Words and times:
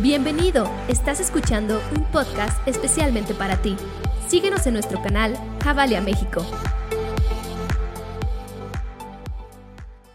Bienvenido, 0.00 0.70
estás 0.86 1.18
escuchando 1.18 1.82
un 1.96 2.04
podcast 2.12 2.56
especialmente 2.68 3.34
para 3.34 3.56
ti. 3.56 3.76
Síguenos 4.28 4.64
en 4.68 4.74
nuestro 4.74 5.02
canal 5.02 5.36
Javalia 5.64 6.00
México. 6.00 6.46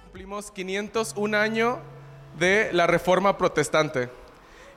Cumplimos 0.04 0.51
501 0.51 1.38
año 1.38 1.79
de 2.40 2.69
la 2.72 2.88
Reforma 2.88 3.38
Protestante. 3.38 4.10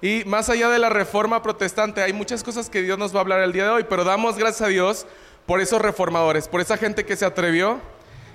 Y 0.02 0.24
más 0.27 0.50
allá 0.50 0.70
de 0.70 0.80
la 0.80 0.88
Reforma 0.88 1.41
Protestante, 1.41 2.02
hay 2.02 2.12
muchas 2.12 2.43
cosas 2.43 2.68
que 2.68 2.82
Dios 2.82 2.98
nos 2.98 3.14
va 3.14 3.18
a 3.18 3.23
hablar 3.23 3.43
el 3.43 3.52
día 3.52 3.62
de 3.62 3.70
hoy, 3.70 3.86
pero 3.88 4.02
damos 4.02 4.36
gracias 4.36 4.62
a 4.62 4.70
Dios 4.73 5.07
por 5.46 5.61
esos 5.61 5.80
reformadores, 5.80 6.48
por 6.48 6.61
esa 6.61 6.77
gente 6.77 7.07
que 7.07 7.14
se 7.14 7.25
atrevió 7.25 7.80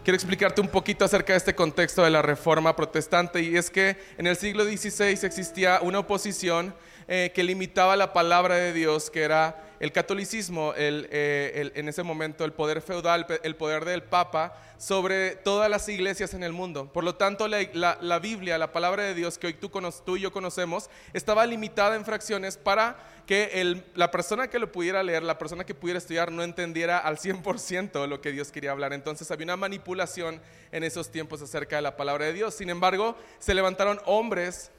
quiero 0.04 0.16
explicarte 0.16 0.62
un 0.62 0.68
poquito 0.68 1.06
acerca 1.06 1.34
de 1.34 1.38
este 1.38 1.56
contexto 1.56 2.04
de 2.04 2.10
la 2.10 2.22
reforma 2.22 2.76
protestante 2.76 3.42
y 3.42 3.56
es 3.56 3.70
que 3.70 3.98
en 4.18 4.28
el 4.28 4.36
siglo 4.36 4.64
XVI 4.64 5.26
existía 5.26 5.80
una 5.82 6.00
oposición 6.00 6.74
eh, 7.08 7.32
que 7.36 7.44
limitaba 7.44 7.96
la 7.96 8.14
palabra 8.14 8.56
de 8.56 8.74
Dios, 8.74 9.10
que 9.10 9.22
era 9.22 9.71
el 9.82 9.92
catolicismo, 9.92 10.74
eh, 10.78 11.72
en 11.74 11.90
ese 11.90 12.04
momento 12.04 12.46
el 12.46 12.54
poder 12.54 12.84
feudal, 12.84 13.26
el 13.42 13.56
poder 13.56 13.84
del 13.84 14.04
Papa 14.04 14.54
sobre 14.78 15.36
todas 15.36 15.72
las 15.72 15.90
iglesias 15.90 16.36
en 16.36 16.44
el 16.44 16.54
mundo. 16.54 16.94
Por 16.94 17.04
lo 17.04 17.16
tanto, 17.16 17.48
la, 17.48 18.20
Biblia, 18.20 18.60
la 18.60 18.74
palabra 18.74 19.02
de 19.02 19.16
Dios 19.16 19.40
que 19.40 19.48
hoy 19.48 19.56
tú, 19.56 19.72
tú, 20.06 20.18
y 20.18 20.22
yo 20.22 20.32
conocemos, 20.32 20.92
estaba 21.14 21.48
limitada 21.48 21.96
en 21.96 22.06
fracciones 22.06 22.58
para 22.58 23.24
que 23.26 23.84
la 23.96 24.12
persona 24.12 24.48
que 24.50 24.60
lo 24.60 24.72
pudiera 24.72 25.02
leer, 25.02 25.24
la 25.24 25.40
persona 25.40 25.64
que 25.64 25.74
pudiera 25.74 25.98
estudiar, 25.98 26.32
no 26.32 26.44
entendiera 26.44 27.00
al 27.00 27.18
100% 27.18 28.08
lo 28.08 28.22
que 28.22 28.32
Dios 28.32 28.52
quería 28.52 28.74
hablar. 28.74 28.94
Entonces 28.94 29.32
había 29.32 29.46
una 29.46 29.58
manipulación 29.58 30.40
en 30.72 30.84
esos 30.84 31.10
tiempos 31.10 31.42
acerca 31.42 31.78
de 31.78 31.82
la 31.82 31.98
palabra 31.98 32.26
de 32.26 32.34
Dios. 32.34 32.54
Sin 32.54 32.70
embargo, 32.70 33.18
se 33.40 33.56
levantaron 33.56 34.00
hombres, 34.06 34.70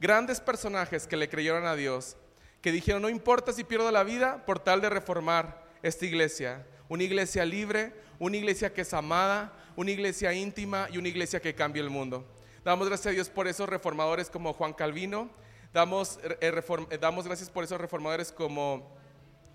grandes 0.00 0.40
personajes 0.40 1.06
que 1.06 1.18
le 1.18 1.28
creyeron 1.28 1.66
a 1.66 1.76
Dios 1.76 2.16
que 2.62 2.72
dijeron, 2.72 3.02
no 3.02 3.08
importa 3.10 3.52
si 3.52 3.64
pierdo 3.64 3.90
la 3.90 4.04
vida 4.04 4.46
por 4.46 4.60
tal 4.60 4.80
de 4.80 4.88
reformar 4.88 5.64
esta 5.82 6.06
iglesia. 6.06 6.64
Una 6.88 7.02
iglesia 7.02 7.44
libre, 7.44 7.92
una 8.20 8.36
iglesia 8.36 8.72
que 8.72 8.82
es 8.82 8.94
amada, 8.94 9.52
una 9.74 9.90
iglesia 9.90 10.32
íntima 10.32 10.88
y 10.90 10.96
una 10.96 11.08
iglesia 11.08 11.40
que 11.40 11.54
cambia 11.54 11.82
el 11.82 11.90
mundo. 11.90 12.24
Damos 12.64 12.88
gracias 12.88 13.08
a 13.08 13.14
Dios 13.14 13.28
por 13.28 13.48
esos 13.48 13.68
reformadores 13.68 14.30
como 14.30 14.52
Juan 14.52 14.72
Calvino, 14.72 15.28
damos, 15.72 16.20
eh, 16.22 16.36
eh, 16.40 16.98
damos 16.98 17.26
gracias 17.26 17.50
por 17.50 17.64
esos 17.64 17.80
reformadores 17.80 18.30
como 18.30 18.94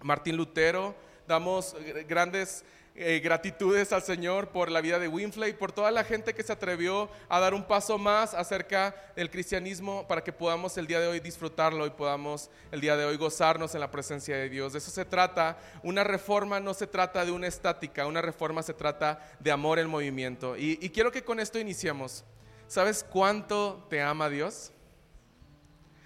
Martín 0.02 0.36
Lutero, 0.36 0.94
damos 1.28 1.76
grandes 2.08 2.64
eh, 3.00 3.20
gratitudes 3.20 3.94
al 3.94 4.02
Señor 4.02 4.50
por 4.50 4.72
la 4.72 4.82
vida 4.82 4.98
de 4.98 5.08
Winfley, 5.08 5.54
por 5.54 5.72
toda 5.72 5.92
la 5.92 6.04
gente 6.04 6.34
que 6.34 6.42
se 6.42 6.52
atrevió 6.52 7.12
a 7.30 7.40
dar 7.40 7.54
un 7.54 7.64
paso 7.64 8.00
más 8.00 8.34
acerca 8.34 8.96
del 9.16 9.30
cristianismo 9.30 10.08
para 10.08 10.24
que 10.24 10.34
podamos 10.34 10.80
el 10.80 10.88
día 10.88 11.00
de 11.00 11.06
hoy 11.06 11.20
disfrutarlo 11.20 11.86
y 11.86 11.92
podamos 11.92 12.50
el 12.72 12.82
día 12.82 12.98
de 12.98 13.06
hoy 13.06 13.16
gozarnos 13.16 13.76
en 13.76 13.82
la 13.82 13.92
presencia 13.92 14.36
de 14.36 14.50
Dios. 14.50 14.74
De 14.74 14.80
eso 14.80 14.90
se 14.90 15.06
trata. 15.06 15.60
Una 15.84 16.04
reforma 16.04 16.60
no 16.60 16.74
se 16.74 16.88
trata 16.88 17.24
de 17.24 17.32
una 17.32 17.46
estática, 17.46 18.08
una 18.08 18.24
reforma 18.24 18.64
se 18.64 18.74
trata 18.74 19.22
de 19.40 19.52
amor 19.52 19.78
en 19.78 19.88
movimiento. 19.90 20.58
Y, 20.58 20.80
y 20.82 20.90
quiero 20.90 21.12
que 21.12 21.24
con 21.24 21.40
esto 21.40 21.60
iniciemos. 21.60 22.26
¿Sabes 22.66 23.04
cuánto 23.08 23.86
te 23.92 24.02
ama 24.02 24.28
Dios? 24.28 24.72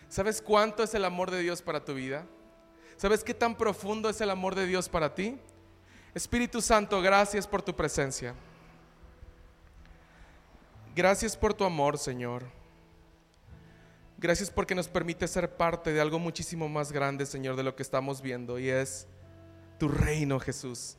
¿Sabes 0.09 0.41
cuánto 0.41 0.83
es 0.83 0.93
el 0.93 1.05
amor 1.05 1.31
de 1.31 1.39
Dios 1.39 1.61
para 1.61 1.85
tu 1.85 1.93
vida? 1.93 2.25
¿Sabes 3.01 3.23
qué 3.23 3.33
tan 3.33 3.55
profundo 3.55 4.09
es 4.09 4.21
el 4.21 4.29
amor 4.29 4.53
de 4.53 4.67
Dios 4.67 4.87
para 4.87 5.15
ti? 5.15 5.35
Espíritu 6.13 6.61
Santo, 6.61 7.01
gracias 7.01 7.47
por 7.47 7.63
tu 7.63 7.75
presencia. 7.75 8.35
Gracias 10.95 11.35
por 11.35 11.51
tu 11.55 11.63
amor, 11.63 11.97
Señor. 11.97 12.43
Gracias 14.19 14.51
porque 14.51 14.75
nos 14.75 14.87
permite 14.87 15.27
ser 15.27 15.57
parte 15.57 15.91
de 15.91 15.99
algo 15.99 16.19
muchísimo 16.19 16.69
más 16.69 16.91
grande, 16.91 17.25
Señor, 17.25 17.55
de 17.55 17.63
lo 17.63 17.75
que 17.75 17.81
estamos 17.81 18.21
viendo, 18.21 18.59
y 18.59 18.69
es 18.69 19.07
tu 19.79 19.87
reino, 19.87 20.39
Jesús. 20.39 20.95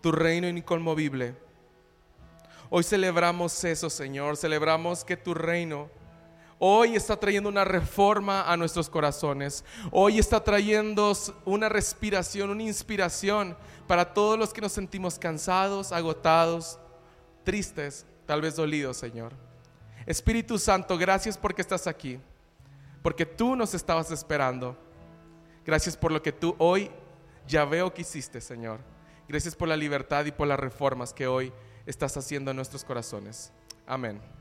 Tu 0.00 0.12
reino 0.12 0.46
inconmovible. 0.46 1.34
Hoy 2.70 2.84
celebramos 2.84 3.64
eso, 3.64 3.90
Señor. 3.90 4.36
Celebramos 4.36 5.04
que 5.04 5.16
tu 5.16 5.34
reino 5.34 5.90
hoy 6.58 6.96
está 6.96 7.16
trayendo 7.16 7.48
una 7.48 7.64
reforma 7.64 8.42
a 8.42 8.56
nuestros 8.56 8.88
corazones. 8.88 9.64
Hoy 9.90 10.18
está 10.18 10.42
trayendo 10.42 11.12
una 11.44 11.68
respiración, 11.68 12.50
una 12.50 12.62
inspiración 12.62 13.56
para 13.86 14.12
todos 14.12 14.38
los 14.38 14.52
que 14.52 14.60
nos 14.60 14.72
sentimos 14.72 15.18
cansados, 15.18 15.92
agotados, 15.92 16.78
tristes, 17.44 18.06
tal 18.26 18.42
vez 18.42 18.56
dolidos, 18.56 18.96
Señor. 18.96 19.32
Espíritu 20.06 20.58
Santo, 20.58 20.96
gracias 20.96 21.36
porque 21.36 21.62
estás 21.62 21.86
aquí, 21.86 22.18
porque 23.02 23.26
tú 23.26 23.56
nos 23.56 23.74
estabas 23.74 24.10
esperando. 24.10 24.76
Gracias 25.64 25.96
por 25.96 26.12
lo 26.12 26.22
que 26.22 26.32
tú 26.32 26.54
hoy 26.58 26.90
ya 27.46 27.64
veo 27.64 27.92
que 27.92 28.02
hiciste, 28.02 28.40
Señor. 28.40 28.80
Gracias 29.28 29.54
por 29.54 29.68
la 29.68 29.76
libertad 29.76 30.24
y 30.24 30.32
por 30.32 30.48
las 30.48 30.58
reformas 30.58 31.12
que 31.12 31.26
hoy 31.26 31.52
estás 31.84 32.16
haciendo 32.16 32.50
en 32.50 32.56
nuestros 32.56 32.84
corazones. 32.84 33.52
Amén. 33.86 34.37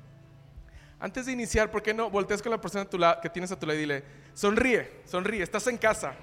Antes 1.00 1.28
de 1.28 1.31
iniciar, 1.31 1.69
¿por 1.69 1.84
qué 1.84 1.94
no 1.94 2.09
volteas 2.09 2.41
con 2.41 2.52
la 2.52 2.59
persona 2.59 2.88
que 3.22 3.30
tienes 3.30 3.52
a 3.52 3.59
tu 3.59 3.68
lado 3.68 3.78
y 3.78 3.81
dile, 3.81 4.03
sonríe, 4.34 5.02
sonríe, 5.06 5.44
estás 5.44 5.68
en 5.68 5.78
casa? 5.78 6.13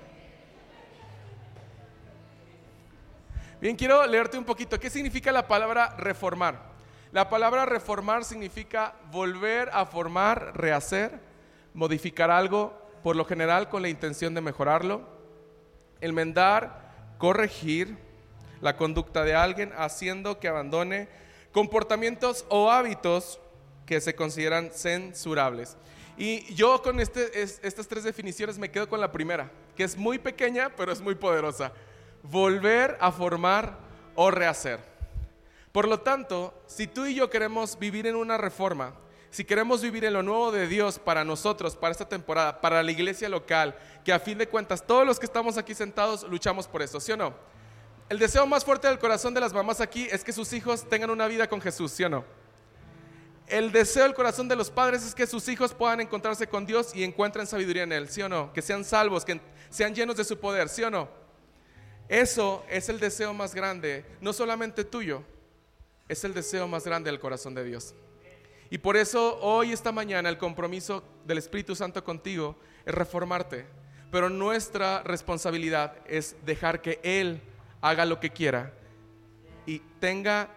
Bien, 3.61 3.77
quiero 3.77 4.05
leerte 4.07 4.37
un 4.37 4.45
poquito. 4.45 4.79
¿Qué 4.81 4.91
significa 4.91 5.31
la 5.31 5.47
palabra 5.47 5.95
reformar? 5.97 6.75
La 7.13 7.31
palabra 7.31 7.65
reformar 7.65 8.25
significa 8.25 8.95
volver 9.13 9.71
a 9.73 9.87
formar, 9.87 10.57
rehacer, 10.57 11.21
modificar 11.73 12.33
algo, 12.33 12.77
por 13.05 13.15
lo 13.15 13.25
general 13.25 13.69
con 13.69 13.83
la 13.83 13.89
intención 13.89 14.35
de 14.35 14.41
mejorarlo, 14.41 15.09
enmendar, 16.01 17.15
corregir 17.19 17.97
la 18.61 18.77
conducta 18.77 19.23
de 19.23 19.37
alguien, 19.37 19.73
haciendo 19.77 20.41
que 20.41 20.49
abandone 20.49 21.09
comportamientos 21.53 22.45
o 22.49 22.73
hábitos 22.73 23.39
que 23.87 24.01
se 24.01 24.15
consideran 24.15 24.71
censurables. 24.73 25.77
Y 26.17 26.53
yo 26.55 26.81
con 26.83 27.01
este, 27.01 27.43
estas 27.43 27.89
tres 27.89 28.05
definiciones 28.05 28.59
me 28.59 28.71
quedo 28.71 28.89
con 28.89 29.01
la 29.01 29.11
primera, 29.11 29.51
que 29.77 29.85
es 29.85 29.97
muy 29.97 30.19
pequeña, 30.19 30.71
pero 30.77 30.93
es 30.93 31.01
muy 31.01 31.15
poderosa. 31.15 31.73
Volver 32.23 32.97
a 33.01 33.11
formar 33.11 33.79
o 34.15 34.31
rehacer. 34.31 34.81
Por 35.73 35.89
lo 35.89 36.01
tanto, 36.01 36.55
si 36.67 36.87
tú 36.87 37.05
y 37.05 37.17
yo 37.17 37.31
queremos 37.31 37.79
vivir 37.79 38.07
en 38.07 38.15
una 38.15 38.39
reforma, 38.39 38.95
si 39.31 39.45
queremos 39.45 39.83
vivir 39.83 40.05
en 40.05 40.13
lo 40.13 40.23
nuevo 40.23 40.53
de 40.53 40.69
Dios 40.69 41.01
para 41.01 41.25
nosotros, 41.25 41.75
para 41.75 41.91
esta 41.91 42.09
temporada, 42.09 42.61
para 42.61 42.81
la 42.85 42.93
iglesia 42.93 43.29
local, 43.29 43.77
que 44.05 44.13
a 44.13 44.21
fin 44.21 44.39
de 44.39 44.47
cuentas 44.47 44.87
todos 44.87 45.05
los 45.05 45.19
que 45.19 45.27
estamos 45.27 45.59
aquí 45.59 45.75
sentados 45.75 46.23
luchamos 46.31 46.69
por 46.69 46.83
eso, 46.83 47.01
¿sí 47.01 47.11
o 47.11 47.17
no? 47.17 47.35
El 48.09 48.21
deseo 48.21 48.47
más 48.47 48.65
fuerte 48.65 48.87
del 48.87 49.01
corazón 49.01 49.35
de 49.35 49.41
las 49.41 49.53
mamás 49.53 49.81
aquí 49.81 50.07
es 50.13 50.23
que 50.23 50.33
sus 50.33 50.53
hijos 50.53 50.89
tengan 50.89 51.11
una 51.11 51.27
vida 51.27 51.49
con 51.49 51.61
Jesús, 51.61 51.91
¿sí 51.91 52.05
o 52.05 52.09
no? 52.09 52.25
El 53.47 53.73
deseo 53.73 54.05
del 54.05 54.15
corazón 54.15 54.49
de 54.49 54.57
los 54.57 54.71
padres 54.71 55.05
es 55.05 55.15
que 55.15 55.27
sus 55.27 55.47
hijos 55.49 55.75
puedan 55.75 56.01
encontrarse 56.01 56.47
con 56.47 56.65
Dios 56.65 56.95
y 56.95 57.05
encuentren 57.05 57.47
sabiduría 57.47 57.83
en 57.83 57.93
Él, 57.93 58.09
¿sí 58.09 58.23
o 58.23 58.29
no? 58.29 58.53
Que 58.53 58.63
sean 58.63 58.85
salvos, 58.85 59.25
que 59.25 59.41
sean 59.69 59.95
llenos 59.95 60.17
de 60.17 60.25
su 60.25 60.39
poder, 60.39 60.69
¿sí 60.69 60.83
o 60.83 60.91
no? 60.91 61.09
Eso 62.09 62.65
es 62.69 62.89
el 62.89 63.01
deseo 63.01 63.35
más 63.35 63.55
grande, 63.55 64.05
no 64.21 64.33
solamente 64.33 64.85
tuyo, 64.85 65.23
es 66.09 66.25
el 66.25 66.35
deseo 66.35 66.69
más 66.69 66.85
grande 66.85 67.11
del 67.11 67.21
corazón 67.21 67.55
de 67.55 67.65
Dios. 67.65 67.95
Y 68.71 68.79
por 68.79 68.97
eso 68.97 69.39
hoy, 69.41 69.73
esta 69.73 69.93
mañana, 69.93 70.29
el 70.29 70.39
compromiso 70.39 71.05
del 71.27 71.39
Espíritu 71.39 71.77
Santo 71.77 72.03
contigo 72.03 72.57
es 72.85 72.95
reformarte. 72.95 73.67
Pero 74.11 74.31
nuestra 74.31 75.03
responsabilidad 75.03 75.97
es 76.07 76.37
dejar 76.45 76.81
que 76.81 77.01
Él 77.03 77.41
haga 77.81 78.05
lo 78.05 78.21
que 78.21 78.31
quiera 78.31 78.73
y 79.67 79.81
tenga 80.01 80.49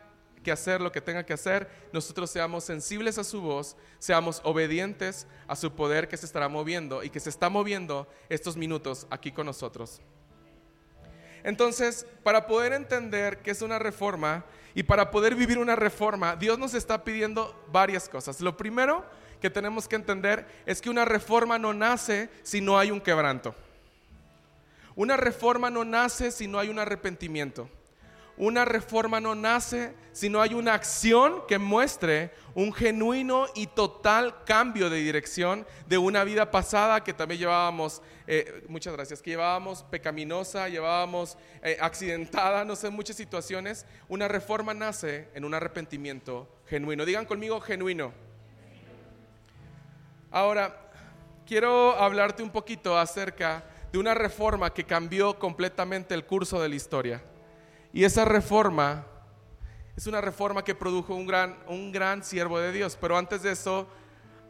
que 0.44 0.52
hacer 0.52 0.82
lo 0.82 0.92
que 0.92 1.02
tenga 1.02 1.26
que 1.26 1.34
hacer, 1.34 1.70
nosotros 1.92 2.30
seamos 2.30 2.64
sensibles 2.64 3.18
a 3.18 3.24
su 3.24 3.42
voz, 3.42 3.76
seamos 4.00 4.42
obedientes 4.44 5.28
a 5.48 5.56
su 5.56 5.72
poder 5.72 6.08
que 6.08 6.18
se 6.18 6.26
estará 6.26 6.48
moviendo 6.50 7.04
y 7.04 7.10
que 7.10 7.20
se 7.20 7.30
está 7.30 7.50
moviendo 7.50 8.08
estos 8.30 8.56
minutos 8.56 9.08
aquí 9.10 9.32
con 9.32 9.46
nosotros. 9.46 10.02
Entonces, 11.44 12.06
para 12.24 12.48
poder 12.48 12.74
entender 12.74 13.40
qué 13.40 13.52
es 13.52 13.62
una 13.62 13.80
reforma 13.80 14.44
y 14.74 14.84
para 14.84 15.12
poder 15.12 15.36
vivir 15.36 15.58
una 15.58 15.76
reforma, 15.76 16.36
Dios 16.36 16.60
nos 16.60 16.74
está 16.74 17.04
pidiendo 17.04 17.66
varias 17.72 18.10
cosas. 18.10 18.42
Lo 18.42 18.58
primero 18.58 19.06
que 19.40 19.50
tenemos 19.50 19.88
que 19.88 19.96
entender 19.96 20.46
es 20.66 20.82
que 20.82 20.90
una 20.90 21.06
reforma 21.06 21.58
no 21.58 21.74
nace 21.74 22.30
si 22.44 22.62
no 22.62 22.78
hay 22.78 22.92
un 22.92 23.02
quebranto. 23.02 23.56
Una 24.96 25.16
reforma 25.16 25.70
no 25.70 25.86
nace 25.86 26.32
si 26.32 26.48
no 26.48 26.60
hay 26.60 26.70
un 26.70 26.80
arrepentimiento. 26.80 27.70
Una 28.38 28.66
reforma 28.66 29.20
no 29.20 29.34
nace 29.34 29.96
si 30.12 30.30
no 30.30 30.42
hay 30.42 30.54
una 30.54 30.76
acción 30.76 31.42
que 31.48 31.58
muestre 31.58 32.32
un 32.54 32.72
genuino 32.72 33.48
y 33.56 33.66
total 33.66 34.44
cambio 34.46 34.92
de 34.92 34.98
dirección 34.98 35.66
de 35.88 35.98
una 35.98 36.24
vida 36.24 36.52
pasada 36.52 37.04
que 37.04 37.14
también 37.14 37.40
llevábamos, 37.40 38.04
eh, 38.28 38.64
muchas 38.68 38.94
gracias, 38.94 39.24
que 39.24 39.32
llevábamos 39.32 39.82
pecaminosa, 39.84 40.70
llevábamos 40.70 41.36
eh, 41.64 41.78
accidentada, 41.82 42.64
no 42.64 42.76
sé, 42.76 42.92
muchas 42.92 43.16
situaciones. 43.16 43.88
Una 44.08 44.28
reforma 44.28 44.76
nace 44.76 45.30
en 45.34 45.44
un 45.44 45.56
arrepentimiento 45.56 46.48
genuino. 46.68 47.06
Digan 47.06 47.26
conmigo 47.26 47.60
genuino. 47.60 48.14
Ahora, 50.30 50.92
quiero 51.48 51.96
hablarte 51.96 52.44
un 52.44 52.52
poquito 52.52 53.00
acerca 53.00 53.64
de 53.92 53.98
una 53.98 54.14
reforma 54.14 54.72
que 54.74 54.84
cambió 54.84 55.40
completamente 55.40 56.14
el 56.14 56.26
curso 56.26 56.62
de 56.62 56.70
la 56.70 56.76
historia. 56.76 57.24
Y 57.94 58.04
esa 58.04 58.26
reforma 58.26 59.06
es 59.96 60.06
una 60.06 60.22
reforma 60.22 60.64
que 60.64 60.76
produjo 60.76 61.16
un 61.16 61.26
gran, 61.26 61.58
un 61.68 61.92
gran 61.92 62.24
siervo 62.24 62.60
de 62.60 62.72
Dios. 62.72 62.96
Pero 63.02 63.18
antes 63.18 63.42
de 63.42 63.52
eso, 63.52 63.88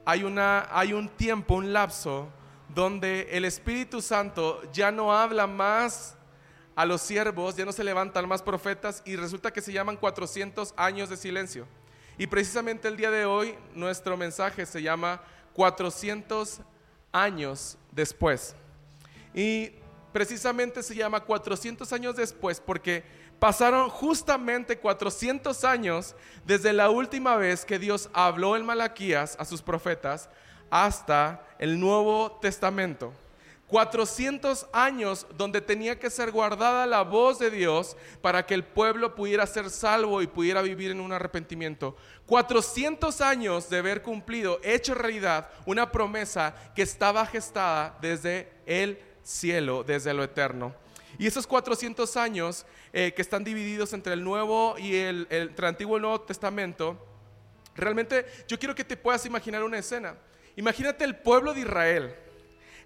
hay, 0.06 0.24
una, 0.24 0.68
hay 0.69 0.92
un 0.92 1.07
tiempo, 1.07 1.56
un 1.56 1.72
lapso, 1.72 2.28
donde 2.68 3.30
el 3.31 3.45
Espíritu 3.45 4.01
Santo 4.01 4.62
ya 4.74 4.92
no 4.92 5.13
habla 5.16 5.48
más 5.48 6.16
a 6.75 6.86
los 6.86 7.01
siervos, 7.01 7.56
ya 7.56 7.66
no 7.66 7.72
se 7.72 7.84
levantan 7.84 8.28
más 8.28 8.42
profetas 8.42 9.01
y 9.06 9.16
resulta 9.16 9.51
que 9.51 9.62
se 9.62 9.72
llaman 9.72 9.95
400 9.95 10.74
años 10.75 11.10
de 11.10 11.18
silencio. 11.18 11.66
Y 12.18 12.28
precisamente 12.28 12.88
el 12.88 12.98
día 12.98 13.10
de 13.10 13.25
hoy 13.25 13.56
nuestro 13.74 14.18
mensaje 14.18 14.66
se 14.66 14.81
llama 14.81 15.22
400 15.54 16.60
años 17.12 17.78
después. 17.92 18.56
Y 19.34 19.72
precisamente 20.12 20.84
se 20.84 20.95
llama 20.95 21.22
400 21.22 21.92
años 21.94 22.16
después 22.16 22.60
porque 22.60 23.04
pasaron 23.39 23.89
justamente 23.89 24.78
400 24.80 25.63
años 25.63 26.16
desde 26.45 26.74
la 26.74 26.89
última 26.89 27.36
vez 27.36 27.66
que 27.66 27.80
Dios 27.80 28.10
habló 28.13 28.56
en 28.56 28.66
Malaquías 28.66 29.36
a 29.39 29.45
sus 29.45 29.62
profetas 29.62 30.30
hasta 30.69 31.45
el 31.60 31.80
Nuevo 31.80 32.38
Testamento. 32.42 33.13
400 33.68 34.68
años 34.72 35.28
donde 35.36 35.60
tenía 35.60 36.00
que 36.00 36.10
ser 36.10 36.31
guardada 36.31 36.86
la 36.86 37.01
voz 37.01 37.38
de 37.38 37.51
Dios 37.51 37.98
para 38.22 38.45
que 38.45 38.54
el 38.54 38.63
pueblo 38.63 39.13
pudiera 39.13 39.45
ser 39.45 39.69
salvo 39.69 40.22
y 40.22 40.28
pudiera 40.28 40.62
vivir 40.62 40.92
en 40.92 41.01
un 41.01 41.12
arrepentimiento. 41.12 41.98
400 42.28 43.19
años 43.19 43.69
de 43.69 43.80
haber 43.80 44.01
cumplido, 44.01 44.60
hecho 44.63 44.95
realidad, 44.95 45.50
una 45.66 45.92
promesa 45.92 46.56
que 46.75 46.81
estaba 46.81 47.25
gestada 47.25 47.98
desde 48.01 48.50
el 48.66 49.00
cielo, 49.22 49.84
desde 49.84 50.13
lo 50.13 50.24
eterno. 50.24 50.74
Y 51.17 51.27
esos 51.27 51.47
400 51.47 52.17
años 52.17 52.65
eh, 52.93 53.13
que 53.15 53.21
están 53.21 53.43
divididos 53.43 53.93
entre 53.93 54.13
el 54.13 54.23
Nuevo 54.23 54.75
y 54.77 54.95
el, 54.95 55.27
entre 55.29 55.65
el 55.65 55.69
Antiguo 55.69 55.95
y 55.95 55.97
el 55.97 56.01
Nuevo 56.03 56.21
Testamento, 56.21 56.97
realmente 57.75 58.25
yo 58.47 58.59
quiero 58.59 58.75
que 58.75 58.83
te 58.83 58.97
puedas 58.97 59.25
imaginar 59.25 59.63
una 59.63 59.79
escena. 59.79 60.15
Imagínate 60.55 61.03
el 61.03 61.15
pueblo 61.15 61.53
de 61.53 61.61
Israel 61.61 62.15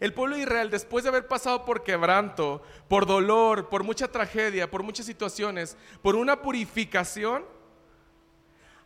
el 0.01 0.15
pueblo 0.15 0.35
de 0.35 0.41
Israel, 0.41 0.71
después 0.71 1.03
de 1.03 1.09
haber 1.09 1.27
pasado 1.27 1.63
por 1.63 1.83
quebranto, 1.83 2.63
por 2.87 3.05
dolor, 3.05 3.69
por 3.69 3.83
mucha 3.83 4.07
tragedia, 4.07 4.69
por 4.69 4.81
muchas 4.81 5.05
situaciones, 5.05 5.77
por 6.01 6.15
una 6.15 6.41
purificación, 6.41 7.45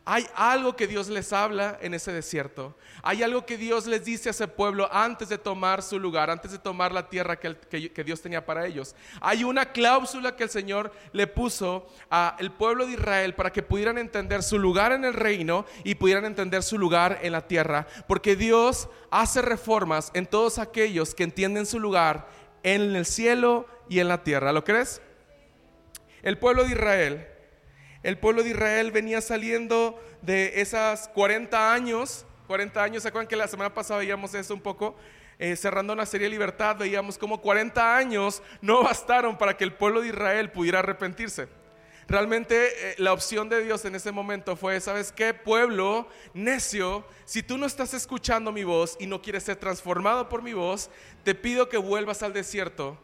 hay 0.08 0.28
algo 0.36 0.76
que 0.76 0.86
Dios 0.86 1.10
les 1.10 1.34
habla 1.34 1.80
en 1.82 1.96
ese 1.96 2.14
desierto. 2.14 2.78
Hay 3.02 3.24
algo 3.24 3.44
que 3.48 3.58
Dios 3.58 3.88
les 3.88 4.06
dice 4.06 4.30
a 4.30 4.32
ese 4.32 4.48
pueblo 4.48 4.88
antes 4.92 5.30
de 5.30 5.40
tomar 5.40 5.82
su 5.82 6.00
lugar, 6.00 6.30
antes 6.30 6.52
de 6.52 6.60
tomar 6.60 6.92
la 6.92 7.10
tierra 7.10 7.40
que, 7.40 8.04
Dios 8.06 8.22
tenía 8.22 8.46
para 8.46 8.68
ellos. 8.68 8.96
Hay 9.20 9.44
una 9.44 9.66
cláusula 9.72 10.36
que 10.36 10.44
el 10.44 10.52
Señor 10.52 10.92
le 11.12 11.26
puso 11.26 11.88
al 12.10 12.54
pueblo 12.54 12.86
de 12.86 12.94
Israel 12.94 13.34
para 13.34 13.52
que 13.52 13.64
pudieran 13.64 13.98
entender 13.98 14.44
su 14.44 14.60
lugar 14.60 14.92
en 14.92 15.06
el 15.06 15.14
reino 15.16 15.66
y 15.84 15.96
pudieran 15.96 16.26
entender 16.26 16.62
su 16.62 16.78
lugar 16.78 17.20
en 17.24 17.32
la 17.32 17.48
tierra. 17.48 17.88
Porque 18.08 18.36
Dios 18.36 18.88
hace 19.10 19.42
reformas 19.42 20.12
en 20.14 20.28
todos 20.28 20.60
aquellos 20.60 21.16
que 21.16 21.24
entienden 21.24 21.66
su 21.66 21.80
lugar 21.80 22.28
en 22.62 22.96
el 22.96 23.08
cielo 23.08 23.66
y 23.90 24.00
en 24.02 24.08
la 24.08 24.24
tierra. 24.24 24.54
¿Lo 24.54 24.64
crees? 24.64 25.02
El 26.22 26.38
pueblo 26.38 26.64
de 26.64 26.72
Israel 26.72 27.35
el 28.06 28.20
pueblo 28.20 28.44
de 28.44 28.52
Israel 28.52 28.92
venía 28.92 29.20
saliendo 29.20 30.00
de 30.22 30.62
esas 30.62 31.08
40 31.08 31.74
años, 31.74 32.24
40 32.46 32.84
años, 32.84 33.02
¿se 33.02 33.10
acuerdan 33.10 33.28
que 33.28 33.36
la 33.36 33.48
semana 33.48 33.74
pasada 33.74 34.00
veíamos 34.00 34.36
eso 34.36 34.54
un 34.54 34.62
poco? 34.62 34.96
Eh, 35.40 35.56
cerrando 35.56 35.92
una 35.92 36.06
serie 36.06 36.26
de 36.26 36.30
libertad, 36.30 36.78
veíamos 36.78 37.18
como 37.18 37.42
40 37.42 37.98
años 37.98 38.44
no 38.62 38.84
bastaron 38.84 39.36
para 39.40 39.58
que 39.58 39.64
el 39.64 39.74
pueblo 39.74 40.02
de 40.02 40.10
Israel 40.10 40.52
pudiera 40.52 40.80
arrepentirse. 40.80 41.48
Realmente 42.08 42.92
eh, 42.92 42.96
la 43.00 43.12
opción 43.12 43.50
de 43.50 43.64
Dios 43.64 43.84
en 43.86 43.96
ese 43.96 44.12
momento 44.12 44.56
fue, 44.56 44.80
¿sabes 44.82 45.12
qué? 45.12 45.34
Pueblo 45.34 46.08
necio, 46.36 47.08
si 47.26 47.42
tú 47.42 47.58
no 47.58 47.66
estás 47.66 47.96
escuchando 47.96 48.52
mi 48.52 48.64
voz 48.64 48.98
y 49.00 49.08
no 49.08 49.24
quieres 49.24 49.46
ser 49.46 49.56
transformado 49.56 50.30
por 50.30 50.44
mi 50.44 50.54
voz, 50.54 50.92
te 51.24 51.34
pido 51.34 51.70
que 51.70 51.78
vuelvas 51.78 52.22
al 52.22 52.34
desierto 52.34 53.00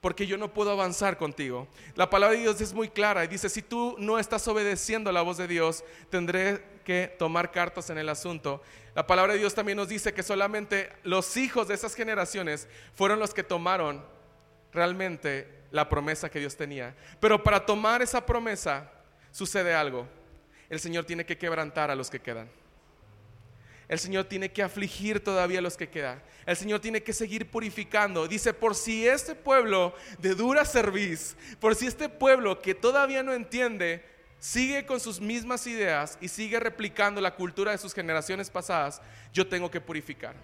porque 0.00 0.26
yo 0.26 0.36
no 0.38 0.52
puedo 0.52 0.70
avanzar 0.70 1.16
contigo. 1.16 1.68
La 1.94 2.10
palabra 2.10 2.36
de 2.36 2.42
Dios 2.42 2.60
es 2.60 2.72
muy 2.72 2.88
clara 2.88 3.24
y 3.24 3.28
dice, 3.28 3.48
si 3.48 3.62
tú 3.62 3.96
no 3.98 4.18
estás 4.18 4.46
obedeciendo 4.48 5.10
la 5.12 5.22
voz 5.22 5.36
de 5.36 5.48
Dios, 5.48 5.84
tendré 6.10 6.62
que 6.84 7.14
tomar 7.18 7.50
cartas 7.50 7.90
en 7.90 7.98
el 7.98 8.08
asunto. 8.08 8.62
La 8.94 9.06
palabra 9.06 9.32
de 9.32 9.40
Dios 9.40 9.54
también 9.54 9.76
nos 9.76 9.88
dice 9.88 10.14
que 10.14 10.22
solamente 10.22 10.92
los 11.02 11.36
hijos 11.36 11.68
de 11.68 11.74
esas 11.74 11.94
generaciones 11.94 12.68
fueron 12.94 13.18
los 13.18 13.34
que 13.34 13.42
tomaron 13.42 14.04
realmente 14.72 15.64
la 15.70 15.88
promesa 15.88 16.30
que 16.30 16.38
Dios 16.38 16.56
tenía. 16.56 16.94
Pero 17.20 17.42
para 17.42 17.64
tomar 17.64 18.02
esa 18.02 18.24
promesa 18.24 18.90
sucede 19.32 19.74
algo. 19.74 20.06
El 20.68 20.80
Señor 20.80 21.04
tiene 21.04 21.26
que 21.26 21.38
quebrantar 21.38 21.90
a 21.90 21.94
los 21.94 22.10
que 22.10 22.20
quedan. 22.20 22.48
El 23.88 23.98
Señor 24.00 24.24
tiene 24.24 24.50
que 24.50 24.62
afligir 24.62 25.22
todavía 25.22 25.60
a 25.60 25.62
los 25.62 25.76
que 25.76 25.88
quedan. 25.88 26.20
El 26.44 26.56
Señor 26.56 26.80
tiene 26.80 27.02
que 27.02 27.12
seguir 27.12 27.50
purificando. 27.50 28.26
Dice, 28.26 28.52
por 28.52 28.74
si 28.74 29.06
este 29.06 29.34
pueblo 29.34 29.94
de 30.18 30.34
dura 30.34 30.64
cerviz, 30.64 31.36
por 31.60 31.74
si 31.76 31.86
este 31.86 32.08
pueblo 32.08 32.60
que 32.60 32.74
todavía 32.74 33.22
no 33.22 33.32
entiende, 33.32 34.04
sigue 34.38 34.86
con 34.86 34.98
sus 34.98 35.20
mismas 35.20 35.66
ideas 35.66 36.18
y 36.20 36.28
sigue 36.28 36.58
replicando 36.58 37.20
la 37.20 37.34
cultura 37.34 37.72
de 37.72 37.78
sus 37.78 37.94
generaciones 37.94 38.50
pasadas, 38.50 39.00
yo 39.32 39.46
tengo 39.46 39.70
que 39.70 39.80
purificar. 39.80 40.34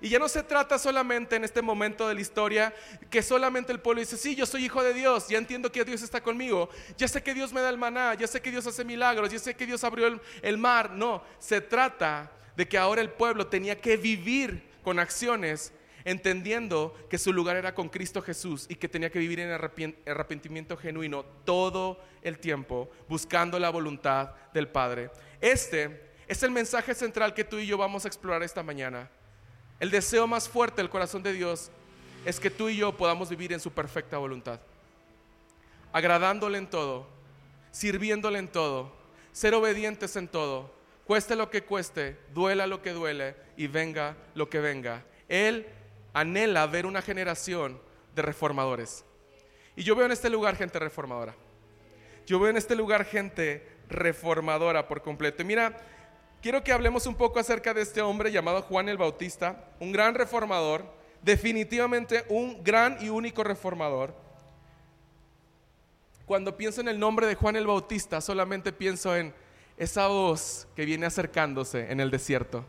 Y 0.00 0.08
ya 0.08 0.18
no 0.18 0.28
se 0.28 0.42
trata 0.42 0.78
solamente 0.78 1.34
en 1.34 1.44
este 1.44 1.62
momento 1.62 2.06
de 2.06 2.14
la 2.14 2.20
historia 2.20 2.74
que 3.10 3.22
solamente 3.22 3.72
el 3.72 3.80
pueblo 3.80 4.00
dice, 4.00 4.16
sí, 4.16 4.34
yo 4.34 4.44
soy 4.44 4.66
hijo 4.66 4.82
de 4.82 4.92
Dios, 4.92 5.28
ya 5.28 5.38
entiendo 5.38 5.72
que 5.72 5.84
Dios 5.84 6.02
está 6.02 6.22
conmigo, 6.22 6.68
ya 6.96 7.08
sé 7.08 7.22
que 7.22 7.32
Dios 7.32 7.52
me 7.52 7.60
da 7.60 7.70
el 7.70 7.78
maná, 7.78 8.14
ya 8.14 8.26
sé 8.26 8.40
que 8.40 8.50
Dios 8.50 8.66
hace 8.66 8.84
milagros, 8.84 9.32
ya 9.32 9.38
sé 9.38 9.54
que 9.54 9.66
Dios 9.66 9.82
abrió 9.82 10.06
el, 10.06 10.20
el 10.42 10.58
mar. 10.58 10.90
No, 10.90 11.24
se 11.38 11.60
trata 11.60 12.30
de 12.56 12.68
que 12.68 12.78
ahora 12.78 13.00
el 13.00 13.10
pueblo 13.10 13.46
tenía 13.46 13.80
que 13.80 13.96
vivir 13.96 14.62
con 14.82 14.98
acciones, 14.98 15.72
entendiendo 16.04 16.94
que 17.08 17.18
su 17.18 17.32
lugar 17.32 17.56
era 17.56 17.74
con 17.74 17.88
Cristo 17.88 18.20
Jesús 18.20 18.66
y 18.68 18.74
que 18.74 18.88
tenía 18.88 19.10
que 19.10 19.18
vivir 19.18 19.40
en 19.40 19.50
arrepentimiento 19.50 20.76
genuino 20.76 21.24
todo 21.44 21.98
el 22.22 22.38
tiempo, 22.38 22.90
buscando 23.08 23.58
la 23.58 23.70
voluntad 23.70 24.32
del 24.52 24.68
Padre. 24.68 25.10
Este 25.40 26.12
es 26.28 26.42
el 26.42 26.50
mensaje 26.50 26.94
central 26.94 27.34
que 27.34 27.44
tú 27.44 27.58
y 27.58 27.66
yo 27.66 27.78
vamos 27.78 28.04
a 28.04 28.08
explorar 28.08 28.42
esta 28.42 28.62
mañana. 28.62 29.10
El 29.80 29.90
deseo 29.90 30.26
más 30.26 30.48
fuerte 30.48 30.82
del 30.82 30.90
corazón 30.90 31.22
de 31.22 31.32
Dios 31.32 31.70
es 32.24 32.38
que 32.38 32.50
tú 32.50 32.68
y 32.68 32.76
yo 32.76 32.96
podamos 32.96 33.28
vivir 33.30 33.52
en 33.52 33.60
su 33.60 33.72
perfecta 33.72 34.18
voluntad, 34.18 34.60
agradándole 35.92 36.58
en 36.58 36.68
todo, 36.68 37.08
sirviéndole 37.70 38.38
en 38.38 38.48
todo, 38.48 38.92
ser 39.32 39.54
obedientes 39.54 40.16
en 40.16 40.28
todo 40.28 40.83
cueste 41.06 41.36
lo 41.36 41.50
que 41.50 41.64
cueste, 41.64 42.16
duela 42.32 42.66
lo 42.66 42.82
que 42.82 42.92
duele 42.92 43.36
y 43.56 43.66
venga 43.66 44.16
lo 44.34 44.48
que 44.48 44.60
venga. 44.60 45.04
Él 45.28 45.66
anhela 46.12 46.66
ver 46.66 46.86
una 46.86 47.02
generación 47.02 47.80
de 48.14 48.22
reformadores. 48.22 49.04
Y 49.76 49.82
yo 49.82 49.96
veo 49.96 50.06
en 50.06 50.12
este 50.12 50.30
lugar 50.30 50.56
gente 50.56 50.78
reformadora. 50.78 51.34
Yo 52.26 52.38
veo 52.38 52.50
en 52.50 52.56
este 52.56 52.74
lugar 52.74 53.04
gente 53.04 53.66
reformadora 53.88 54.88
por 54.88 55.02
completo. 55.02 55.42
Y 55.42 55.46
mira, 55.46 55.76
quiero 56.40 56.62
que 56.62 56.72
hablemos 56.72 57.06
un 57.06 57.16
poco 57.16 57.38
acerca 57.38 57.74
de 57.74 57.82
este 57.82 58.00
hombre 58.00 58.32
llamado 58.32 58.62
Juan 58.62 58.88
el 58.88 58.96
Bautista, 58.96 59.68
un 59.80 59.92
gran 59.92 60.14
reformador, 60.14 60.84
definitivamente 61.22 62.24
un 62.28 62.62
gran 62.62 62.98
y 63.00 63.08
único 63.08 63.44
reformador. 63.44 64.14
Cuando 66.24 66.56
pienso 66.56 66.80
en 66.80 66.88
el 66.88 66.98
nombre 66.98 67.26
de 67.26 67.34
Juan 67.34 67.56
el 67.56 67.66
Bautista, 67.66 68.20
solamente 68.20 68.72
pienso 68.72 69.14
en 69.14 69.34
esa 69.76 70.06
voz 70.06 70.66
que 70.76 70.84
viene 70.84 71.06
acercándose 71.06 71.90
en 71.90 72.00
el 72.00 72.10
desierto. 72.10 72.64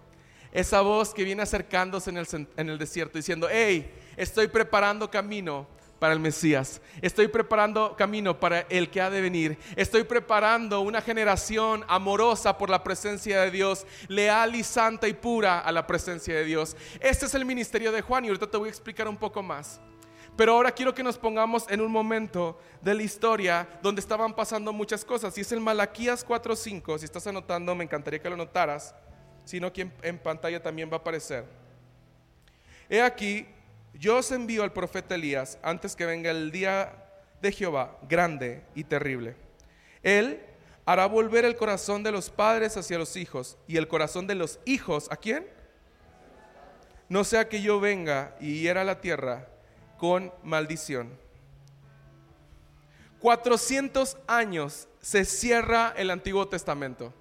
Esa 0.52 0.82
voz 0.82 1.14
que 1.14 1.24
viene 1.24 1.44
acercándose 1.44 2.10
en 2.10 2.18
el, 2.18 2.28
en 2.56 2.70
el 2.70 2.78
desierto 2.78 3.18
diciendo, 3.18 3.48
hey, 3.52 3.92
estoy 4.16 4.48
preparando 4.48 5.12
camino 5.12 5.68
para 6.00 6.14
el 6.14 6.20
Mesías. 6.20 6.82
Estoy 7.02 7.28
preparando 7.28 7.96
camino 7.96 8.40
para 8.40 8.62
el 8.70 8.90
que 8.90 9.02
ha 9.02 9.10
de 9.10 9.22
venir. 9.22 9.58
Estoy 9.76 10.04
preparando 10.04 10.82
una 10.82 11.02
generación 11.02 11.84
amorosa 11.88 12.58
por 12.58 12.70
la 12.70 12.84
presencia 12.84 13.42
de 13.42 13.52
Dios, 13.52 13.86
leal 14.08 14.56
y 14.56 14.64
santa 14.64 15.08
y 15.08 15.14
pura 15.14 15.60
a 15.60 15.72
la 15.72 15.88
presencia 15.88 16.36
de 16.36 16.46
Dios. 16.46 16.76
Este 17.00 17.26
es 17.26 17.34
el 17.34 17.46
ministerio 17.46 17.92
de 17.92 18.02
Juan 18.02 18.26
y 18.26 18.28
ahorita 18.30 18.50
te 18.50 18.58
voy 18.58 18.68
a 18.68 18.72
explicar 18.72 19.08
un 19.08 19.18
poco 19.18 19.42
más. 19.42 19.80
Pero 20.36 20.54
ahora 20.54 20.72
quiero 20.72 20.94
que 20.94 21.04
nos 21.04 21.18
pongamos 21.18 21.66
en 21.70 21.80
un 21.80 21.92
momento 21.92 22.60
de 22.82 22.94
la 22.94 23.04
historia 23.04 23.68
donde 23.82 24.02
estaban 24.02 24.34
pasando 24.34 24.74
muchas 24.74 25.06
cosas. 25.06 25.38
Y 25.38 25.42
es 25.42 25.52
el 25.52 25.62
Malaquías 25.62 26.28
4.5. 26.28 27.00
Si 27.00 27.06
estás 27.06 27.26
anotando, 27.28 27.74
me 27.74 27.86
encantaría 27.86 28.22
que 28.22 28.30
lo 28.30 28.36
notaras. 28.36 28.94
Sino 29.46 29.72
que 29.72 29.90
en, 30.02 30.18
pantalla 30.20 30.62
también 30.62 30.90
va 30.90 30.96
a 30.96 31.00
aparecer. 31.00 31.46
He 32.90 33.02
aquí, 33.02 33.46
yo 33.94 34.18
os 34.18 34.32
envío 34.32 34.64
al 34.64 34.74
profeta 34.74 35.16
Elías 35.16 35.58
antes 35.64 35.96
que 35.96 36.06
venga 36.06 36.32
el 36.32 36.52
día 36.52 36.92
de 37.42 37.52
Jehová, 37.52 37.98
grande 38.10 38.64
y 38.76 38.84
terrible. 38.84 39.36
Él 40.04 40.42
hará 40.86 41.06
volver 41.06 41.46
el 41.46 41.56
corazón 41.56 42.04
de 42.04 42.12
los 42.12 42.30
padres 42.30 42.76
hacia 42.76 42.98
los 42.98 43.16
hijos 43.16 43.58
y 43.68 43.78
el 43.78 43.88
corazón 43.88 44.28
de 44.28 44.36
los 44.36 44.60
hijos, 44.66 45.08
¿a 45.12 45.16
quién? 45.16 45.48
no 47.10 47.24
sea 47.24 47.48
que 47.48 47.62
yo 47.62 47.80
venga 47.80 48.36
y 48.40 48.62
hiera 48.62 48.84
la 48.84 49.00
tierra 49.00 49.48
con 49.98 50.32
maldición. 50.44 51.18
400 53.20 54.18
años 54.28 54.88
se 55.02 55.26
cierra 55.26 55.94
el 55.98 56.12
Antiguo 56.12 56.48
Testamento. 56.48 57.14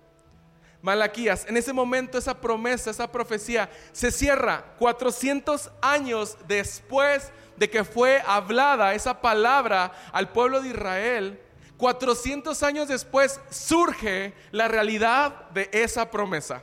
Malaquías, 0.82 1.46
en 1.48 1.56
ese 1.56 1.72
momento 1.72 2.18
esa 2.18 2.38
promesa, 2.38 2.90
esa 2.90 3.10
profecía 3.10 3.70
se 3.92 4.10
cierra 4.10 4.74
400 4.78 5.70
años 5.80 6.36
después 6.46 7.32
de 7.56 7.70
que 7.70 7.84
fue 7.84 8.22
hablada 8.26 8.92
esa 8.94 9.22
palabra 9.22 9.92
al 10.12 10.30
pueblo 10.30 10.60
de 10.60 10.68
Israel. 10.68 11.40
400 11.78 12.62
años 12.62 12.88
después 12.88 13.40
surge 13.48 14.34
la 14.50 14.68
realidad 14.68 15.48
de 15.50 15.70
esa 15.72 16.10
promesa. 16.10 16.62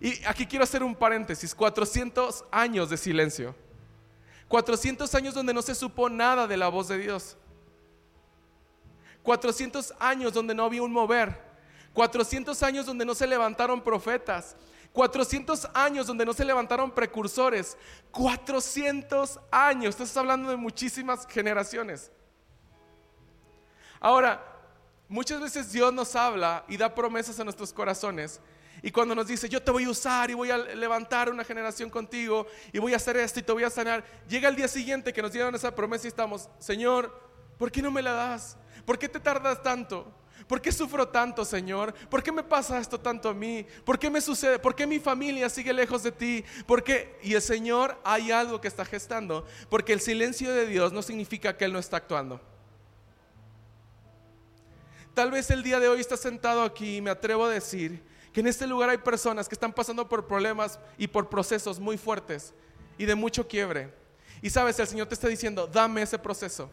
Y 0.00 0.22
aquí 0.26 0.46
quiero 0.46 0.64
hacer 0.64 0.82
un 0.82 0.94
paréntesis, 0.94 1.54
400 1.54 2.44
años 2.50 2.90
de 2.90 2.98
silencio. 2.98 3.54
400 4.48 5.14
años 5.14 5.34
donde 5.34 5.54
no 5.54 5.62
se 5.62 5.74
supo 5.74 6.08
nada 6.08 6.46
de 6.46 6.56
la 6.56 6.68
voz 6.68 6.88
de 6.88 6.98
Dios. 6.98 7.36
400 9.22 9.94
años 9.98 10.32
donde 10.32 10.54
no 10.54 10.64
había 10.64 10.82
un 10.82 10.92
mover. 10.92 11.42
400 11.94 12.62
años 12.62 12.86
donde 12.86 13.04
no 13.04 13.14
se 13.14 13.26
levantaron 13.26 13.82
profetas. 13.82 14.56
400 14.92 15.68
años 15.74 16.06
donde 16.06 16.26
no 16.26 16.32
se 16.32 16.44
levantaron 16.44 16.90
precursores. 16.90 17.76
400 18.10 19.40
años. 19.50 19.94
Estás 19.94 20.16
hablando 20.16 20.50
de 20.50 20.56
muchísimas 20.56 21.26
generaciones. 21.26 22.12
Ahora, 23.98 24.44
muchas 25.08 25.40
veces 25.40 25.72
Dios 25.72 25.92
nos 25.92 26.14
habla 26.14 26.64
y 26.68 26.76
da 26.76 26.94
promesas 26.94 27.40
a 27.40 27.44
nuestros 27.44 27.72
corazones 27.72 28.40
y 28.84 28.90
cuando 28.90 29.14
nos 29.14 29.26
dice, 29.26 29.48
yo 29.48 29.62
te 29.62 29.70
voy 29.70 29.84
a 29.84 29.88
usar 29.88 30.30
y 30.30 30.34
voy 30.34 30.50
a 30.50 30.58
levantar 30.58 31.30
una 31.30 31.42
generación 31.42 31.88
contigo 31.88 32.46
y 32.70 32.78
voy 32.78 32.92
a 32.92 32.96
hacer 32.96 33.16
esto 33.16 33.40
y 33.40 33.42
te 33.42 33.50
voy 33.50 33.64
a 33.64 33.70
sanar, 33.70 34.04
llega 34.28 34.46
el 34.46 34.56
día 34.56 34.68
siguiente 34.68 35.10
que 35.10 35.22
nos 35.22 35.32
dieron 35.32 35.54
esa 35.54 35.74
promesa 35.74 36.06
y 36.06 36.08
estamos, 36.08 36.50
Señor, 36.58 37.18
¿por 37.56 37.72
qué 37.72 37.80
no 37.80 37.90
me 37.90 38.02
la 38.02 38.12
das? 38.12 38.58
¿Por 38.84 38.98
qué 38.98 39.08
te 39.08 39.18
tardas 39.18 39.62
tanto? 39.62 40.14
¿Por 40.46 40.60
qué 40.60 40.70
sufro 40.70 41.08
tanto, 41.08 41.46
Señor? 41.46 41.94
¿Por 42.10 42.22
qué 42.22 42.30
me 42.30 42.42
pasa 42.42 42.78
esto 42.78 43.00
tanto 43.00 43.30
a 43.30 43.32
mí? 43.32 43.66
¿Por 43.86 43.98
qué 43.98 44.10
me 44.10 44.20
sucede? 44.20 44.58
¿Por 44.58 44.74
qué 44.74 44.86
mi 44.86 44.98
familia 44.98 45.48
sigue 45.48 45.72
lejos 45.72 46.02
de 46.02 46.12
ti? 46.12 46.44
¿Por 46.66 46.84
qué? 46.84 47.18
Y 47.22 47.32
el 47.32 47.40
Señor 47.40 47.98
hay 48.04 48.32
algo 48.32 48.60
que 48.60 48.68
está 48.68 48.84
gestando, 48.84 49.46
porque 49.70 49.94
el 49.94 50.00
silencio 50.00 50.52
de 50.52 50.66
Dios 50.66 50.92
no 50.92 51.00
significa 51.00 51.56
que 51.56 51.64
Él 51.64 51.72
no 51.72 51.78
está 51.78 51.96
actuando. 51.96 52.38
Tal 55.14 55.30
vez 55.30 55.50
el 55.50 55.62
día 55.62 55.80
de 55.80 55.88
hoy 55.88 56.00
estás 56.00 56.20
sentado 56.20 56.62
aquí 56.64 56.98
y 56.98 57.00
me 57.00 57.08
atrevo 57.08 57.46
a 57.46 57.48
decir 57.48 58.12
que 58.34 58.40
en 58.40 58.48
este 58.48 58.66
lugar 58.66 58.90
hay 58.90 58.98
personas 58.98 59.48
que 59.48 59.54
están 59.54 59.72
pasando 59.72 60.08
por 60.08 60.26
problemas 60.26 60.80
y 60.98 61.06
por 61.06 61.30
procesos 61.30 61.78
muy 61.78 61.96
fuertes 61.96 62.52
y 62.98 63.04
de 63.04 63.14
mucho 63.14 63.46
quiebre. 63.46 63.94
Y 64.42 64.50
sabes, 64.50 64.76
el 64.80 64.88
Señor 64.88 65.06
te 65.06 65.14
está 65.14 65.28
diciendo, 65.28 65.68
dame 65.68 66.02
ese 66.02 66.18
proceso. 66.18 66.68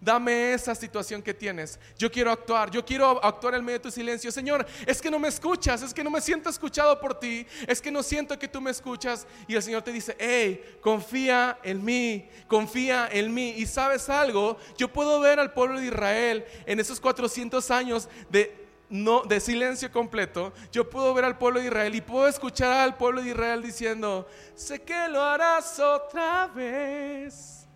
Dame 0.00 0.54
esa 0.54 0.74
situación 0.74 1.22
que 1.22 1.34
tienes. 1.34 1.78
Yo 1.96 2.10
quiero 2.10 2.32
actuar. 2.32 2.70
Yo 2.70 2.84
quiero 2.84 3.22
actuar 3.22 3.54
en 3.54 3.64
medio 3.64 3.78
de 3.78 3.82
tu 3.82 3.90
silencio. 3.90 4.32
Señor, 4.32 4.66
es 4.86 5.00
que 5.00 5.10
no 5.10 5.18
me 5.18 5.28
escuchas. 5.28 5.82
Es 5.82 5.92
que 5.92 6.02
no 6.02 6.10
me 6.10 6.22
siento 6.22 6.48
escuchado 6.48 6.98
por 6.98 7.20
ti. 7.20 7.46
Es 7.68 7.80
que 7.80 7.92
no 7.92 8.02
siento 8.02 8.38
que 8.38 8.48
tú 8.48 8.60
me 8.60 8.70
escuchas. 8.70 9.26
Y 9.46 9.54
el 9.54 9.62
Señor 9.62 9.82
te 9.82 9.92
dice, 9.92 10.16
hey, 10.18 10.78
confía 10.80 11.58
en 11.62 11.84
mí. 11.84 12.28
Confía 12.48 13.08
en 13.12 13.32
mí. 13.32 13.50
Y 13.58 13.66
sabes 13.66 14.08
algo, 14.08 14.56
yo 14.76 14.90
puedo 14.90 15.20
ver 15.20 15.38
al 15.38 15.52
pueblo 15.52 15.78
de 15.78 15.86
Israel 15.86 16.46
en 16.64 16.80
esos 16.80 16.98
400 16.98 17.70
años 17.70 18.08
de 18.30 18.59
no, 18.90 19.22
de 19.22 19.38
silencio 19.38 19.90
completo, 19.90 20.52
yo 20.72 20.90
puedo 20.90 21.14
ver 21.14 21.24
al 21.24 21.38
pueblo 21.38 21.60
de 21.60 21.66
Israel 21.66 21.94
y 21.94 22.00
puedo 22.00 22.26
escuchar 22.26 22.72
al 22.72 22.96
pueblo 22.96 23.22
de 23.22 23.30
Israel 23.30 23.62
diciendo, 23.62 24.26
sé 24.56 24.82
que 24.82 25.08
lo 25.08 25.22
harás 25.22 25.78
otra 25.78 26.48
vez. 26.48 27.68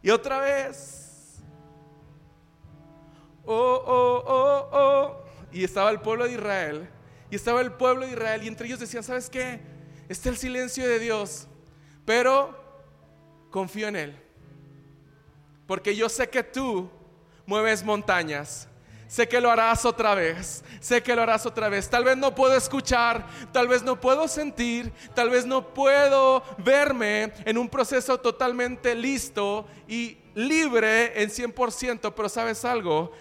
Y 0.00 0.10
otra 0.10 0.38
vez. 0.38 1.42
Oh, 3.44 3.82
oh, 3.84 4.24
oh, 4.26 4.68
oh. 4.72 5.24
Y 5.52 5.64
estaba 5.64 5.90
el 5.90 6.00
pueblo 6.00 6.24
de 6.24 6.32
Israel. 6.32 6.88
Y 7.28 7.34
estaba 7.34 7.60
el 7.60 7.72
pueblo 7.72 8.06
de 8.06 8.12
Israel. 8.12 8.44
Y 8.44 8.48
entre 8.48 8.66
ellos 8.68 8.78
decían, 8.78 9.02
¿sabes 9.02 9.28
qué? 9.28 9.60
Está 10.08 10.28
el 10.28 10.36
silencio 10.36 10.86
de 10.88 10.98
Dios. 11.00 11.48
Pero 12.04 12.56
confío 13.50 13.88
en 13.88 13.96
Él. 13.96 14.22
Porque 15.66 15.96
yo 15.96 16.08
sé 16.08 16.28
que 16.28 16.42
tú 16.42 16.90
mueves 17.46 17.84
montañas. 17.84 18.68
Sé 19.12 19.28
que 19.28 19.42
lo 19.42 19.50
harás 19.50 19.84
otra 19.84 20.14
vez. 20.14 20.64
Sé 20.80 21.02
que 21.02 21.14
lo 21.14 21.20
harás 21.20 21.44
otra 21.44 21.68
vez. 21.68 21.86
Tal 21.90 22.02
vez 22.02 22.16
no 22.16 22.34
puedo 22.34 22.56
escuchar, 22.56 23.26
tal 23.52 23.68
vez 23.68 23.82
no 23.82 24.00
puedo 24.00 24.26
sentir, 24.26 24.90
tal 25.14 25.28
vez 25.28 25.44
no 25.44 25.74
puedo 25.74 26.42
verme 26.56 27.30
en 27.44 27.58
un 27.58 27.68
proceso 27.68 28.18
totalmente 28.18 28.94
listo 28.94 29.66
y 29.86 30.16
libre 30.34 31.22
en 31.22 31.28
100%, 31.28 32.14
pero 32.16 32.28
sabes 32.30 32.64
algo, 32.64 33.12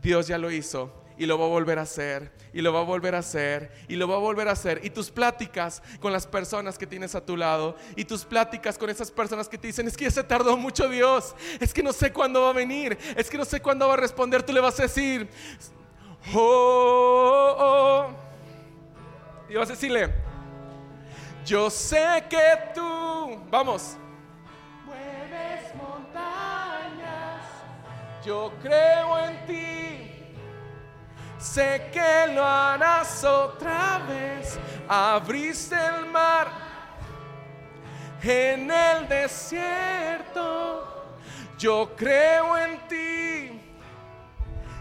Dios 0.00 0.28
ya 0.28 0.38
lo 0.38 0.48
hizo 0.48 1.01
y 1.18 1.26
lo 1.26 1.38
va 1.38 1.44
a 1.44 1.48
volver 1.48 1.78
a 1.78 1.82
hacer, 1.82 2.32
y 2.52 2.62
lo 2.62 2.72
va 2.72 2.80
a 2.80 2.84
volver 2.84 3.14
a 3.14 3.18
hacer, 3.18 3.72
y 3.88 3.96
lo 3.96 4.08
va 4.08 4.16
a 4.16 4.18
volver 4.18 4.48
a 4.48 4.52
hacer. 4.52 4.80
Y 4.82 4.90
tus 4.90 5.10
pláticas 5.10 5.82
con 6.00 6.12
las 6.12 6.26
personas 6.26 6.78
que 6.78 6.86
tienes 6.86 7.14
a 7.14 7.24
tu 7.24 7.36
lado, 7.36 7.76
y 7.96 8.04
tus 8.04 8.24
pláticas 8.24 8.78
con 8.78 8.90
esas 8.90 9.10
personas 9.10 9.48
que 9.48 9.58
te 9.58 9.66
dicen, 9.66 9.86
es 9.86 9.96
que 9.96 10.04
ya 10.04 10.10
se 10.10 10.24
tardó 10.24 10.56
mucho 10.56 10.88
Dios, 10.88 11.34
es 11.60 11.72
que 11.72 11.82
no 11.82 11.92
sé 11.92 12.12
cuándo 12.12 12.42
va 12.42 12.50
a 12.50 12.54
venir, 12.54 12.98
es 13.16 13.28
que 13.28 13.38
no 13.38 13.44
sé 13.44 13.60
cuándo 13.60 13.88
va 13.88 13.94
a 13.94 13.98
responder, 13.98 14.42
tú 14.42 14.52
le 14.52 14.60
vas 14.60 14.78
a 14.80 14.84
decir, 14.84 15.28
oh, 16.34 17.56
oh. 17.58 18.06
Y 19.48 19.54
vas 19.54 19.68
a 19.68 19.72
decirle, 19.72 20.12
yo 21.44 21.68
sé 21.68 22.24
que 22.30 22.72
tú, 22.74 23.42
vamos, 23.50 23.96
mueves 24.86 25.74
montañas, 25.74 27.42
yo 28.24 28.52
creo 28.62 29.18
en 29.18 29.46
ti 29.46 29.91
sé 31.42 31.90
que 31.92 32.32
lo 32.32 32.44
harás 32.44 33.24
otra 33.24 34.00
vez. 34.08 34.58
Abriste 34.88 35.74
el 35.74 36.06
mar 36.06 36.48
en 38.22 38.70
el 38.70 39.08
desierto. 39.08 40.88
Yo 41.58 41.94
creo 41.96 42.56
en 42.56 42.78
ti. 42.88 43.60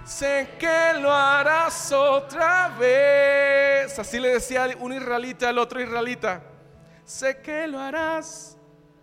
Sé 0.06 0.56
que 0.60 0.94
lo 1.00 1.12
harás 1.12 1.92
otra 1.92 2.70
vez. 2.80 3.98
Así 3.98 4.20
le 4.20 4.30
decía 4.30 4.70
un 4.80 4.94
israelita 4.94 5.50
al 5.50 5.58
otro 5.58 5.82
israelita. 5.82 6.44
Sé 7.04 7.42
que 7.42 7.68
lo 7.68 7.80
harás 7.80 8.58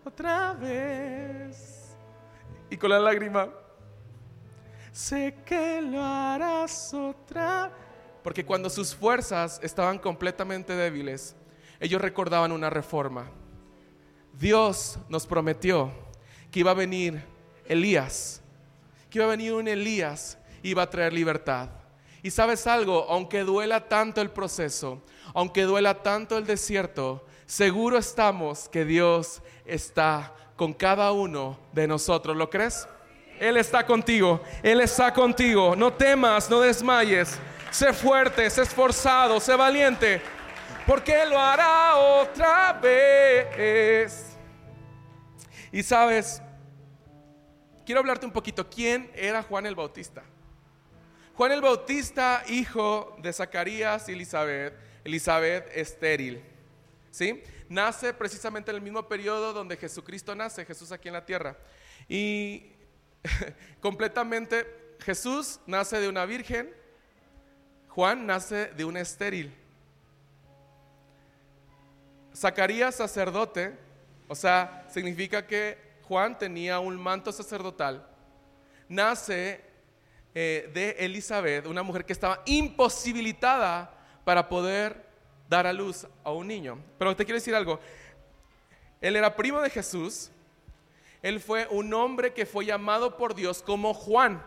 otra 0.04 0.52
vez. 0.52 1.96
Y 2.70 2.76
con 2.76 2.90
la 2.90 3.00
lágrima 3.00 3.48
sé 4.98 5.36
que 5.46 5.80
lo 5.80 6.02
harás 6.02 6.92
otra. 6.92 7.70
Porque 8.24 8.44
cuando 8.44 8.68
sus 8.68 8.96
fuerzas 8.96 9.60
estaban 9.62 9.98
completamente 9.98 10.74
débiles, 10.74 11.36
ellos 11.78 12.02
recordaban 12.02 12.50
una 12.50 12.68
reforma. 12.68 13.30
Dios 14.32 14.98
nos 15.08 15.24
prometió 15.24 15.92
que 16.50 16.60
iba 16.60 16.72
a 16.72 16.74
venir 16.74 17.22
Elías, 17.66 18.42
que 19.08 19.18
iba 19.18 19.26
a 19.26 19.30
venir 19.30 19.52
un 19.52 19.68
Elías 19.68 20.36
y 20.64 20.70
iba 20.70 20.82
a 20.82 20.90
traer 20.90 21.12
libertad. 21.12 21.68
Y 22.20 22.32
sabes 22.32 22.66
algo, 22.66 23.06
aunque 23.08 23.44
duela 23.44 23.88
tanto 23.88 24.20
el 24.20 24.30
proceso, 24.30 25.00
aunque 25.32 25.62
duela 25.62 26.02
tanto 26.02 26.36
el 26.36 26.44
desierto, 26.44 27.24
seguro 27.46 27.98
estamos 27.98 28.68
que 28.68 28.84
Dios 28.84 29.42
está 29.64 30.34
con 30.56 30.74
cada 30.74 31.12
uno 31.12 31.56
de 31.72 31.86
nosotros. 31.86 32.36
¿Lo 32.36 32.50
crees? 32.50 32.88
Él 33.40 33.56
está 33.56 33.84
contigo, 33.84 34.42
Él 34.62 34.80
está 34.80 35.12
contigo. 35.12 35.74
No 35.76 35.92
temas, 35.92 36.48
no 36.50 36.60
desmayes. 36.60 37.38
Sé 37.70 37.92
fuerte, 37.92 38.48
sé 38.48 38.62
esforzado, 38.62 39.38
sé 39.40 39.54
valiente, 39.54 40.22
porque 40.86 41.22
Él 41.22 41.30
lo 41.30 41.38
hará 41.38 41.96
otra 41.96 42.72
vez. 42.72 44.36
Y 45.70 45.82
sabes, 45.82 46.40
quiero 47.84 48.00
hablarte 48.00 48.24
un 48.24 48.32
poquito. 48.32 48.68
¿Quién 48.68 49.10
era 49.14 49.42
Juan 49.42 49.66
el 49.66 49.74
Bautista? 49.74 50.22
Juan 51.34 51.52
el 51.52 51.60
Bautista, 51.60 52.42
hijo 52.48 53.16
de 53.20 53.32
Zacarías 53.32 54.08
y 54.08 54.12
Elizabeth, 54.12 54.74
Elizabeth 55.04 55.70
estéril. 55.74 56.42
¿Sí? 57.10 57.42
Nace 57.68 58.14
precisamente 58.14 58.70
en 58.70 58.76
el 58.76 58.82
mismo 58.82 59.06
periodo 59.06 59.52
donde 59.52 59.76
Jesucristo 59.76 60.34
nace, 60.34 60.64
Jesús 60.64 60.90
aquí 60.90 61.08
en 61.08 61.14
la 61.14 61.24
tierra. 61.26 61.56
Y 62.08 62.72
completamente, 63.80 64.66
Jesús 65.00 65.60
nace 65.66 66.00
de 66.00 66.08
una 66.08 66.24
virgen, 66.26 66.70
Juan 67.88 68.26
nace 68.26 68.66
de 68.66 68.84
un 68.84 68.96
estéril. 68.96 69.54
Zacarías 72.34 72.94
sacerdote, 72.94 73.76
o 74.28 74.34
sea, 74.34 74.86
significa 74.90 75.46
que 75.46 75.78
Juan 76.02 76.38
tenía 76.38 76.78
un 76.78 76.96
manto 76.96 77.32
sacerdotal, 77.32 78.06
nace 78.88 79.60
eh, 80.34 80.70
de 80.72 80.90
Elizabeth, 81.00 81.66
una 81.66 81.82
mujer 81.82 82.04
que 82.04 82.12
estaba 82.12 82.42
imposibilitada 82.46 83.92
para 84.24 84.48
poder 84.48 85.04
dar 85.48 85.66
a 85.66 85.72
luz 85.72 86.06
a 86.22 86.30
un 86.30 86.46
niño. 86.46 86.78
Pero 86.98 87.16
te 87.16 87.24
quiero 87.24 87.38
decir 87.38 87.54
algo, 87.54 87.80
él 89.00 89.16
era 89.16 89.34
primo 89.34 89.60
de 89.60 89.70
Jesús, 89.70 90.30
él 91.22 91.40
fue 91.40 91.66
un 91.70 91.92
hombre 91.94 92.32
que 92.32 92.46
fue 92.46 92.64
llamado 92.64 93.16
por 93.16 93.34
Dios 93.34 93.62
como 93.62 93.94
Juan. 93.94 94.42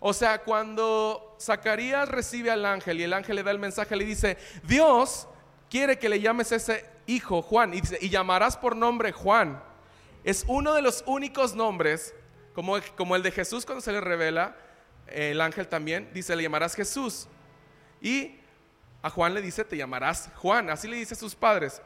O 0.00 0.12
sea, 0.12 0.42
cuando 0.42 1.36
Zacarías 1.40 2.08
recibe 2.08 2.50
al 2.50 2.66
ángel 2.66 3.00
y 3.00 3.04
el 3.04 3.12
ángel 3.12 3.36
le 3.36 3.42
da 3.42 3.50
el 3.50 3.58
mensaje, 3.58 3.96
le 3.96 4.04
dice, 4.04 4.36
Dios 4.62 5.26
quiere 5.70 5.98
que 5.98 6.08
le 6.08 6.20
llames 6.20 6.52
ese 6.52 6.84
hijo 7.06 7.42
Juan 7.42 7.74
y, 7.74 7.80
dice, 7.80 7.98
y 8.00 8.08
llamarás 8.08 8.56
por 8.56 8.76
nombre 8.76 9.12
Juan. 9.12 9.62
Es 10.22 10.44
uno 10.46 10.74
de 10.74 10.82
los 10.82 11.04
únicos 11.06 11.54
nombres, 11.54 12.14
como, 12.54 12.76
como 12.96 13.16
el 13.16 13.22
de 13.22 13.30
Jesús 13.30 13.64
cuando 13.66 13.80
se 13.80 13.92
le 13.92 14.00
revela, 14.00 14.56
el 15.06 15.40
ángel 15.40 15.68
también 15.68 16.10
dice, 16.14 16.34
le 16.34 16.42
llamarás 16.42 16.74
Jesús. 16.74 17.28
Y 18.00 18.38
a 19.02 19.10
Juan 19.10 19.34
le 19.34 19.42
dice, 19.42 19.64
te 19.64 19.76
llamarás 19.76 20.30
Juan. 20.36 20.70
Así 20.70 20.88
le 20.88 20.96
dice 20.96 21.14
a 21.14 21.16
sus 21.16 21.34
padres. 21.34 21.82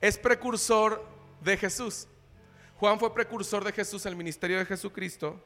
Es 0.00 0.18
precursor 0.18 1.04
de 1.40 1.56
Jesús. 1.56 2.08
Juan 2.78 2.98
fue 2.98 3.12
precursor 3.14 3.64
de 3.64 3.72
Jesús 3.72 4.04
en 4.06 4.10
el 4.10 4.16
ministerio 4.16 4.58
de 4.58 4.66
Jesucristo. 4.66 5.42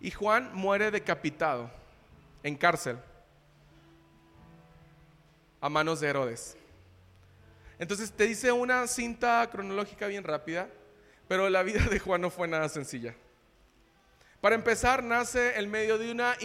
Y 0.00 0.10
Juan 0.10 0.50
muere 0.54 0.90
decapitado 0.90 1.70
en 2.42 2.56
cárcel 2.56 2.98
a 5.60 5.68
manos 5.68 6.00
de 6.00 6.08
Herodes. 6.08 6.56
Entonces 7.78 8.12
te 8.12 8.26
dice 8.26 8.50
una 8.52 8.86
cinta 8.86 9.48
cronológica 9.50 10.06
bien 10.08 10.24
rápida, 10.24 10.68
pero 11.28 11.48
la 11.48 11.62
vida 11.62 11.84
de 11.88 11.98
Juan 11.98 12.20
no 12.20 12.30
fue 12.30 12.48
nada 12.48 12.68
sencilla. 12.68 13.14
Para 14.40 14.54
empezar, 14.54 15.02
nace 15.02 15.58
en 15.58 15.68
medio 15.68 15.98
de 15.98 16.12
una 16.12 16.36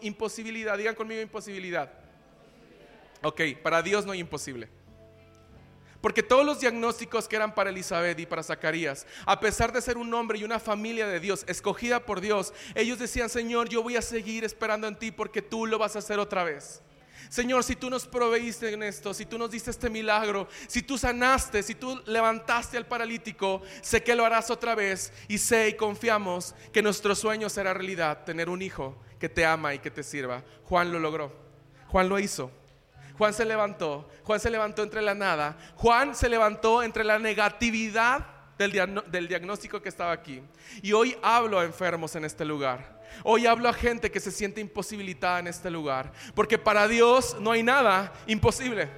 imposibilidad. 0.00 0.78
Digan 0.78 0.94
conmigo 0.94 1.20
imposibilidad. 1.20 1.92
Ok, 3.22 3.40
para 3.62 3.82
Dios 3.82 4.06
no 4.06 4.12
hay 4.12 4.20
imposible. 4.20 4.68
Porque 6.04 6.22
todos 6.22 6.44
los 6.44 6.60
diagnósticos 6.60 7.26
que 7.26 7.36
eran 7.36 7.54
para 7.54 7.70
Elizabeth 7.70 8.20
y 8.20 8.26
para 8.26 8.42
Zacarías, 8.42 9.06
a 9.24 9.40
pesar 9.40 9.72
de 9.72 9.80
ser 9.80 9.96
un 9.96 10.12
hombre 10.12 10.38
y 10.38 10.44
una 10.44 10.60
familia 10.60 11.06
de 11.06 11.18
Dios, 11.18 11.46
escogida 11.48 12.04
por 12.04 12.20
Dios, 12.20 12.52
ellos 12.74 12.98
decían, 12.98 13.30
Señor, 13.30 13.70
yo 13.70 13.82
voy 13.82 13.96
a 13.96 14.02
seguir 14.02 14.44
esperando 14.44 14.86
en 14.86 14.98
ti 14.98 15.12
porque 15.12 15.40
tú 15.40 15.64
lo 15.64 15.78
vas 15.78 15.96
a 15.96 16.00
hacer 16.00 16.18
otra 16.18 16.44
vez. 16.44 16.82
Señor, 17.30 17.64
si 17.64 17.74
tú 17.74 17.88
nos 17.88 18.06
proveíste 18.06 18.70
en 18.70 18.82
esto, 18.82 19.14
si 19.14 19.24
tú 19.24 19.38
nos 19.38 19.50
diste 19.50 19.70
este 19.70 19.88
milagro, 19.88 20.46
si 20.66 20.82
tú 20.82 20.98
sanaste, 20.98 21.62
si 21.62 21.74
tú 21.74 21.98
levantaste 22.04 22.76
al 22.76 22.84
paralítico, 22.84 23.62
sé 23.80 24.02
que 24.02 24.14
lo 24.14 24.26
harás 24.26 24.50
otra 24.50 24.74
vez 24.74 25.10
y 25.26 25.38
sé 25.38 25.70
y 25.70 25.72
confiamos 25.72 26.54
que 26.70 26.82
nuestro 26.82 27.14
sueño 27.14 27.48
será 27.48 27.72
realidad, 27.72 28.24
tener 28.24 28.50
un 28.50 28.60
hijo 28.60 28.94
que 29.18 29.30
te 29.30 29.46
ama 29.46 29.72
y 29.72 29.78
que 29.78 29.90
te 29.90 30.02
sirva. 30.02 30.44
Juan 30.64 30.92
lo 30.92 30.98
logró, 30.98 31.32
Juan 31.88 32.10
lo 32.10 32.18
hizo. 32.18 32.50
Juan 33.16 33.32
se 33.32 33.44
levantó, 33.44 34.08
Juan 34.24 34.40
se 34.40 34.50
levantó 34.50 34.82
entre 34.82 35.00
la 35.00 35.14
nada, 35.14 35.56
Juan 35.76 36.14
se 36.14 36.28
levantó 36.28 36.82
entre 36.82 37.04
la 37.04 37.18
negatividad 37.18 38.26
del, 38.58 39.28
diagnóstico 39.28 39.80
que 39.80 39.88
estaba 39.88 40.12
aquí. 40.12 40.42
Y 40.82 40.92
hoy 40.92 41.16
hablo 41.22 41.58
a 41.58 41.64
enfermos 41.64 42.14
en 42.16 42.24
este 42.24 42.44
lugar. 42.44 43.02
Hoy 43.22 43.46
hablo 43.46 43.68
a 43.68 43.72
gente 43.72 44.10
que 44.10 44.20
se 44.20 44.30
siente 44.30 44.60
imposibilitada 44.60 45.38
en 45.38 45.46
este 45.46 45.70
lugar. 45.70 46.12
Porque 46.34 46.58
para 46.58 46.88
Dios 46.88 47.36
no 47.40 47.52
hay 47.52 47.62
nada 47.62 48.12
imposible. 48.26 48.88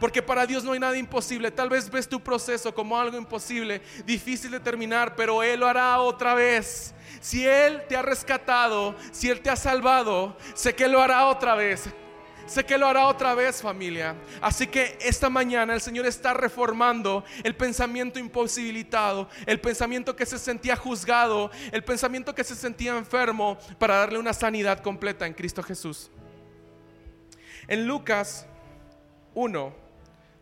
Porque 0.00 0.22
para 0.22 0.46
Dios 0.46 0.64
no 0.64 0.72
hay 0.72 0.78
nada 0.78 0.96
imposible. 0.96 1.50
Tal 1.50 1.68
vez 1.68 1.90
ves 1.90 2.08
tu 2.08 2.20
proceso 2.20 2.72
como 2.72 2.98
algo 2.98 3.18
imposible, 3.18 3.82
difícil 4.04 4.50
de 4.50 4.60
terminar, 4.60 5.16
pero 5.16 5.42
Él 5.42 5.60
lo 5.60 5.66
hará 5.66 5.98
otra 6.00 6.34
vez. 6.34 6.94
Si 7.20 7.46
Él 7.46 7.82
te 7.88 7.96
ha 7.96 8.02
rescatado, 8.02 8.94
si 9.10 9.28
Él 9.28 9.40
te 9.40 9.50
ha 9.50 9.56
salvado, 9.56 10.36
sé 10.54 10.74
que 10.74 10.88
lo 10.88 11.02
hará 11.02 11.26
otra 11.26 11.54
vez. 11.56 11.88
Sé 12.48 12.64
que 12.64 12.78
lo 12.78 12.86
hará 12.86 13.06
otra 13.06 13.34
vez 13.34 13.60
familia. 13.60 14.16
Así 14.40 14.66
que 14.66 14.96
esta 15.02 15.28
mañana 15.28 15.74
el 15.74 15.82
Señor 15.82 16.06
está 16.06 16.32
reformando 16.32 17.22
el 17.44 17.54
pensamiento 17.54 18.18
imposibilitado, 18.18 19.28
el 19.44 19.60
pensamiento 19.60 20.16
que 20.16 20.24
se 20.24 20.38
sentía 20.38 20.74
juzgado, 20.74 21.50
el 21.72 21.84
pensamiento 21.84 22.34
que 22.34 22.44
se 22.44 22.54
sentía 22.54 22.96
enfermo 22.96 23.58
para 23.78 23.96
darle 23.96 24.18
una 24.18 24.32
sanidad 24.32 24.80
completa 24.80 25.26
en 25.26 25.34
Cristo 25.34 25.62
Jesús. 25.62 26.10
En 27.66 27.86
Lucas 27.86 28.46
1, 29.34 29.74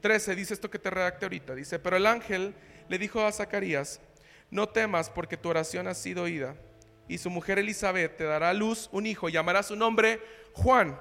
13 0.01 0.37
dice 0.37 0.55
esto 0.55 0.71
que 0.71 0.79
te 0.79 0.91
redacte 0.91 1.25
ahorita. 1.25 1.57
Dice, 1.57 1.81
pero 1.81 1.97
el 1.97 2.07
ángel 2.07 2.55
le 2.89 2.99
dijo 2.99 3.21
a 3.27 3.33
Zacarías, 3.33 4.01
no 4.49 4.69
temas 4.69 5.11
porque 5.11 5.37
tu 5.37 5.49
oración 5.49 5.89
ha 5.89 5.95
sido 5.95 6.23
oída. 6.23 6.55
Y 7.09 7.19
su 7.19 7.31
mujer 7.31 7.59
Elizabeth 7.59 8.17
te 8.17 8.23
dará 8.23 8.51
a 8.51 8.55
luz 8.55 8.89
un 8.93 9.07
hijo, 9.07 9.29
llamará 9.29 9.65
su 9.65 9.75
nombre 9.75 10.21
Juan 10.53 10.97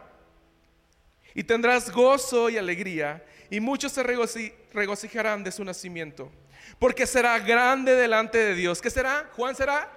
y 1.35 1.43
tendrás 1.43 1.91
gozo 1.91 2.49
y 2.49 2.57
alegría, 2.57 3.23
y 3.51 3.59
muchos 3.59 3.91
se 3.91 4.01
regocijarán 4.01 5.43
de 5.43 5.51
su 5.51 5.63
nacimiento, 5.63 6.31
porque 6.79 7.05
será 7.05 7.37
grande 7.37 7.93
delante 7.93 8.39
de 8.39 8.55
Dios. 8.55 8.81
¿Qué 8.81 8.89
será? 8.89 9.29
Juan 9.35 9.53
será 9.55 9.91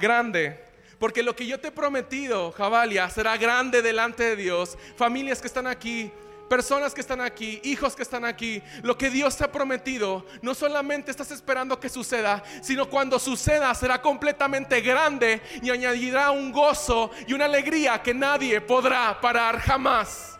grande. 0.00 0.64
Porque 0.98 1.22
lo 1.22 1.34
que 1.34 1.46
yo 1.46 1.58
te 1.58 1.68
he 1.68 1.72
prometido, 1.72 2.52
Javalia, 2.52 3.08
será 3.08 3.36
grande 3.36 3.82
delante 3.82 4.24
de 4.24 4.36
Dios. 4.36 4.76
Familias 4.96 5.40
que 5.40 5.46
están 5.46 5.68
aquí, 5.68 6.10
personas 6.48 6.92
que 6.92 7.00
están 7.00 7.20
aquí, 7.20 7.60
hijos 7.62 7.94
que 7.94 8.02
están 8.02 8.24
aquí, 8.24 8.62
lo 8.82 8.98
que 8.98 9.10
Dios 9.10 9.36
te 9.36 9.44
ha 9.44 9.52
prometido, 9.52 10.26
no 10.42 10.54
solamente 10.54 11.10
estás 11.10 11.30
esperando 11.30 11.78
que 11.78 11.88
suceda, 11.88 12.42
sino 12.62 12.88
cuando 12.88 13.18
suceda 13.18 13.72
será 13.74 14.02
completamente 14.02 14.80
grande 14.80 15.40
y 15.62 15.70
añadirá 15.70 16.30
un 16.30 16.50
gozo 16.50 17.10
y 17.26 17.32
una 17.32 17.44
alegría 17.44 18.02
que 18.02 18.14
nadie 18.14 18.60
podrá 18.60 19.20
parar 19.20 19.60
jamás. 19.60 20.37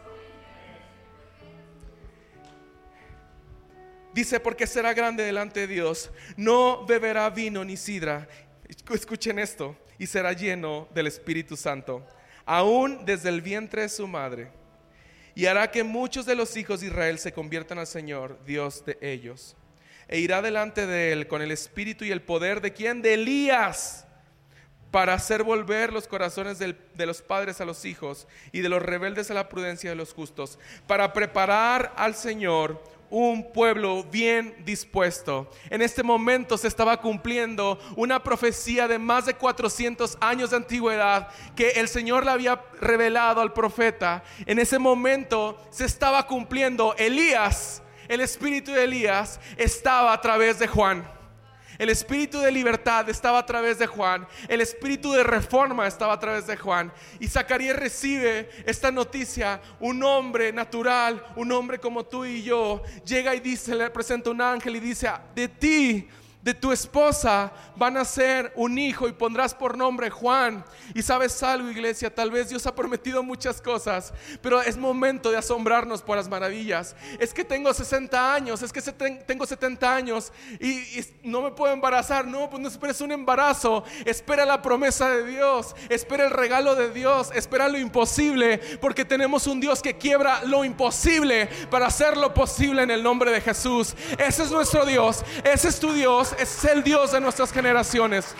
Dice, 4.18 4.40
porque 4.40 4.66
será 4.66 4.94
grande 4.94 5.22
delante 5.22 5.60
de 5.60 5.68
Dios. 5.68 6.10
No 6.36 6.84
beberá 6.84 7.30
vino 7.30 7.64
ni 7.64 7.76
sidra. 7.76 8.26
Escuchen 8.92 9.38
esto. 9.38 9.76
Y 9.96 10.08
será 10.08 10.32
lleno 10.32 10.88
del 10.92 11.06
Espíritu 11.06 11.56
Santo. 11.56 12.04
Aún 12.44 13.04
desde 13.04 13.28
el 13.28 13.42
vientre 13.42 13.82
de 13.82 13.88
su 13.88 14.08
madre. 14.08 14.50
Y 15.36 15.46
hará 15.46 15.70
que 15.70 15.84
muchos 15.84 16.26
de 16.26 16.34
los 16.34 16.56
hijos 16.56 16.80
de 16.80 16.88
Israel 16.88 17.20
se 17.20 17.30
conviertan 17.30 17.78
al 17.78 17.86
Señor, 17.86 18.40
Dios 18.44 18.84
de 18.84 18.98
ellos. 19.00 19.54
E 20.08 20.18
irá 20.18 20.42
delante 20.42 20.88
de 20.88 21.12
él 21.12 21.28
con 21.28 21.40
el 21.40 21.52
espíritu 21.52 22.04
y 22.04 22.10
el 22.10 22.20
poder 22.20 22.60
de 22.60 22.72
quien? 22.72 23.02
De 23.02 23.14
Elías 23.14 24.04
para 24.90 25.14
hacer 25.14 25.44
volver 25.44 25.92
los 25.92 26.08
corazones 26.08 26.58
de 26.58 27.06
los 27.06 27.22
padres 27.22 27.60
a 27.60 27.64
los 27.64 27.84
hijos 27.84 28.26
y 28.50 28.62
de 28.62 28.68
los 28.68 28.82
rebeldes 28.82 29.30
a 29.30 29.34
la 29.34 29.48
prudencia 29.48 29.90
de 29.90 29.96
los 29.96 30.14
justos, 30.14 30.58
para 30.86 31.12
preparar 31.12 31.92
al 31.94 32.14
Señor 32.14 32.82
un 33.10 33.52
pueblo 33.52 34.04
bien 34.04 34.54
dispuesto. 34.64 35.50
En 35.70 35.82
este 35.82 36.02
momento 36.02 36.58
se 36.58 36.68
estaba 36.68 37.00
cumpliendo 37.00 37.78
una 37.96 38.22
profecía 38.22 38.88
de 38.88 38.98
más 38.98 39.26
de 39.26 39.34
400 39.34 40.18
años 40.20 40.50
de 40.50 40.56
antigüedad 40.56 41.28
que 41.54 41.70
el 41.70 41.88
Señor 41.88 42.24
le 42.24 42.30
había 42.30 42.62
revelado 42.80 43.40
al 43.40 43.52
profeta. 43.52 44.22
En 44.46 44.58
ese 44.58 44.78
momento 44.78 45.60
se 45.70 45.84
estaba 45.84 46.26
cumpliendo 46.26 46.94
Elías, 46.96 47.82
el 48.08 48.20
espíritu 48.20 48.72
de 48.72 48.84
Elías 48.84 49.38
estaba 49.56 50.12
a 50.12 50.20
través 50.20 50.58
de 50.58 50.66
Juan. 50.66 51.17
El 51.78 51.90
espíritu 51.90 52.40
de 52.40 52.50
libertad 52.50 53.08
estaba 53.08 53.38
a 53.38 53.46
través 53.46 53.78
de 53.78 53.86
Juan. 53.86 54.26
El 54.48 54.60
espíritu 54.60 55.12
de 55.12 55.22
reforma 55.22 55.86
estaba 55.86 56.12
a 56.12 56.18
través 56.18 56.46
de 56.46 56.56
Juan. 56.56 56.92
Y 57.20 57.28
Zacarías 57.28 57.76
recibe 57.76 58.50
esta 58.66 58.90
noticia. 58.90 59.60
Un 59.78 60.02
hombre 60.02 60.52
natural, 60.52 61.24
un 61.36 61.52
hombre 61.52 61.78
como 61.78 62.04
tú 62.04 62.24
y 62.24 62.42
yo, 62.42 62.82
llega 63.04 63.34
y 63.34 63.40
dice, 63.40 63.76
le 63.76 63.88
presenta 63.90 64.30
un 64.30 64.40
ángel 64.40 64.74
y 64.74 64.80
dice, 64.80 65.08
de 65.36 65.46
ti 65.46 66.08
de 66.48 66.54
tu 66.54 66.72
esposa 66.72 67.52
van 67.76 67.98
a 67.98 68.06
ser 68.06 68.54
un 68.56 68.78
hijo 68.78 69.06
y 69.06 69.12
pondrás 69.12 69.54
por 69.54 69.76
nombre 69.76 70.08
Juan. 70.08 70.64
Y 70.94 71.02
sabes 71.02 71.42
algo, 71.42 71.68
iglesia, 71.68 72.14
tal 72.14 72.30
vez 72.30 72.48
Dios 72.48 72.66
ha 72.66 72.74
prometido 72.74 73.22
muchas 73.22 73.60
cosas, 73.60 74.14
pero 74.40 74.62
es 74.62 74.78
momento 74.78 75.30
de 75.30 75.36
asombrarnos 75.36 76.00
por 76.00 76.16
las 76.16 76.26
maravillas. 76.26 76.96
Es 77.18 77.34
que 77.34 77.44
tengo 77.44 77.74
60 77.74 78.34
años, 78.34 78.62
es 78.62 78.72
que 78.72 78.80
tengo 78.80 79.44
70 79.44 79.94
años 79.94 80.32
y, 80.58 81.04
no 81.22 81.42
me 81.42 81.50
puedo 81.50 81.70
embarazar. 81.70 82.26
No, 82.26 82.48
pues 82.48 82.62
no 82.62 82.68
esperes 82.68 83.02
un 83.02 83.12
embarazo. 83.12 83.84
Espera 84.06 84.46
la 84.46 84.62
promesa 84.62 85.10
de 85.10 85.26
Dios, 85.26 85.76
espera 85.90 86.24
el 86.24 86.30
regalo 86.30 86.76
de 86.76 86.90
Dios, 86.90 87.30
espera 87.34 87.68
lo 87.68 87.76
imposible, 87.76 88.58
porque 88.80 89.04
tenemos 89.04 89.46
un 89.46 89.60
Dios 89.60 89.82
que 89.82 89.98
quiebra 89.98 90.42
lo 90.44 90.64
imposible 90.64 91.46
para 91.70 91.88
hacer 91.88 92.16
lo 92.16 92.32
posible 92.32 92.84
en 92.84 92.90
el 92.90 93.02
nombre 93.02 93.32
de 93.32 93.42
Jesús. 93.42 93.94
Ese 94.16 94.44
es 94.44 94.50
nuestro 94.50 94.86
Dios, 94.86 95.22
ese 95.44 95.68
es 95.68 95.78
tu 95.78 95.92
Dios 95.92 96.34
es 96.38 96.64
el 96.64 96.82
Dios 96.82 97.12
de 97.12 97.20
nuestras 97.20 97.52
generaciones. 97.52 98.34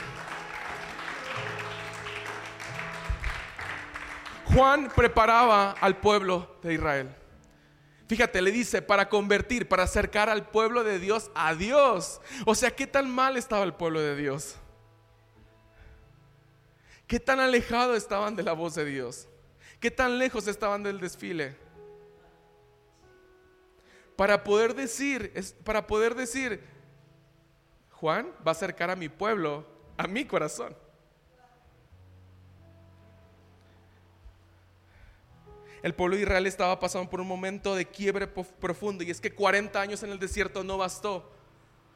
Juan 4.47 4.91
preparaba 4.95 5.73
al 5.73 5.97
pueblo 5.99 6.59
de 6.63 6.75
Israel. 6.75 7.15
Fíjate, 8.09 8.41
le 8.41 8.51
dice, 8.51 8.81
para 8.81 9.09
convertir, 9.09 9.69
para 9.69 9.83
acercar 9.83 10.31
al 10.31 10.49
pueblo 10.49 10.83
de 10.83 10.99
Dios 10.99 11.31
a 11.35 11.55
Dios. 11.55 12.21
O 12.47 12.55
sea, 12.55 12.71
¿qué 12.71 12.87
tan 12.87 13.11
mal 13.11 13.37
estaba 13.37 13.65
el 13.65 13.75
pueblo 13.75 14.01
de 14.01 14.17
Dios? 14.17 14.57
¿Qué 17.07 17.21
tan 17.21 17.41
alejado 17.41 17.95
estaban 17.95 18.37
de 18.37 18.43
la 18.43 18.53
voz 18.53 18.75
de 18.75 18.85
Dios? 18.85 19.29
¿Qué 19.81 19.91
tan 19.91 20.19
lejos 20.19 20.47
estaban 20.49 20.83
del 20.83 21.01
desfile? 21.01 21.69
para 24.19 24.43
poder 24.43 24.75
decir, 24.75 25.33
para 25.63 25.87
poder 25.87 26.17
decir, 26.17 26.61
Juan 28.01 28.33
va 28.47 28.51
a 28.51 28.53
acercar 28.53 28.91
a 28.91 28.97
mi 28.97 29.09
pueblo, 29.09 29.67
a 29.97 30.07
mi 30.07 30.25
corazón. 30.25 30.77
El 35.83 35.95
pueblo 35.95 36.17
de 36.17 36.23
Israel 36.23 36.47
estaba 36.47 36.79
pasando 36.79 37.09
por 37.09 37.21
un 37.21 37.27
momento 37.27 37.75
de 37.75 37.87
quiebre 37.87 38.27
profundo 38.27 39.05
y 39.05 39.11
es 39.11 39.21
que 39.21 39.35
40 39.35 39.81
años 39.81 40.03
en 40.03 40.11
el 40.11 40.19
desierto 40.19 40.63
no 40.63 40.79
bastó. 40.79 41.31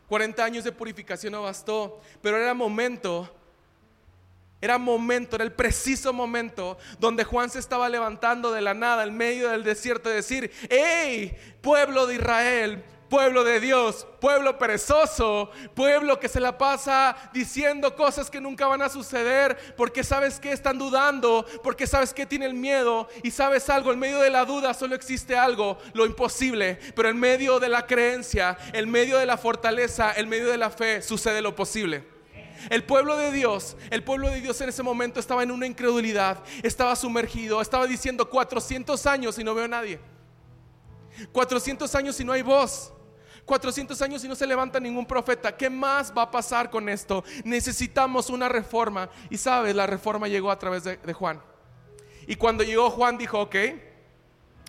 40 0.08 0.44
años 0.44 0.64
de 0.64 0.72
purificación 0.72 1.32
no 1.32 1.42
bastó, 1.42 2.00
pero 2.20 2.36
era 2.36 2.54
momento 2.54 3.30
era 4.62 4.78
momento, 4.78 5.34
era 5.34 5.44
el 5.44 5.52
preciso 5.52 6.12
momento 6.12 6.78
donde 7.00 7.24
Juan 7.24 7.50
se 7.50 7.58
estaba 7.58 7.88
levantando 7.88 8.52
de 8.52 8.60
la 8.60 8.74
nada 8.74 9.02
en 9.02 9.16
medio 9.16 9.50
del 9.50 9.64
desierto 9.64 10.08
y 10.08 10.14
decir, 10.14 10.52
hey, 10.70 11.36
pueblo 11.60 12.06
de 12.06 12.14
Israel, 12.14 12.84
pueblo 13.12 13.44
de 13.44 13.60
Dios, 13.60 14.06
pueblo 14.22 14.56
perezoso, 14.56 15.50
pueblo 15.74 16.18
que 16.18 16.30
se 16.30 16.40
la 16.40 16.56
pasa 16.56 17.14
diciendo 17.34 17.94
cosas 17.94 18.30
que 18.30 18.40
nunca 18.40 18.66
van 18.66 18.80
a 18.80 18.88
suceder, 18.88 19.74
porque 19.76 20.02
sabes 20.02 20.40
que 20.40 20.50
están 20.50 20.78
dudando, 20.78 21.44
porque 21.62 21.86
sabes 21.86 22.14
que 22.14 22.24
tienen 22.24 22.58
miedo 22.58 23.10
y 23.22 23.30
sabes 23.30 23.68
algo, 23.68 23.92
en 23.92 23.98
medio 23.98 24.18
de 24.18 24.30
la 24.30 24.46
duda 24.46 24.72
solo 24.72 24.94
existe 24.94 25.36
algo, 25.36 25.76
lo 25.92 26.06
imposible, 26.06 26.78
pero 26.96 27.10
en 27.10 27.20
medio 27.20 27.60
de 27.60 27.68
la 27.68 27.86
creencia, 27.86 28.56
en 28.72 28.90
medio 28.90 29.18
de 29.18 29.26
la 29.26 29.36
fortaleza, 29.36 30.14
en 30.16 30.30
medio 30.30 30.48
de 30.48 30.56
la 30.56 30.70
fe, 30.70 31.02
sucede 31.02 31.42
lo 31.42 31.54
posible. 31.54 32.06
El 32.70 32.82
pueblo 32.84 33.18
de 33.18 33.30
Dios, 33.30 33.76
el 33.90 34.02
pueblo 34.04 34.30
de 34.30 34.40
Dios 34.40 34.58
en 34.62 34.70
ese 34.70 34.82
momento 34.82 35.20
estaba 35.20 35.42
en 35.42 35.50
una 35.50 35.66
incredulidad, 35.66 36.42
estaba 36.62 36.96
sumergido, 36.96 37.60
estaba 37.60 37.86
diciendo 37.86 38.30
400 38.30 39.04
años 39.04 39.38
y 39.38 39.44
no 39.44 39.54
veo 39.54 39.66
a 39.66 39.68
nadie. 39.68 40.00
400 41.30 41.94
años 41.94 42.18
y 42.18 42.24
no 42.24 42.32
hay 42.32 42.40
voz. 42.40 42.94
400 43.44 44.00
años 44.02 44.24
y 44.24 44.28
no 44.28 44.34
se 44.34 44.46
levanta 44.46 44.78
ningún 44.78 45.06
profeta. 45.06 45.56
¿Qué 45.56 45.68
más 45.68 46.12
va 46.16 46.22
a 46.22 46.30
pasar 46.30 46.70
con 46.70 46.88
esto? 46.88 47.24
Necesitamos 47.44 48.30
una 48.30 48.48
reforma. 48.48 49.10
Y 49.30 49.38
sabes, 49.38 49.74
la 49.74 49.86
reforma 49.86 50.28
llegó 50.28 50.50
a 50.50 50.58
través 50.58 50.84
de, 50.84 51.12
Juan. 51.12 51.42
Y 52.26 52.36
cuando 52.36 52.62
llegó 52.62 52.90
Juan 52.90 53.18
dijo, 53.18 53.40
ok, 53.40 53.56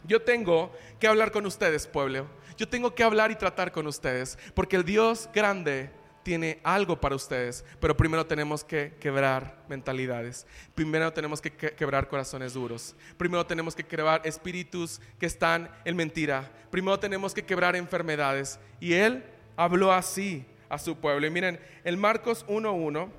yo 0.06 0.22
tengo 0.22 0.72
que 1.00 1.08
hablar 1.08 1.32
con 1.32 1.46
ustedes, 1.46 1.88
pueblo. 1.88 2.28
Yo 2.58 2.68
tengo 2.68 2.94
que 2.94 3.04
hablar 3.04 3.32
y 3.32 3.36
tratar 3.36 3.72
con 3.72 3.88
ustedes. 3.88 4.38
Porque 4.54 4.76
el 4.76 4.84
Dios 4.84 5.30
grande 5.34 5.92
tiene 6.24 6.60
algo 6.64 7.00
para 7.00 7.16
ustedes, 7.16 7.64
pero 7.80 7.96
primero 7.96 8.26
tenemos 8.26 8.64
que 8.64 8.94
quebrar 9.00 9.64
mentalidades, 9.68 10.48
primero 10.74 11.12
tenemos 11.14 11.42
que 11.42 11.52
quebrar 11.52 12.08
corazones 12.08 12.54
duros, 12.54 12.96
primero 13.18 13.46
tenemos 13.46 13.76
que 13.76 13.84
quebrar 13.84 14.22
espíritus 14.26 15.02
que 15.20 15.26
están 15.26 15.70
en 15.86 15.96
mentira, 15.96 16.50
primero 16.72 17.00
tenemos 17.00 17.34
que 17.34 17.44
quebrar 17.44 17.76
enfermedades. 17.76 18.60
Y 18.80 18.94
él 18.94 19.24
habló 19.56 19.92
así 19.92 20.46
a 20.70 20.80
su 20.80 20.96
pueblo. 20.98 21.28
Y 21.28 21.30
miren, 21.30 21.60
el 21.84 21.98
Marcos 21.98 22.46
1.1, 22.48 23.10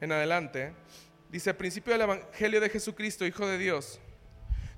en 0.00 0.12
adelante, 0.12 0.72
dice, 1.30 1.52
principio 1.54 1.92
del 1.92 2.02
Evangelio 2.02 2.60
de 2.60 2.68
Jesucristo, 2.68 3.26
Hijo 3.26 3.46
de 3.46 3.58
Dios, 3.58 3.98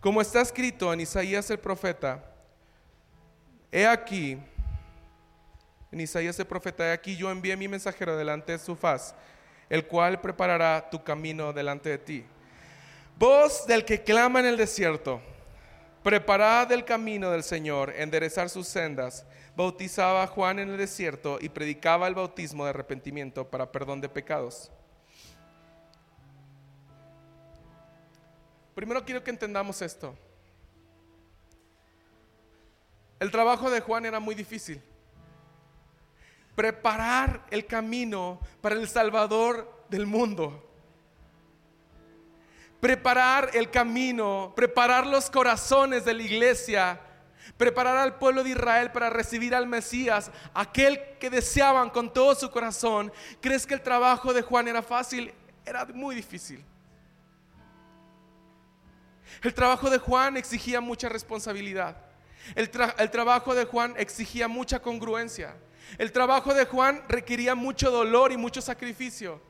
como 0.00 0.20
está 0.20 0.40
escrito 0.40 0.92
en 0.92 1.00
Isaías 1.00 1.50
el 1.50 1.58
profeta, 1.58 2.24
he 3.70 3.86
aquí, 3.86 4.38
en 5.90 6.00
Isaías 6.00 6.38
el 6.38 6.46
profeta, 6.46 6.92
aquí 6.92 7.16
yo 7.16 7.30
envié 7.30 7.56
mi 7.56 7.68
mensajero 7.68 8.16
delante 8.16 8.52
de 8.52 8.58
su 8.58 8.76
faz, 8.76 9.14
el 9.68 9.86
cual 9.86 10.20
preparará 10.20 10.88
tu 10.90 11.02
camino 11.02 11.52
delante 11.52 11.88
de 11.88 11.98
ti. 11.98 12.24
Voz 13.18 13.66
del 13.66 13.84
que 13.84 14.02
clama 14.02 14.40
en 14.40 14.46
el 14.46 14.56
desierto, 14.56 15.20
preparad 16.02 16.70
el 16.72 16.84
camino 16.84 17.30
del 17.30 17.42
Señor, 17.42 17.92
enderezar 17.96 18.48
sus 18.50 18.68
sendas. 18.68 19.24
Bautizaba 19.56 20.22
a 20.22 20.26
Juan 20.28 20.60
en 20.60 20.70
el 20.70 20.76
desierto 20.76 21.38
y 21.40 21.48
predicaba 21.48 22.06
el 22.06 22.14
bautismo 22.14 22.62
de 22.62 22.70
arrepentimiento 22.70 23.48
para 23.48 23.72
perdón 23.72 24.00
de 24.00 24.08
pecados. 24.08 24.70
Primero 28.76 29.04
quiero 29.04 29.24
que 29.24 29.30
entendamos 29.30 29.82
esto. 29.82 30.14
El 33.18 33.32
trabajo 33.32 33.68
de 33.68 33.80
Juan 33.80 34.06
era 34.06 34.20
muy 34.20 34.36
difícil 34.36 34.80
preparar 36.58 37.46
el 37.52 37.66
camino 37.66 38.40
para 38.60 38.74
el 38.74 38.88
Salvador 38.88 39.84
del 39.88 40.06
mundo. 40.06 40.68
Preparar 42.80 43.50
el 43.54 43.70
camino, 43.70 44.52
preparar 44.56 45.06
los 45.06 45.30
corazones 45.30 46.04
de 46.04 46.14
la 46.14 46.22
iglesia, 46.24 47.00
preparar 47.56 47.96
al 47.98 48.18
pueblo 48.18 48.42
de 48.42 48.50
Israel 48.50 48.90
para 48.90 49.08
recibir 49.08 49.54
al 49.54 49.68
Mesías, 49.68 50.32
aquel 50.52 51.00
que 51.20 51.30
deseaban 51.30 51.90
con 51.90 52.12
todo 52.12 52.34
su 52.34 52.50
corazón. 52.50 53.12
¿Crees 53.40 53.64
que 53.64 53.74
el 53.74 53.80
trabajo 53.80 54.34
de 54.34 54.42
Juan 54.42 54.66
era 54.66 54.82
fácil? 54.82 55.32
Era 55.64 55.84
muy 55.84 56.16
difícil. 56.16 56.64
El 59.44 59.54
trabajo 59.54 59.90
de 59.90 59.98
Juan 59.98 60.36
exigía 60.36 60.80
mucha 60.80 61.08
responsabilidad. 61.08 61.96
El, 62.56 62.68
trabajo 62.68 63.54
de 63.54 63.64
Juan 63.64 63.94
exigía 63.96 64.48
mucha 64.48 64.80
congruencia. 64.82 65.54
El 65.96 66.12
trabajo 66.12 66.52
de 66.52 66.66
Juan 66.66 67.02
requería 67.08 67.54
mucho 67.54 67.90
dolor 67.90 68.32
y 68.32 68.36
mucho 68.36 68.60
sacrificio. 68.60 69.40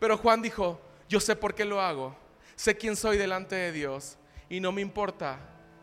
Pero 0.00 0.16
Juan 0.16 0.42
dijo, 0.42 0.80
yo 1.08 1.20
sé 1.20 1.36
por 1.36 1.54
qué 1.54 1.64
lo 1.64 1.80
hago, 1.80 2.16
sé 2.56 2.76
quién 2.76 2.96
soy 2.96 3.18
delante 3.18 3.54
de 3.54 3.72
Dios 3.72 4.16
y 4.48 4.60
no 4.60 4.72
me 4.72 4.80
importa 4.80 5.38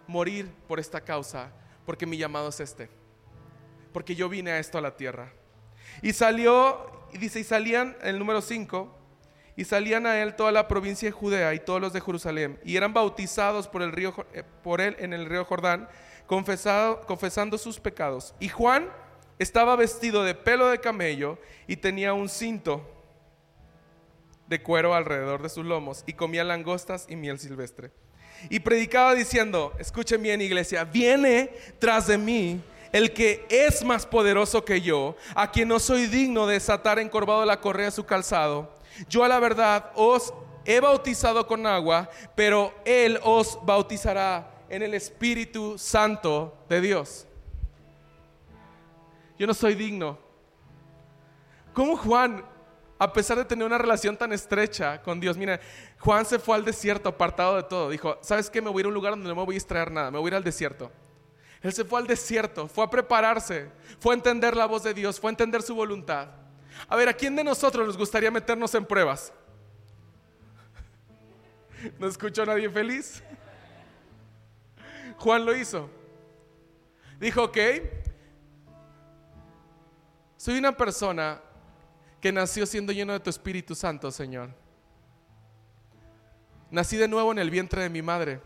morir 0.07 0.51
por 0.67 0.79
esta 0.79 1.01
causa, 1.01 1.51
porque 1.85 2.05
mi 2.05 2.17
llamado 2.17 2.49
es 2.49 2.59
este, 2.59 2.89
porque 3.93 4.15
yo 4.15 4.27
vine 4.27 4.51
a 4.51 4.59
esto 4.59 4.77
a 4.77 4.81
la 4.81 4.95
tierra. 4.95 5.31
Y 6.01 6.13
salió, 6.13 7.07
y 7.13 7.17
dice, 7.17 7.39
y 7.39 7.43
salían, 7.43 7.95
el 8.01 8.19
número 8.19 8.41
5, 8.41 8.95
y 9.55 9.65
salían 9.65 10.05
a 10.05 10.21
él 10.21 10.35
toda 10.35 10.51
la 10.51 10.67
provincia 10.67 11.07
de 11.07 11.11
Judea 11.11 11.53
y 11.53 11.59
todos 11.59 11.81
los 11.81 11.93
de 11.93 12.01
Jerusalén, 12.01 12.59
y 12.63 12.75
eran 12.75 12.93
bautizados 12.93 13.67
por, 13.67 13.81
el 13.81 13.91
río, 13.91 14.13
eh, 14.33 14.43
por 14.63 14.81
él 14.81 14.95
en 14.99 15.13
el 15.13 15.25
río 15.25 15.45
Jordán, 15.45 15.87
confesando 16.25 17.57
sus 17.57 17.79
pecados. 17.79 18.35
Y 18.39 18.49
Juan 18.49 18.89
estaba 19.39 19.75
vestido 19.75 20.23
de 20.23 20.35
pelo 20.35 20.67
de 20.67 20.79
camello 20.79 21.37
y 21.67 21.77
tenía 21.77 22.13
un 22.13 22.29
cinto 22.29 22.81
de 24.47 24.61
cuero 24.61 24.93
alrededor 24.93 25.41
de 25.41 25.49
sus 25.49 25.65
lomos 25.65 26.03
y 26.07 26.13
comía 26.13 26.43
langostas 26.43 27.05
y 27.09 27.15
miel 27.15 27.39
silvestre. 27.39 27.91
Y 28.49 28.59
predicaba 28.59 29.13
diciendo, 29.15 29.73
escuchen 29.79 30.21
bien 30.21 30.41
iglesia, 30.41 30.83
viene 30.83 31.51
tras 31.79 32.07
de 32.07 32.17
mí 32.17 32.61
el 32.91 33.11
que 33.13 33.45
es 33.49 33.83
más 33.83 34.05
poderoso 34.05 34.63
que 34.63 34.81
yo, 34.81 35.15
a 35.35 35.51
quien 35.51 35.67
no 35.67 35.79
soy 35.79 36.07
digno 36.07 36.47
de 36.47 36.53
desatar 36.53 36.99
encorvado 36.99 37.45
la 37.45 37.59
correa 37.59 37.87
de 37.87 37.91
su 37.91 38.05
calzado. 38.05 38.73
Yo 39.09 39.23
a 39.23 39.27
la 39.27 39.39
verdad 39.39 39.91
os 39.95 40.33
he 40.65 40.79
bautizado 40.79 41.45
con 41.47 41.65
agua, 41.67 42.09
pero 42.35 42.73
él 42.85 43.19
os 43.23 43.59
bautizará 43.63 44.51
en 44.69 44.83
el 44.83 44.93
Espíritu 44.93 45.77
Santo 45.77 46.57
de 46.69 46.81
Dios. 46.81 47.26
Yo 49.37 49.45
no 49.47 49.53
soy 49.53 49.75
digno. 49.75 50.17
¿Cómo 51.73 51.95
Juan, 51.95 52.43
a 52.97 53.13
pesar 53.13 53.37
de 53.37 53.45
tener 53.45 53.65
una 53.65 53.77
relación 53.77 54.17
tan 54.17 54.33
estrecha 54.33 55.01
con 55.01 55.19
Dios, 55.19 55.37
mira, 55.37 55.59
Juan 55.99 56.25
se 56.25 56.39
fue 56.39 56.55
al 56.55 56.65
desierto 56.65 57.09
apartado 57.09 57.55
de 57.55 57.63
todo. 57.63 57.89
Dijo, 57.89 58.17
¿sabes 58.21 58.49
qué? 58.49 58.61
Me 58.61 58.69
voy 58.69 58.79
a 58.79 58.81
ir 58.81 58.85
a 58.85 58.89
un 58.89 58.95
lugar 58.95 59.13
donde 59.13 59.29
no 59.29 59.35
me 59.35 59.45
voy 59.45 59.55
a 59.55 59.57
extraer 59.57 59.91
nada, 59.91 60.09
me 60.09 60.17
voy 60.17 60.27
a 60.27 60.29
ir 60.29 60.35
al 60.35 60.43
desierto. 60.43 60.91
Él 61.61 61.73
se 61.73 61.85
fue 61.85 61.99
al 61.99 62.07
desierto, 62.07 62.67
fue 62.67 62.83
a 62.83 62.89
prepararse, 62.89 63.69
fue 63.99 64.13
a 64.13 64.17
entender 64.17 64.55
la 64.55 64.65
voz 64.65 64.83
de 64.83 64.93
Dios, 64.93 65.19
fue 65.19 65.29
a 65.29 65.31
entender 65.31 65.61
su 65.61 65.75
voluntad. 65.75 66.29
A 66.87 66.95
ver, 66.95 67.09
¿a 67.09 67.13
quién 67.13 67.35
de 67.35 67.43
nosotros 67.43 67.85
nos 67.85 67.97
gustaría 67.97 68.31
meternos 68.31 68.73
en 68.75 68.85
pruebas? 68.85 69.33
¿No 71.99 72.07
escuchó 72.07 72.43
a 72.43 72.47
nadie 72.47 72.69
feliz? 72.69 73.23
Juan 75.17 75.45
lo 75.45 75.55
hizo. 75.55 75.89
Dijo, 77.19 77.43
ok, 77.43 77.57
soy 80.47 80.59
una 80.59 80.77
persona 80.77 81.41
que 82.21 82.31
nació 82.31 82.65
siendo 82.65 82.93
lleno 82.93 83.11
de 83.11 83.19
tu 83.19 83.29
Espíritu 83.29 83.75
Santo, 83.75 84.09
Señor. 84.09 84.49
Nací 86.71 86.95
de 86.95 87.09
nuevo 87.09 87.33
en 87.33 87.39
el 87.39 87.49
vientre 87.49 87.81
de 87.81 87.89
mi 87.89 88.01
madre. 88.01 88.39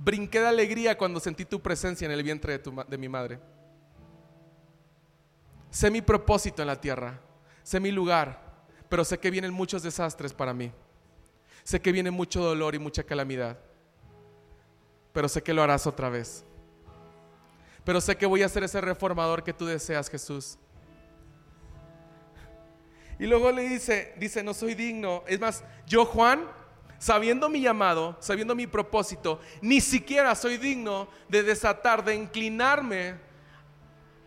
Brinqué 0.00 0.40
de 0.40 0.48
alegría 0.48 0.98
cuando 0.98 1.20
sentí 1.20 1.44
tu 1.44 1.62
presencia 1.62 2.06
en 2.06 2.10
el 2.10 2.24
vientre 2.24 2.58
de, 2.58 2.84
de 2.88 2.98
mi 2.98 3.08
madre. 3.08 3.38
Sé 5.70 5.92
mi 5.92 6.02
propósito 6.02 6.60
en 6.60 6.66
la 6.66 6.80
tierra, 6.80 7.20
sé 7.62 7.78
mi 7.78 7.92
lugar, 7.92 8.42
pero 8.88 9.04
sé 9.04 9.16
que 9.16 9.30
vienen 9.30 9.52
muchos 9.52 9.84
desastres 9.84 10.32
para 10.34 10.52
mí. 10.52 10.72
Sé 11.62 11.80
que 11.80 11.92
viene 11.92 12.10
mucho 12.10 12.42
dolor 12.42 12.74
y 12.74 12.80
mucha 12.80 13.04
calamidad, 13.04 13.56
pero 15.12 15.28
sé 15.28 15.40
que 15.40 15.54
lo 15.54 15.62
harás 15.62 15.86
otra 15.86 16.08
vez 16.08 16.44
pero 17.88 18.02
sé 18.02 18.18
que 18.18 18.26
voy 18.26 18.42
a 18.42 18.48
ser 18.50 18.62
ese 18.64 18.82
reformador 18.82 19.42
que 19.42 19.54
tú 19.54 19.64
deseas, 19.64 20.10
Jesús. 20.10 20.58
Y 23.18 23.24
luego 23.26 23.50
le 23.50 23.62
dice, 23.62 24.12
dice, 24.18 24.42
no 24.42 24.52
soy 24.52 24.74
digno. 24.74 25.24
Es 25.26 25.40
más, 25.40 25.64
yo 25.86 26.04
Juan 26.04 26.46
sabiendo 26.98 27.48
mi 27.48 27.62
llamado, 27.62 28.18
sabiendo 28.20 28.54
mi 28.54 28.66
propósito, 28.66 29.40
ni 29.62 29.80
siquiera 29.80 30.34
soy 30.34 30.58
digno 30.58 31.08
de 31.30 31.42
desatar, 31.42 32.04
de 32.04 32.14
inclinarme 32.14 33.14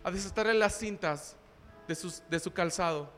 a 0.02 0.10
desatarle 0.10 0.54
las 0.54 0.76
cintas 0.76 1.36
de, 1.86 1.96
de 2.30 2.40
su 2.40 2.52
calzado. 2.52 3.12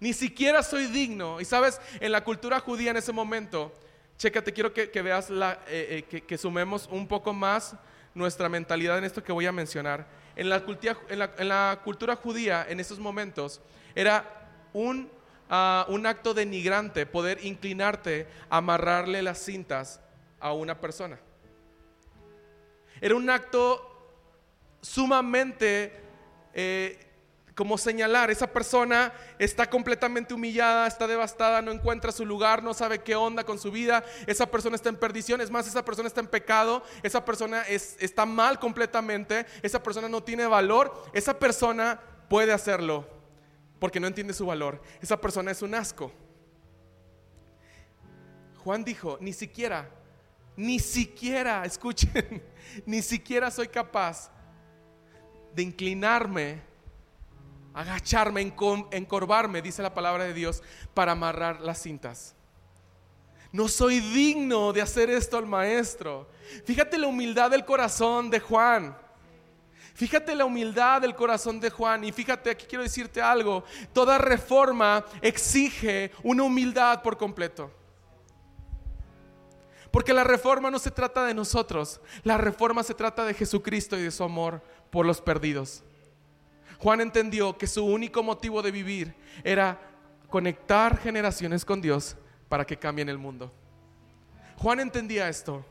Ni 0.00 0.12
siquiera 0.12 0.64
soy 0.64 0.86
digno. 0.86 1.40
Y 1.40 1.44
sabes, 1.44 1.80
en 2.00 2.10
la 2.10 2.24
cultura 2.24 2.58
judía 2.58 2.90
en 2.90 2.96
ese 2.96 3.12
momento, 3.12 3.72
chécate, 4.18 4.52
quiero 4.52 4.72
que, 4.72 5.02
veas, 5.02 5.30
la, 5.30 5.60
eh, 5.68 6.04
eh, 6.10 6.20
que, 6.22 6.36
sumemos 6.36 6.88
un 6.90 7.06
poco 7.06 7.32
más 7.32 7.76
nuestra 8.16 8.48
mentalidad 8.48 8.96
en 8.98 9.04
esto 9.04 9.22
que 9.22 9.32
voy 9.32 9.46
a 9.46 9.52
mencionar. 9.52 10.06
En 10.34 10.48
la, 10.48 11.80
cultura 11.84 12.16
judía, 12.16 12.66
en 12.68 12.80
esos 12.80 12.98
momentos, 12.98 13.60
era 13.94 14.48
un, 14.72 15.10
ah, 15.48 15.86
un 15.88 16.06
acto 16.06 16.34
denigrante 16.34 17.06
poder 17.06 17.44
inclinarte 17.44 18.26
a 18.48 18.56
amarrarle 18.56 19.22
las 19.22 19.38
cintas 19.38 20.00
a 20.40 20.52
una 20.52 20.80
persona. 20.80 21.18
Era 23.00 23.14
un 23.14 23.28
acto 23.28 23.92
sumamente 24.80 25.92
eh, 26.54 27.05
como 27.56 27.78
señalar, 27.78 28.30
esa 28.30 28.52
persona 28.52 29.14
está 29.38 29.68
completamente 29.70 30.34
humillada, 30.34 30.86
está 30.86 31.06
devastada, 31.06 31.62
no 31.62 31.72
encuentra 31.72 32.12
su 32.12 32.26
lugar, 32.26 32.62
no 32.62 32.74
sabe 32.74 32.98
qué 32.98 33.16
onda 33.16 33.44
con 33.44 33.58
su 33.58 33.70
vida, 33.70 34.04
esa 34.26 34.44
persona 34.44 34.76
está 34.76 34.90
en 34.90 34.96
perdición, 34.96 35.40
es 35.40 35.50
más, 35.50 35.66
esa 35.66 35.82
persona 35.82 36.06
está 36.06 36.20
en 36.20 36.26
pecado, 36.26 36.84
esa 37.02 37.24
persona 37.24 37.62
está 37.62 38.26
mal 38.26 38.58
completamente, 38.58 39.46
esa 39.62 39.82
persona 39.82 40.06
no 40.06 40.22
tiene 40.22 40.46
valor, 40.46 41.02
esa 41.14 41.38
persona 41.38 41.98
puede 42.28 42.52
hacerlo 42.52 43.08
porque 43.78 44.00
no 44.00 44.06
entiende 44.06 44.34
su 44.34 44.44
valor, 44.44 44.82
esa 45.00 45.18
persona 45.18 45.50
es 45.50 45.62
un 45.62 45.74
asco. 45.74 46.12
Juan 48.64 48.84
dijo, 48.84 49.16
ni 49.18 49.32
siquiera, 49.32 49.88
ni 50.56 50.78
siquiera, 50.78 51.64
escuchen, 51.64 52.42
ni 52.84 53.00
siquiera 53.00 53.50
soy 53.50 53.68
capaz 53.68 54.30
de 55.54 55.62
inclinarme, 55.62 56.75
agacharme, 57.76 58.40
encorvarme, 58.40 59.60
dice 59.60 59.82
la 59.82 59.92
palabra 59.92 60.24
de 60.24 60.32
Dios, 60.32 60.62
para 60.94 61.12
amarrar 61.12 61.60
las 61.60 61.82
cintas. 61.82 62.34
No 63.52 63.68
soy 63.68 64.00
digno 64.00 64.72
de 64.72 64.80
hacer 64.80 65.10
esto 65.10 65.36
al 65.36 65.46
maestro. 65.46 66.28
Fíjate 66.64 66.96
la 66.98 67.06
humildad 67.06 67.50
del 67.50 67.64
corazón 67.64 68.30
de 68.30 68.40
Juan. 68.40 68.96
Fíjate 69.94 70.34
la 70.34 70.46
humildad 70.46 71.02
del 71.02 71.14
corazón 71.14 71.60
de 71.60 71.70
Juan 71.70 72.04
y 72.04 72.12
fíjate, 72.12 72.50
aquí 72.50 72.66
quiero 72.66 72.82
decirte 72.82 73.22
algo, 73.22 73.64
toda 73.94 74.18
reforma 74.18 75.04
exige 75.22 76.12
una 76.22 76.42
humildad 76.42 77.02
por 77.02 77.16
completo. 77.16 77.70
Porque 79.90 80.12
la 80.12 80.24
reforma 80.24 80.70
no 80.70 80.78
se 80.78 80.90
trata 80.90 81.24
de 81.24 81.32
nosotros, 81.32 82.00
la 82.24 82.36
reforma 82.36 82.82
se 82.82 82.94
trata 82.94 83.24
de 83.24 83.32
Jesucristo 83.32 83.96
y 83.98 84.02
de 84.02 84.10
su 84.10 84.22
amor 84.22 84.62
por 84.90 85.06
los 85.06 85.22
perdidos. 85.22 85.82
Juan 86.86 87.00
entendió 87.00 87.58
que 87.58 87.66
su 87.66 87.84
único 87.84 88.22
motivo 88.22 88.62
de 88.62 88.70
vivir 88.70 89.12
era 89.42 89.76
conectar 90.30 90.96
generaciones 91.00 91.64
con 91.64 91.80
Dios 91.80 92.16
para 92.48 92.64
que 92.64 92.76
cambien 92.76 93.08
el 93.08 93.18
mundo. 93.18 93.52
Juan 94.56 94.78
entendía 94.78 95.28
esto. 95.28 95.66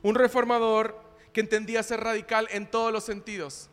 Un 0.00 0.14
reformador 0.14 1.02
que 1.32 1.40
entendía 1.40 1.82
ser 1.82 1.98
radical 1.98 2.46
en 2.52 2.70
todos 2.70 2.92
los 2.92 3.02
sentidos. 3.02 3.68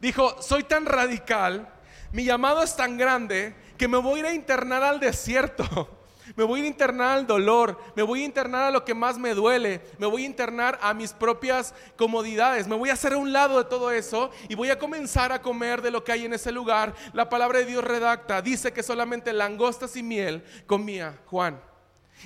Dijo, 0.00 0.42
soy 0.42 0.64
tan 0.64 0.84
radical, 0.84 1.72
mi 2.10 2.24
llamado 2.24 2.64
es 2.64 2.74
tan 2.74 2.98
grande 2.98 3.54
que 3.76 3.86
me 3.86 3.98
voy 3.98 4.18
a 4.18 4.22
ir 4.22 4.26
a 4.26 4.34
internar 4.34 4.82
al 4.82 4.98
desierto. 4.98 5.94
Me 6.36 6.44
voy 6.44 6.60
a 6.62 6.66
internar 6.66 7.18
al 7.18 7.26
dolor, 7.26 7.78
me 7.94 8.02
voy 8.02 8.22
a 8.22 8.24
internar 8.24 8.64
a 8.64 8.70
lo 8.70 8.84
que 8.84 8.94
más 8.94 9.18
me 9.18 9.34
duele, 9.34 9.80
me 9.98 10.06
voy 10.06 10.24
a 10.24 10.26
internar 10.26 10.78
a 10.82 10.94
mis 10.94 11.12
propias 11.12 11.74
comodidades, 11.96 12.66
me 12.66 12.76
voy 12.76 12.90
a 12.90 12.94
hacer 12.94 13.12
a 13.12 13.18
un 13.18 13.32
lado 13.32 13.58
de 13.58 13.68
todo 13.68 13.90
eso 13.90 14.30
y 14.48 14.54
voy 14.54 14.70
a 14.70 14.78
comenzar 14.78 15.32
a 15.32 15.42
comer 15.42 15.82
de 15.82 15.90
lo 15.90 16.04
que 16.04 16.12
hay 16.12 16.24
en 16.24 16.34
ese 16.34 16.52
lugar. 16.52 16.94
La 17.12 17.28
palabra 17.28 17.58
de 17.58 17.66
Dios 17.66 17.84
redacta, 17.84 18.42
dice 18.42 18.72
que 18.72 18.82
solamente 18.82 19.32
langostas 19.32 19.96
y 19.96 20.02
miel 20.02 20.44
comía 20.66 21.18
Juan 21.26 21.60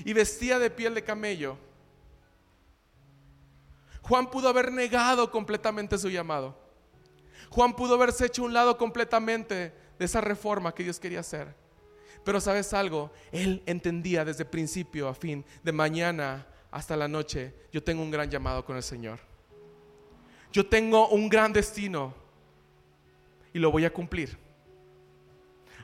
y 0.04 0.12
vestía 0.12 0.58
de 0.58 0.70
piel 0.70 0.94
de 0.94 1.04
camello. 1.04 1.56
Juan 4.02 4.30
pudo 4.30 4.48
haber 4.48 4.72
negado 4.72 5.30
completamente 5.30 5.96
su 5.96 6.10
llamado. 6.10 6.56
Juan 7.50 7.74
pudo 7.74 7.94
haberse 7.94 8.26
hecho 8.26 8.42
un 8.42 8.52
lado 8.52 8.76
completamente 8.78 9.74
de 9.98 10.04
esa 10.04 10.20
reforma 10.20 10.74
que 10.74 10.82
Dios 10.82 10.98
quería 10.98 11.20
hacer. 11.20 11.61
Pero 12.24 12.40
sabes 12.40 12.72
algo, 12.72 13.10
él 13.32 13.62
entendía 13.66 14.24
desde 14.24 14.44
principio 14.44 15.08
a 15.08 15.14
fin, 15.14 15.44
de 15.62 15.72
mañana 15.72 16.46
hasta 16.70 16.96
la 16.96 17.08
noche, 17.08 17.52
yo 17.72 17.82
tengo 17.82 18.02
un 18.02 18.10
gran 18.10 18.30
llamado 18.30 18.64
con 18.64 18.76
el 18.76 18.82
Señor. 18.82 19.18
Yo 20.52 20.66
tengo 20.66 21.08
un 21.08 21.28
gran 21.28 21.52
destino 21.52 22.14
y 23.52 23.58
lo 23.58 23.70
voy 23.70 23.84
a 23.84 23.92
cumplir. 23.92 24.38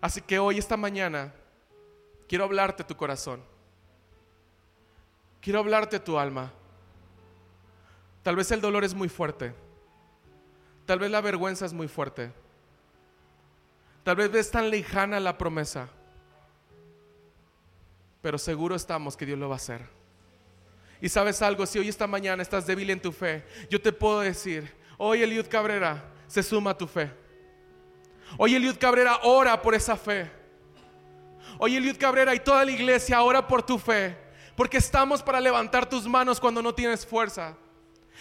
Así 0.00 0.20
que 0.22 0.38
hoy, 0.38 0.58
esta 0.58 0.76
mañana, 0.76 1.34
quiero 2.28 2.44
hablarte 2.44 2.84
tu 2.84 2.96
corazón. 2.96 3.42
Quiero 5.40 5.58
hablarte 5.58 5.98
tu 5.98 6.18
alma. 6.18 6.52
Tal 8.22 8.36
vez 8.36 8.50
el 8.52 8.60
dolor 8.60 8.84
es 8.84 8.94
muy 8.94 9.08
fuerte. 9.08 9.52
Tal 10.86 10.98
vez 10.98 11.10
la 11.10 11.20
vergüenza 11.20 11.66
es 11.66 11.72
muy 11.72 11.88
fuerte. 11.88 12.30
Tal 14.04 14.16
vez 14.16 14.30
ves 14.30 14.50
tan 14.50 14.70
lejana 14.70 15.18
la 15.20 15.36
promesa 15.36 15.90
pero 18.28 18.36
seguro 18.36 18.76
estamos 18.76 19.16
que 19.16 19.24
Dios 19.24 19.38
lo 19.38 19.48
va 19.48 19.54
a 19.54 19.56
hacer. 19.56 19.80
Y 21.00 21.08
sabes 21.08 21.40
algo, 21.40 21.64
si 21.64 21.78
hoy 21.78 21.88
esta 21.88 22.06
mañana 22.06 22.42
estás 22.42 22.66
débil 22.66 22.90
en 22.90 23.00
tu 23.00 23.10
fe, 23.10 23.42
yo 23.70 23.80
te 23.80 23.90
puedo 23.90 24.20
decir, 24.20 24.70
hoy 24.98 25.22
Eliud 25.22 25.46
Cabrera 25.48 26.04
se 26.26 26.42
suma 26.42 26.72
a 26.72 26.76
tu 26.76 26.86
fe. 26.86 27.10
Hoy 28.36 28.54
Eliud 28.54 28.76
Cabrera 28.76 29.20
ora 29.22 29.62
por 29.62 29.74
esa 29.74 29.96
fe. 29.96 30.30
Hoy 31.58 31.76
Eliud 31.76 31.96
Cabrera 31.96 32.34
y 32.34 32.40
toda 32.40 32.66
la 32.66 32.70
iglesia 32.70 33.22
ora 33.22 33.48
por 33.48 33.62
tu 33.62 33.78
fe, 33.78 34.14
porque 34.54 34.76
estamos 34.76 35.22
para 35.22 35.40
levantar 35.40 35.88
tus 35.88 36.06
manos 36.06 36.38
cuando 36.38 36.60
no 36.60 36.74
tienes 36.74 37.06
fuerza. 37.06 37.56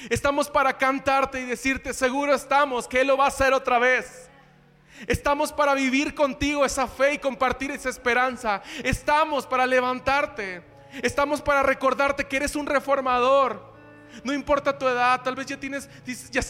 Estamos 0.10 0.50
para 0.50 0.78
cantarte 0.78 1.42
y 1.42 1.46
decirte, 1.46 1.94
seguro 1.94 2.34
estamos 2.34 2.88
que 2.88 3.02
Él 3.02 3.08
lo 3.08 3.18
va 3.18 3.26
a 3.26 3.28
hacer 3.28 3.52
otra 3.52 3.78
vez. 3.78 4.27
Estamos 5.06 5.52
para 5.52 5.74
vivir 5.76 6.16
contigo 6.16 6.66
esa 6.66 6.88
fe 6.88 7.14
y 7.14 7.18
compartir 7.20 7.72
esa 7.72 7.90
esperanza. 7.90 8.62
Estamos 8.84 9.46
para 9.46 9.66
levantarte. 9.66 10.64
Estamos 11.04 11.42
para 11.42 11.62
recordarte 11.64 12.26
que 12.26 12.38
eres 12.38 12.56
un 12.56 12.66
reformador 12.66 13.67
no 14.24 14.34
importa 14.34 14.78
tu 14.78 14.88
edad, 14.88 15.22
tal 15.24 15.36
vez 15.36 15.46
ya 15.48 15.60
tienes, 15.60 15.90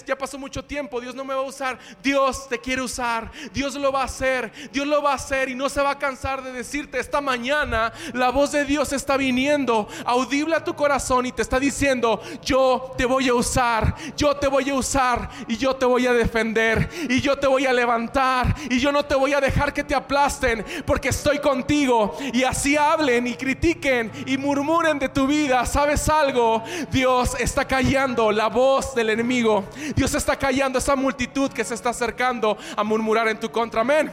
ya, 0.05 0.17
pasó 0.17 0.37
mucho 0.37 0.63
tiempo, 0.63 0.99
Dios 1.01 1.15
no 1.15 1.23
me 1.23 1.33
va 1.33 1.41
a 1.41 1.43
usar. 1.43 1.77
Dios 2.01 2.47
te 2.49 2.59
quiere 2.59 2.81
usar, 2.81 3.31
Dios 3.53 3.75
lo 3.75 3.91
va 3.91 4.01
a 4.01 4.05
hacer, 4.05 4.51
Dios 4.71 4.87
lo 4.87 5.01
va 5.01 5.11
a 5.11 5.15
hacer 5.15 5.49
y 5.49 5.55
no 5.55 5.69
se 5.69 5.81
va 5.81 5.91
a 5.91 5.99
cansar 5.99 6.43
de 6.43 6.51
decirte 6.51 6.99
esta 6.99 7.21
mañana, 7.21 7.93
la 8.13 8.29
voz 8.29 8.51
de 8.51 8.65
Dios 8.65 8.93
está 8.93 9.17
viniendo. 9.17 9.87
Audible 10.05 10.55
a 10.55 10.63
tu 10.63 10.75
corazón 10.75 11.25
y 11.25 11.31
te 11.31 11.41
está 11.41 11.59
diciendo, 11.59 12.21
yo 12.43 12.93
te 12.97 13.05
voy 13.05 13.27
a 13.29 13.33
usar, 13.33 13.95
yo 14.15 14.35
te 14.35 14.47
voy 14.47 14.69
a 14.69 14.75
usar 14.75 15.29
y 15.47 15.57
yo 15.57 15.75
te 15.75 15.85
voy 15.85 16.07
a 16.07 16.13
defender. 16.13 16.89
Y 17.09 17.21
yo 17.21 17.37
te 17.37 17.47
voy 17.47 17.65
a 17.65 17.73
levantar. 17.73 18.55
Y 18.69 18.79
yo 18.79 18.91
no 18.91 19.05
te 19.05 19.15
voy 19.15 19.33
a 19.33 19.41
dejar 19.41 19.73
que 19.73 19.83
te 19.83 19.95
aplasten 19.95 20.65
porque 20.85 21.09
estoy 21.09 21.39
contigo. 21.39 22.17
Y 22.33 22.43
así 22.43 22.77
hablen 22.77 23.27
y 23.27 23.35
critiquen 23.35 24.11
y 24.25 24.37
murmuren 24.37 24.99
de 24.99 25.09
tu 25.09 25.27
vida. 25.27 25.65
¿Sabes 25.65 26.09
algo? 26.09 26.63
Dios 26.91 27.35
está 27.39 27.46
está 27.47 27.65
callando 27.65 28.31
la 28.31 28.47
voz 28.47 28.93
del 28.93 29.09
enemigo. 29.09 29.65
Dios 29.95 30.13
está 30.13 30.37
callando 30.37 30.79
esa 30.79 30.95
multitud 30.95 31.51
que 31.51 31.63
se 31.63 31.73
está 31.73 31.89
acercando 31.89 32.57
a 32.75 32.83
murmurar 32.83 33.27
en 33.29 33.39
tu 33.39 33.49
contra. 33.49 33.81
Amén. 33.81 34.11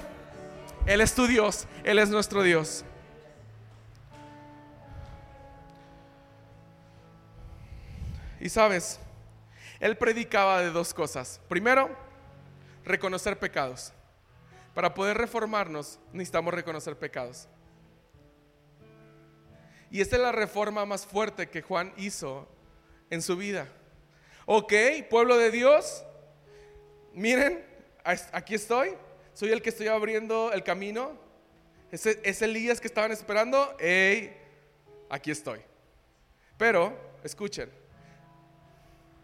Él 0.86 1.00
es 1.00 1.14
tu 1.14 1.26
Dios, 1.26 1.66
Él 1.82 1.98
es 1.98 2.08
nuestro 2.10 2.42
Dios. 2.42 2.84
Y 8.40 8.48
sabes, 8.48 9.00
Él 9.80 9.96
predicaba 9.96 10.60
de 10.60 10.70
dos 10.70 10.94
cosas. 10.94 11.40
Primero, 11.48 11.90
reconocer 12.84 13.38
pecados. 13.38 13.92
Para 14.74 14.94
poder 14.94 15.18
reformarnos 15.18 15.98
necesitamos 16.12 16.54
reconocer 16.54 16.96
pecados. 16.96 17.48
Y 19.90 20.00
esta 20.00 20.16
es 20.16 20.22
la 20.22 20.32
reforma 20.32 20.84
más 20.84 21.04
fuerte 21.04 21.48
que 21.48 21.62
Juan 21.62 21.92
hizo 21.96 22.48
en 23.14 23.22
su 23.22 23.36
vida. 23.36 23.68
Ok, 24.46 24.72
pueblo 25.08 25.38
de 25.38 25.50
Dios, 25.50 26.04
miren, 27.14 27.64
aquí 28.04 28.54
estoy, 28.54 28.94
soy 29.32 29.50
el 29.52 29.62
que 29.62 29.70
estoy 29.70 29.88
abriendo 29.88 30.52
el 30.52 30.62
camino. 30.62 31.18
Ese, 31.90 32.20
es 32.22 32.42
Elías 32.42 32.80
que 32.80 32.88
estaban 32.88 33.12
esperando, 33.12 33.74
hey, 33.78 34.36
aquí 35.08 35.30
estoy. 35.30 35.60
Pero, 36.58 36.96
escuchen, 37.22 37.70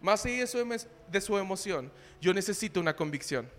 más 0.00 0.24
allá 0.24 0.38
de 0.38 0.46
su, 0.46 0.86
de 1.08 1.20
su 1.20 1.36
emoción, 1.36 1.92
yo 2.20 2.32
necesito 2.32 2.80
una 2.80 2.96
convicción. 2.96 3.50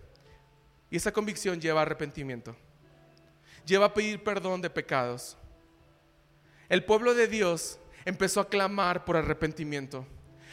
Y 0.90 0.96
esa 0.96 1.12
convicción 1.12 1.60
lleva 1.60 1.82
arrepentimiento. 1.82 2.56
lleva 3.64 3.86
a 3.86 3.94
pedir 3.94 4.22
perdón 4.22 4.60
de 4.60 4.68
pecados. 4.68 5.36
El 6.68 6.84
pueblo 6.84 7.14
de 7.14 7.28
Dios 7.28 7.78
empezó 8.04 8.40
a 8.40 8.48
clamar 8.48 9.04
por 9.04 9.16
arrepentimiento. 9.16 10.06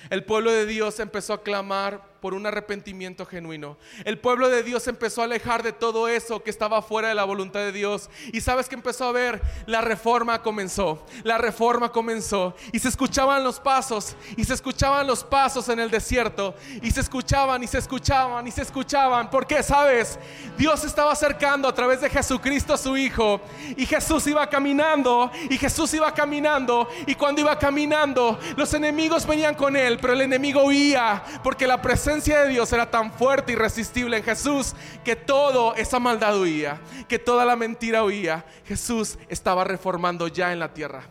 El 0.10 0.24
pueblo 0.24 0.52
de 0.52 0.66
Dios 0.66 1.00
empezó 1.00 1.34
a 1.34 1.44
clamar 1.44 2.09
por 2.22 2.34
un 2.34 2.46
arrepentimiento 2.46 3.26
genuino. 3.26 3.78
El 4.06 4.20
pueblo 4.20 4.50
de 4.50 4.64
Dios 4.64 4.88
empezó 4.88 5.22
a 5.22 5.26
alejar 5.26 5.64
de 5.64 5.72
todo 5.72 6.08
eso 6.08 6.44
que 6.44 6.50
estaba 6.50 6.82
fuera 6.82 7.10
de 7.10 7.16
la 7.16 7.24
voluntad 7.24 7.62
de 7.62 7.72
Dios. 7.72 8.10
Y 8.34 8.42
sabes 8.42 8.68
que 8.68 8.76
empezó 8.76 9.06
a 9.06 9.12
ver, 9.12 9.42
la 9.66 9.82
reforma 9.82 10.42
comenzó, 10.42 11.06
la 11.24 11.38
reforma 11.38 11.92
comenzó. 11.92 12.56
Y 12.72 12.80
se 12.80 12.90
escuchaban 12.90 13.44
los 13.44 13.60
pasos, 13.60 14.16
y 14.36 14.44
se 14.44 14.54
escuchaban 14.54 15.08
los 15.08 15.24
pasos 15.24 15.70
en 15.70 15.80
el 15.80 15.90
desierto. 15.90 16.56
Y 16.82 16.92
se 16.92 17.02
escuchaban, 17.02 17.64
y 17.64 17.68
se 17.68 17.78
escuchaban, 17.78 18.48
y 18.48 18.52
se 18.52 18.62
escuchaban. 18.62 19.30
Porque, 19.30 19.64
sabes, 19.64 20.20
Dios 20.58 20.84
estaba 20.84 21.12
acercando 21.12 21.68
a 21.68 21.74
través 21.74 22.02
de 22.02 22.10
Jesucristo 22.10 22.78
su 22.78 22.98
Hijo. 22.98 23.42
Y 23.78 23.86
Jesús 23.86 24.28
iba 24.28 24.48
caminando, 24.50 25.32
y 25.50 25.58
Jesús 25.58 25.94
iba 25.94 26.14
caminando. 26.14 26.90
Y 27.08 27.16
cuando 27.16 27.42
iba 27.42 27.58
caminando, 27.58 28.40
los 28.58 28.74
enemigos 28.74 29.26
venían 29.26 29.56
con 29.56 29.76
él, 29.76 29.98
pero 30.02 30.14
el 30.14 30.22
enemigo 30.22 30.64
huía 30.64 31.24
porque 31.44 31.68
la 31.68 31.82
presencia 31.82 32.09
presencia 32.10 32.42
de 32.42 32.50
Dios 32.50 32.74
era 32.74 32.90
tan 32.90 33.14
fuerte 33.14 33.52
y 33.52 33.56
irresistible 33.56 34.18
en 34.18 34.24
Jesús 34.24 34.74
que 35.04 35.16
toda 35.16 35.76
esa 35.78 36.00
maldad 36.00 36.40
huía, 36.40 36.82
que 37.08 37.20
toda 37.20 37.46
la 37.46 37.56
mentira 37.56 38.04
huía. 38.04 38.44
Jesús 38.66 39.20
estaba 39.28 39.64
reformando 39.64 40.28
ya 40.28 40.52
en 40.52 40.58
la 40.58 40.74
tierra. 40.74 41.04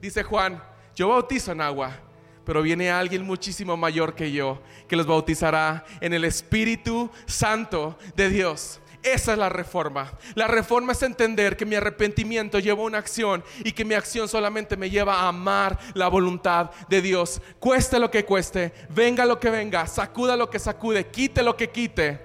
Dice 0.00 0.22
Juan, 0.22 0.64
yo 0.96 1.08
bautizo 1.08 1.52
en 1.52 1.60
agua, 1.60 1.98
pero 2.46 2.62
viene 2.62 2.90
alguien 2.90 3.26
muchísimo 3.26 3.76
mayor 3.76 4.14
que 4.14 4.32
yo, 4.32 4.62
que 4.88 4.96
los 4.96 5.06
bautizará 5.06 5.84
en 6.00 6.14
el 6.14 6.24
Espíritu 6.24 7.10
Santo 7.26 7.98
de 8.16 8.30
Dios. 8.30 8.80
Esa 9.04 9.32
es 9.32 9.38
la 9.38 9.50
reforma. 9.50 10.10
La 10.34 10.48
reforma 10.48 10.92
es 10.92 11.02
entender 11.02 11.58
que 11.58 11.66
mi 11.66 11.74
arrepentimiento 11.74 12.58
lleva 12.58 12.82
una 12.82 12.96
acción 12.96 13.44
y 13.62 13.72
que 13.72 13.84
mi 13.84 13.92
acción 13.92 14.28
solamente 14.28 14.78
me 14.78 14.88
lleva 14.88 15.20
a 15.20 15.28
amar 15.28 15.78
la 15.92 16.08
voluntad 16.08 16.70
de 16.88 17.02
Dios. 17.02 17.42
Cueste 17.60 17.98
lo 17.98 18.10
que 18.10 18.24
cueste, 18.24 18.72
venga 18.88 19.26
lo 19.26 19.38
que 19.38 19.50
venga, 19.50 19.86
sacuda 19.86 20.38
lo 20.38 20.48
que 20.48 20.58
sacude, 20.58 21.08
quite 21.08 21.42
lo 21.42 21.54
que 21.54 21.68
quite. 21.68 22.18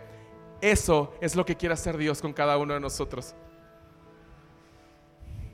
Eso 0.62 1.14
es 1.20 1.36
lo 1.36 1.46
que 1.46 1.58
quiere 1.58 1.74
hacer 1.74 1.98
Dios 1.98 2.22
con 2.22 2.32
cada 2.32 2.58
uno 2.58 2.74
de 2.74 2.80
nosotros. 2.80 3.36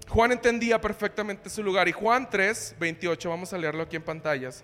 Juan 0.08 0.32
entendía 0.32 0.80
perfectamente 0.80 1.50
su 1.50 1.64
lugar 1.64 1.88
y 1.88 1.92
Juan 1.92 2.30
3, 2.30 2.76
28, 2.80 3.30
vamos 3.30 3.52
a 3.52 3.58
leerlo 3.58 3.82
aquí 3.82 3.96
en 3.96 4.04
pantallas. 4.04 4.64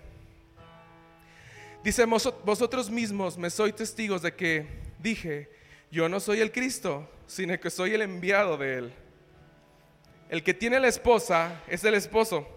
Dice, 1.82 2.04
vosotros 2.04 2.88
mismos 2.88 3.36
me 3.36 3.50
sois 3.50 3.74
testigos 3.74 4.22
de 4.22 4.32
que 4.32 4.68
dije, 5.00 5.50
yo 5.92 6.08
no 6.08 6.20
soy 6.20 6.40
el 6.40 6.50
Cristo, 6.50 7.06
sino 7.26 7.60
que 7.60 7.68
soy 7.68 7.92
el 7.92 8.00
enviado 8.00 8.56
de 8.56 8.78
Él. 8.78 8.92
El 10.30 10.42
que 10.42 10.54
tiene 10.54 10.80
la 10.80 10.88
esposa 10.88 11.62
es 11.68 11.84
el 11.84 11.92
esposo, 11.92 12.48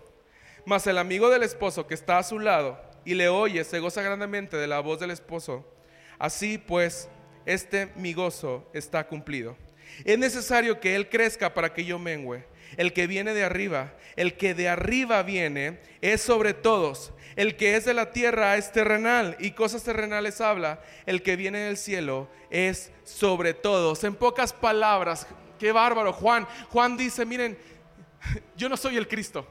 mas 0.66 0.88
el 0.88 0.98
amigo 0.98 1.30
del 1.30 1.44
esposo 1.44 1.86
que 1.86 1.96
está 1.96 2.18
a 2.18 2.24
su 2.24 2.40
lado 2.40 2.82
y 3.04 3.14
le 3.14 3.28
oye 3.28 3.66
se 3.66 3.80
goza 3.80 4.02
grandemente 4.02 4.56
de 4.56 4.68
la 4.68 4.80
voz 4.80 5.02
del 5.02 5.12
esposo. 5.12 5.70
Así 6.18 6.58
pues, 6.58 7.10
este 7.46 7.90
mi 7.98 8.14
gozo 8.14 8.70
está 8.74 9.06
cumplido. 9.06 9.58
Es 10.06 10.18
necesario 10.18 10.80
que 10.80 10.96
Él 10.96 11.10
crezca 11.10 11.54
para 11.54 11.74
que 11.74 11.84
yo 11.84 12.00
mengüe. 12.00 12.46
El 12.78 12.94
que 12.94 13.06
viene 13.06 13.34
de 13.34 13.44
arriba, 13.44 13.96
el 14.16 14.38
que 14.38 14.54
de 14.54 14.70
arriba 14.70 15.22
viene, 15.24 15.82
es 16.00 16.22
sobre 16.22 16.54
todos. 16.54 17.12
El 17.36 17.58
que 17.58 17.76
es 17.76 17.86
de 17.86 17.94
la 17.94 18.12
tierra 18.12 18.56
es 18.56 18.72
terrenal 18.72 19.36
y 19.40 19.52
cosas 19.52 19.84
terrenales 19.84 20.40
habla. 20.40 20.80
El 21.06 21.22
que 21.22 21.36
viene 21.36 21.60
del 21.60 21.78
cielo 21.78 22.30
es 22.50 22.92
sobre 23.04 23.54
todos. 23.54 24.04
En 24.06 24.16
pocas 24.16 24.54
palabras, 24.54 25.28
qué 25.60 25.72
bárbaro. 25.72 26.14
Juan, 26.14 26.48
Juan 26.70 26.96
dice, 26.96 27.26
miren, 27.26 27.58
yo 28.56 28.70
no 28.70 28.78
soy 28.78 28.96
el 28.96 29.08
Cristo. 29.08 29.46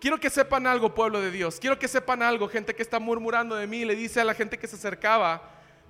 Quiero 0.00 0.20
que 0.20 0.30
sepan 0.30 0.66
algo, 0.66 0.94
pueblo 0.94 1.20
de 1.20 1.30
Dios. 1.30 1.58
Quiero 1.58 1.78
que 1.78 1.88
sepan 1.88 2.22
algo, 2.22 2.48
gente 2.48 2.74
que 2.74 2.82
está 2.82 3.00
murmurando 3.00 3.56
de 3.56 3.66
mí. 3.66 3.84
Le 3.84 3.96
dice 3.96 4.20
a 4.20 4.24
la 4.24 4.34
gente 4.34 4.58
que 4.58 4.68
se 4.68 4.76
acercaba 4.76 5.42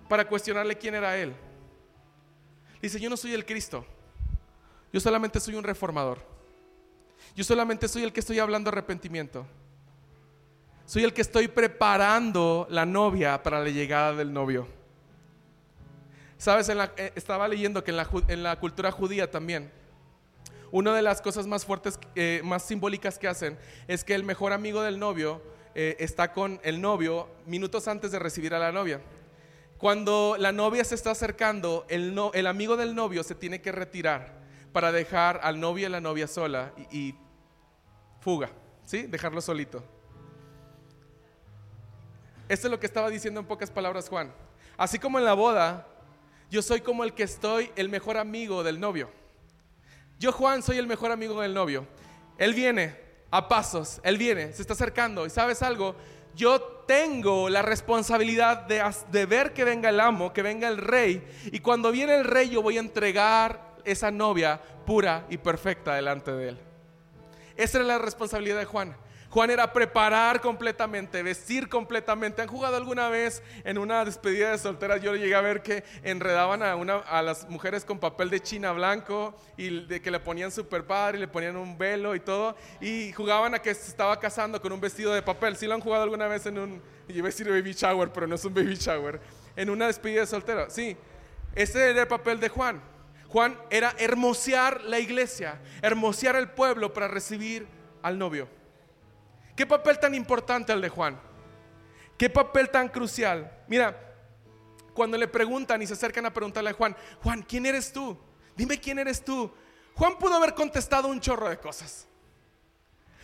para 0.08 0.26
cuestionarle 0.26 0.78
quién 0.78 0.94
era 0.94 1.16
él. 1.18 1.34
Dice, 2.80 3.00
yo 3.00 3.10
no 3.10 3.16
soy 3.16 3.34
el 3.34 3.44
Cristo. 3.44 3.84
Yo 4.92 5.00
solamente 5.00 5.40
soy 5.40 5.56
un 5.56 5.64
reformador. 5.64 6.18
Yo 7.34 7.44
solamente 7.44 7.88
soy 7.88 8.04
el 8.04 8.12
que 8.12 8.20
estoy 8.20 8.38
hablando 8.38 8.70
arrepentimiento. 8.70 9.46
Soy 10.88 11.04
el 11.04 11.12
que 11.12 11.20
estoy 11.20 11.48
preparando 11.48 12.66
la 12.70 12.86
novia 12.86 13.42
para 13.42 13.60
la 13.60 13.68
llegada 13.68 14.14
del 14.14 14.32
novio. 14.32 14.66
Sabes, 16.38 16.70
eh, 16.70 17.12
estaba 17.14 17.46
leyendo 17.46 17.84
que 17.84 17.90
en 17.90 18.42
la, 18.42 18.56
cultura 18.56 18.90
judía 18.90 19.30
también, 19.30 19.70
una 20.70 20.94
de 20.94 21.02
las 21.02 21.20
cosas 21.20 21.46
más 21.46 21.66
fuertes, 21.66 22.00
eh, 22.14 22.40
más 22.42 22.62
simbólicas 22.62 23.18
que 23.18 23.28
hacen, 23.28 23.58
es 23.86 24.02
que 24.02 24.14
el 24.14 24.24
mejor 24.24 24.54
amigo 24.54 24.80
del 24.80 24.98
novio 24.98 25.42
eh, 25.74 25.96
está 25.98 26.32
con 26.32 26.58
el 26.62 26.80
novio 26.80 27.28
minutos 27.44 27.86
antes 27.86 28.10
de 28.10 28.18
recibir 28.18 28.54
a 28.54 28.58
la 28.58 28.72
novia. 28.72 29.02
Cuando 29.76 30.36
la 30.38 30.52
novia 30.52 30.84
se 30.84 30.94
está 30.94 31.10
acercando, 31.10 31.84
el, 31.90 32.46
amigo 32.46 32.78
del 32.78 32.94
novio 32.94 33.22
se 33.24 33.34
tiene 33.34 33.60
que 33.60 33.72
retirar 33.72 34.38
para 34.72 34.90
dejar 34.90 35.38
al 35.42 35.60
novio 35.60 35.86
y 35.86 35.90
la 35.90 36.00
novia 36.00 36.26
sola 36.26 36.72
y 36.90 37.14
fuga, 38.22 38.48
¿sí? 38.86 39.02
Dejarlo 39.02 39.42
solito. 39.42 39.97
Esto 42.48 42.66
es 42.66 42.70
lo 42.70 42.80
que 42.80 42.86
estaba 42.86 43.10
diciendo 43.10 43.40
en 43.40 43.46
pocas 43.46 43.70
palabras 43.70 44.08
Juan. 44.08 44.32
Así 44.76 44.98
como 44.98 45.18
en 45.18 45.24
la 45.24 45.34
boda, 45.34 45.86
yo 46.50 46.62
soy 46.62 46.80
como 46.80 47.04
el 47.04 47.12
que 47.12 47.24
estoy 47.24 47.70
el 47.76 47.88
mejor 47.88 48.16
amigo 48.16 48.62
del 48.62 48.80
novio. 48.80 49.10
Yo, 50.18 50.32
Juan, 50.32 50.62
soy 50.62 50.78
el 50.78 50.86
mejor 50.86 51.12
amigo 51.12 51.40
del 51.42 51.52
novio. 51.52 51.86
Él 52.38 52.54
viene 52.54 52.96
a 53.30 53.48
pasos, 53.48 54.00
él 54.02 54.16
viene, 54.16 54.52
se 54.52 54.62
está 54.62 54.72
acercando. 54.72 55.26
¿Y 55.26 55.30
sabes 55.30 55.62
algo? 55.62 55.94
Yo 56.34 56.60
tengo 56.86 57.48
la 57.48 57.62
responsabilidad 57.62 58.62
de, 58.62 58.82
de 59.10 59.26
ver 59.26 59.52
que 59.52 59.64
venga 59.64 59.90
el 59.90 60.00
amo, 60.00 60.32
que 60.32 60.42
venga 60.42 60.68
el 60.68 60.78
rey. 60.78 61.22
Y 61.52 61.60
cuando 61.60 61.92
viene 61.92 62.14
el 62.14 62.24
rey, 62.24 62.48
yo 62.48 62.62
voy 62.62 62.78
a 62.78 62.80
entregar 62.80 63.76
esa 63.84 64.10
novia 64.10 64.60
pura 64.86 65.26
y 65.28 65.36
perfecta 65.36 65.94
delante 65.94 66.32
de 66.32 66.50
él. 66.50 66.58
Esa 67.56 67.78
era 67.78 67.86
la 67.86 67.98
responsabilidad 67.98 68.58
de 68.58 68.64
Juan. 68.64 68.96
Juan 69.30 69.50
era 69.50 69.70
preparar 69.74 70.40
completamente, 70.40 71.22
vestir 71.22 71.68
completamente. 71.68 72.40
¿Han 72.40 72.48
jugado 72.48 72.76
alguna 72.76 73.10
vez 73.10 73.42
en 73.62 73.76
una 73.76 74.02
despedida 74.02 74.52
de 74.52 74.58
solteras? 74.58 75.02
Yo 75.02 75.14
llegué 75.16 75.34
a 75.34 75.42
ver 75.42 75.62
que 75.62 75.84
enredaban 76.02 76.62
a, 76.62 77.22
las 77.22 77.46
mujeres 77.48 77.84
con 77.84 77.98
papel 77.98 78.30
de 78.30 78.40
china 78.40 78.72
blanco 78.72 79.36
y 79.58 79.84
de 79.84 80.00
que 80.00 80.10
le 80.10 80.18
ponían 80.18 80.50
super 80.50 80.86
padre 80.86 81.18
y 81.18 81.20
le 81.20 81.28
ponían 81.28 81.56
un 81.56 81.76
velo 81.76 82.14
y 82.14 82.20
todo. 82.20 82.56
Y 82.80 83.12
jugaban 83.12 83.54
a 83.54 83.58
que 83.58 83.74
se 83.74 83.90
estaba 83.90 84.18
casando 84.18 84.62
con 84.62 84.72
un 84.72 84.80
vestido 84.80 85.12
de 85.12 85.20
papel. 85.20 85.56
¿Sí 85.58 85.66
lo 85.66 85.74
han 85.74 85.82
jugado 85.82 86.04
alguna 86.04 86.26
vez 86.26 86.46
en 86.46 86.58
un, 86.58 86.82
yo 87.06 87.16
iba 87.16 87.26
a 87.26 87.30
decir 87.30 87.50
baby 87.50 87.74
shower, 87.74 88.10
pero 88.10 88.26
no 88.26 88.34
es 88.34 88.44
un 88.46 88.54
baby 88.54 88.76
shower, 88.76 89.20
en 89.56 89.68
una 89.68 89.88
despedida 89.88 90.22
de 90.22 90.26
soltera? 90.26 90.70
Sí, 90.70 90.96
ese 91.54 91.90
era 91.90 92.00
el 92.00 92.08
papel 92.08 92.40
de 92.40 92.48
Juan. 92.48 92.80
Juan 93.28 93.58
era 93.68 93.94
hermosear 93.98 94.84
la 94.84 94.98
iglesia, 94.98 95.60
hermosear 95.82 96.36
el 96.36 96.48
pueblo 96.48 96.94
para 96.94 97.08
recibir 97.08 97.66
al 98.00 98.18
novio. 98.18 98.48
¿Qué 99.58 99.66
papel 99.66 99.98
tan 99.98 100.14
importante 100.14 100.72
el 100.72 100.80
de 100.80 100.88
Juan? 100.88 101.20
¿Qué 102.16 102.30
papel 102.30 102.70
tan 102.70 102.88
crucial? 102.88 103.64
Mira, 103.66 104.14
cuando 104.94 105.18
le 105.18 105.26
preguntan 105.26 105.82
y 105.82 105.86
se 105.88 105.94
acercan 105.94 106.24
a 106.26 106.32
preguntarle 106.32 106.70
a 106.70 106.74
Juan, 106.74 106.96
Juan, 107.24 107.42
¿quién 107.42 107.66
eres 107.66 107.92
tú? 107.92 108.16
Dime 108.54 108.78
quién 108.78 109.00
eres 109.00 109.24
tú. 109.24 109.52
Juan 109.96 110.16
pudo 110.16 110.36
haber 110.36 110.54
contestado 110.54 111.08
un 111.08 111.18
chorro 111.18 111.48
de 111.48 111.58
cosas. 111.58 112.06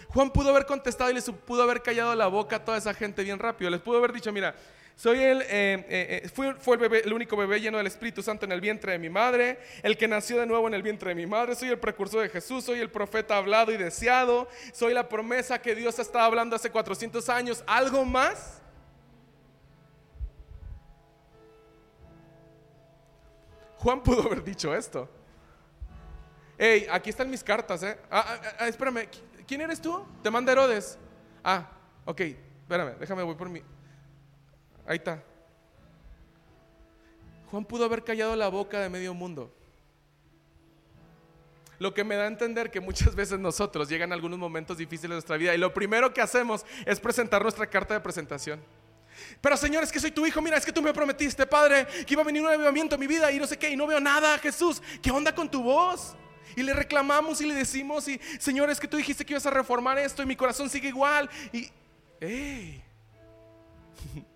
Juan 0.09 0.33
pudo 0.33 0.51
haber 0.51 0.67
contestado 0.67 1.09
y 1.09 1.15
les 1.15 1.31
pudo 1.31 1.63
haber 1.63 1.83
callado 1.83 2.13
la 2.17 2.27
boca 2.27 2.57
a 2.57 2.65
toda 2.65 2.79
esa 2.79 2.95
gente 2.95 3.23
bien 3.23 3.39
rápido. 3.39 3.71
Les 3.71 3.81
pudo 3.81 3.99
haber 3.99 4.13
dicho, 4.13 4.33
mira, 4.33 4.57
soy 4.97 5.19
el, 5.19 5.43
eh, 5.43 5.47
eh, 5.51 6.23
eh, 6.25 6.29
fue, 6.29 6.55
el, 6.75 6.79
bebé, 6.79 7.03
el 7.05 7.13
único 7.13 7.37
bebé 7.37 7.61
lleno 7.61 7.79
del 7.79 7.89
Espíritu 7.89 8.23
Santo 8.23 8.45
en 8.45 8.53
el 8.53 8.61
vientre 8.61 8.93
de 8.93 8.99
mi 8.99 9.11
madre, 9.11 9.59
el 9.83 9.97
que 9.97 10.07
nació 10.07 10.39
de 10.39 10.47
nuevo 10.47 10.69
en 10.69 10.75
el 10.75 10.83
vientre 10.83 11.09
de 11.09 11.15
mi 11.17 11.27
madre, 11.27 11.57
soy 11.57 11.71
el 11.71 11.81
precursor 11.81 12.23
de 12.23 12.29
Jesús, 12.29 12.65
soy 12.65 12.79
el 12.79 12.91
profeta 12.91 13.37
hablado 13.37 13.73
y 13.73 13.77
deseado, 13.77 14.49
soy 14.73 14.95
la 14.95 15.09
promesa 15.09 15.61
que 15.61 15.75
Dios 15.75 15.99
estaba 15.99 16.27
hablando 16.27 16.55
hace 16.55 16.71
400 16.71 17.29
años. 17.29 17.65
¿Algo 17.67 18.05
más? 18.05 18.61
Juan 23.79 24.01
pudo 24.01 24.23
haber 24.23 24.45
dicho 24.45 24.75
esto. 24.75 25.11
Hey, 26.57 26.87
aquí 26.89 27.11
están 27.11 27.29
mis 27.29 27.43
cartas, 27.43 27.83
¿eh? 27.83 27.99
Ah, 28.09 28.25
ah, 28.27 28.53
ah, 28.61 28.69
espérame, 28.69 29.09
¿quién 29.45 29.61
eres 29.61 29.81
tú? 29.81 30.07
Te 30.23 30.31
manda 30.31 30.53
Herodes. 30.53 30.97
Ah, 31.43 31.69
ok, 32.05 32.21
espérame, 32.21 32.97
déjame, 33.01 33.25
voy 33.25 33.35
por 33.35 33.49
mi... 33.49 33.61
Ahí 34.87 34.97
está. 34.97 35.23
Juan 37.51 37.65
pudo 37.65 37.85
haber 37.85 38.03
callado 38.03 38.35
la 38.37 38.49
boca 38.49 38.81
de 38.81 38.89
medio 38.89 39.15
mundo. 39.15 39.53
Lo 41.79 41.93
que 41.93 42.05
me 42.05 42.15
da 42.17 42.25
a 42.25 42.29
entender 42.29 42.71
que 42.71 42.81
muchas 42.81 43.15
veces 43.17 43.39
nosotros 43.39 43.89
llegan 43.89 44.13
algunos 44.13 44.39
momentos 44.39 44.79
difíciles 44.79 45.11
de 45.11 45.15
nuestra 45.15 45.37
vida 45.37 45.55
y 45.55 45.59
lo 45.59 45.73
primero 45.73 46.13
que 46.13 46.21
hacemos 46.21 46.65
es 46.85 47.01
presentar 47.01 47.43
nuestra 47.43 47.67
carta 47.67 47.95
de 47.95 48.01
presentación. 48.01 48.61
Pero 49.41 49.57
Señor, 49.57 49.85
es 49.85 49.93
que 49.93 50.01
soy 50.01 50.11
tu 50.11 50.27
hijo, 50.27 50.43
mira, 50.43 50.57
es 50.57 50.67
que 50.67 50.73
tú 50.73 50.83
me 50.83 50.93
prometiste, 50.93 51.47
Padre, 51.47 51.87
que 52.05 52.15
iba 52.15 52.23
a 52.23 52.25
venir 52.25 52.43
un 52.43 52.49
avivamiento 52.49 52.97
a 52.97 52.99
mi 52.99 53.07
vida 53.07 53.31
y 53.31 53.39
no 53.39 53.47
sé 53.47 53.57
qué, 53.57 53.71
y 53.71 53.77
no 53.77 53.87
veo 53.87 54.01
nada, 54.01 54.39
Jesús. 54.39 54.83
¿Qué 55.01 55.11
onda 55.11 55.35
con 55.35 55.49
tu 55.49 55.63
voz? 55.63 56.17
Y 56.57 56.63
le 56.63 56.73
reclamamos 56.73 57.41
y 57.41 57.47
le 57.47 57.55
decimos, 57.55 58.09
y 58.09 58.21
Señor, 58.39 58.71
es 58.71 58.81
que 58.81 58.89
tú 58.89 58.97
dijiste 58.97 59.25
que 59.25 59.33
ibas 59.33 59.47
a 59.47 59.51
reformar 59.51 59.99
esto 59.99 60.23
y 60.23 60.27
mi 60.27 60.37
corazón 60.37 60.69
sigue 60.69 60.89
igual. 60.89 61.31
Y. 61.53 61.71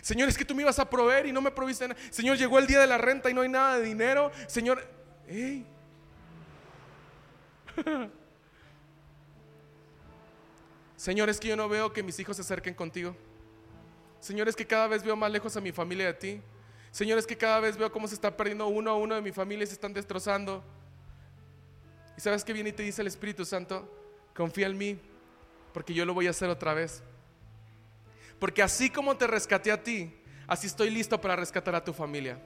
Señor, 0.00 0.28
es 0.28 0.38
que 0.38 0.44
tú 0.44 0.54
me 0.54 0.62
ibas 0.62 0.78
a 0.78 0.88
proveer 0.88 1.26
y 1.26 1.32
no 1.32 1.40
me 1.40 1.50
proviste 1.50 1.88
nada. 1.88 2.00
Señor, 2.10 2.38
llegó 2.38 2.58
el 2.58 2.66
día 2.66 2.80
de 2.80 2.86
la 2.86 2.98
renta 2.98 3.28
y 3.28 3.34
no 3.34 3.42
hay 3.42 3.48
nada 3.48 3.78
de 3.78 3.84
dinero. 3.84 4.30
Señor. 4.46 4.86
Señor, 10.96 11.28
es 11.28 11.40
que 11.40 11.48
yo 11.48 11.56
no 11.56 11.68
veo 11.68 11.92
que 11.92 12.02
mis 12.02 12.18
hijos 12.18 12.36
se 12.36 12.42
acerquen 12.42 12.74
contigo. 12.74 13.16
Señor, 14.20 14.48
es 14.48 14.54
que 14.54 14.66
cada 14.66 14.86
vez 14.86 15.02
veo 15.02 15.16
más 15.16 15.32
lejos 15.32 15.56
a 15.56 15.60
mi 15.60 15.72
familia 15.72 16.06
de 16.06 16.14
ti. 16.14 16.40
Señor, 16.92 17.18
es 17.18 17.26
que 17.26 17.36
cada 17.36 17.58
vez 17.58 17.76
veo 17.76 17.90
cómo 17.90 18.06
se 18.06 18.14
está 18.14 18.36
perdiendo 18.36 18.68
uno 18.68 18.92
a 18.92 18.96
uno 18.96 19.16
de 19.16 19.20
mi 19.20 19.32
familia 19.32 19.64
y 19.64 19.66
se 19.66 19.72
están 19.72 19.92
destrozando. 19.92 20.62
¿Y 22.16 22.20
sabes 22.20 22.44
qué 22.44 22.52
viene 22.52 22.70
y 22.70 22.72
te 22.72 22.82
dice 22.82 23.00
el 23.00 23.08
Espíritu 23.08 23.44
Santo? 23.44 23.88
Confía 24.34 24.66
en 24.66 24.78
mí, 24.78 25.00
porque 25.72 25.92
yo 25.92 26.04
lo 26.04 26.14
voy 26.14 26.28
a 26.28 26.30
hacer 26.30 26.48
otra 26.48 26.74
vez. 26.74 27.02
Porque 28.42 28.60
así 28.60 28.90
como 28.90 29.16
te 29.16 29.28
rescaté 29.28 29.70
a 29.70 29.80
ti, 29.80 30.12
así 30.48 30.66
estoy 30.66 30.90
listo 30.90 31.20
para 31.20 31.36
rescatar 31.36 31.76
a 31.76 31.84
tu 31.84 31.92
familia. 31.92 32.40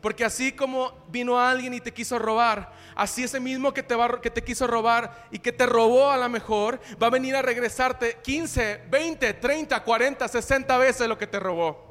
Porque 0.00 0.24
así 0.24 0.52
como 0.52 1.04
vino 1.10 1.38
alguien 1.38 1.74
y 1.74 1.82
te 1.82 1.92
quiso 1.92 2.18
robar, 2.18 2.72
así 2.94 3.24
ese 3.24 3.38
mismo 3.38 3.74
que 3.74 3.82
te, 3.82 3.94
va, 3.94 4.22
que 4.22 4.30
te 4.30 4.42
quiso 4.42 4.66
robar 4.66 5.28
y 5.30 5.38
que 5.38 5.52
te 5.52 5.66
robó 5.66 6.10
a 6.10 6.16
lo 6.16 6.30
mejor, 6.30 6.80
va 7.02 7.08
a 7.08 7.10
venir 7.10 7.36
a 7.36 7.42
regresarte 7.42 8.16
15, 8.22 8.84
20, 8.88 9.34
30, 9.34 9.84
40, 9.84 10.28
60 10.28 10.78
veces 10.78 11.06
lo 11.06 11.18
que 11.18 11.26
te 11.26 11.38
robó. 11.38 11.87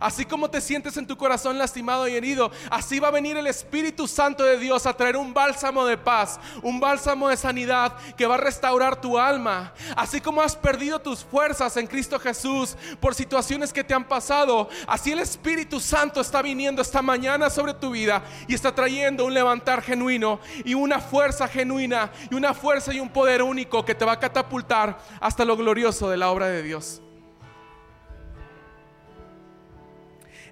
Así 0.00 0.24
como 0.24 0.50
te 0.50 0.60
sientes 0.60 0.96
en 0.96 1.06
tu 1.06 1.16
corazón 1.16 1.58
lastimado 1.58 2.06
y 2.08 2.14
herido, 2.14 2.50
así 2.70 2.98
va 2.98 3.08
a 3.08 3.12
venir 3.12 3.36
el 3.36 3.46
Espíritu 3.46 4.06
Santo 4.06 4.44
de 4.44 4.58
Dios 4.58 4.86
a 4.86 4.94
traer 4.94 5.16
un 5.16 5.32
bálsamo 5.32 5.84
de 5.86 5.96
paz, 5.96 6.38
un 6.62 6.80
bálsamo 6.80 7.28
de 7.28 7.36
sanidad 7.36 7.96
que 8.16 8.26
va 8.26 8.34
a 8.34 8.38
restaurar 8.38 9.00
tu 9.00 9.18
alma. 9.18 9.72
Así 9.96 10.20
como 10.20 10.42
has 10.42 10.56
perdido 10.56 10.98
tus 10.98 11.24
fuerzas 11.24 11.76
en 11.76 11.86
Cristo 11.86 12.18
Jesús 12.18 12.76
por 13.00 13.14
situaciones 13.14 13.72
que 13.72 13.84
te 13.84 13.94
han 13.94 14.04
pasado, 14.04 14.68
así 14.86 15.12
el 15.12 15.20
Espíritu 15.20 15.80
Santo 15.80 16.20
está 16.20 16.42
viniendo 16.42 16.82
esta 16.82 17.02
mañana 17.02 17.50
sobre 17.50 17.74
tu 17.74 17.90
vida 17.90 18.22
y 18.46 18.54
está 18.54 18.74
trayendo 18.74 19.24
un 19.24 19.34
levantar 19.34 19.82
genuino 19.82 20.40
y 20.64 20.74
una 20.74 21.00
fuerza 21.00 21.48
genuina 21.48 22.10
y 22.30 22.34
una 22.34 22.54
fuerza 22.54 22.92
y 22.92 23.00
un 23.00 23.08
poder 23.08 23.42
único 23.42 23.84
que 23.84 23.94
te 23.94 24.04
va 24.04 24.12
a 24.12 24.20
catapultar 24.20 24.98
hasta 25.20 25.44
lo 25.44 25.56
glorioso 25.56 26.10
de 26.10 26.16
la 26.16 26.30
obra 26.30 26.46
de 26.48 26.62
Dios. 26.62 27.02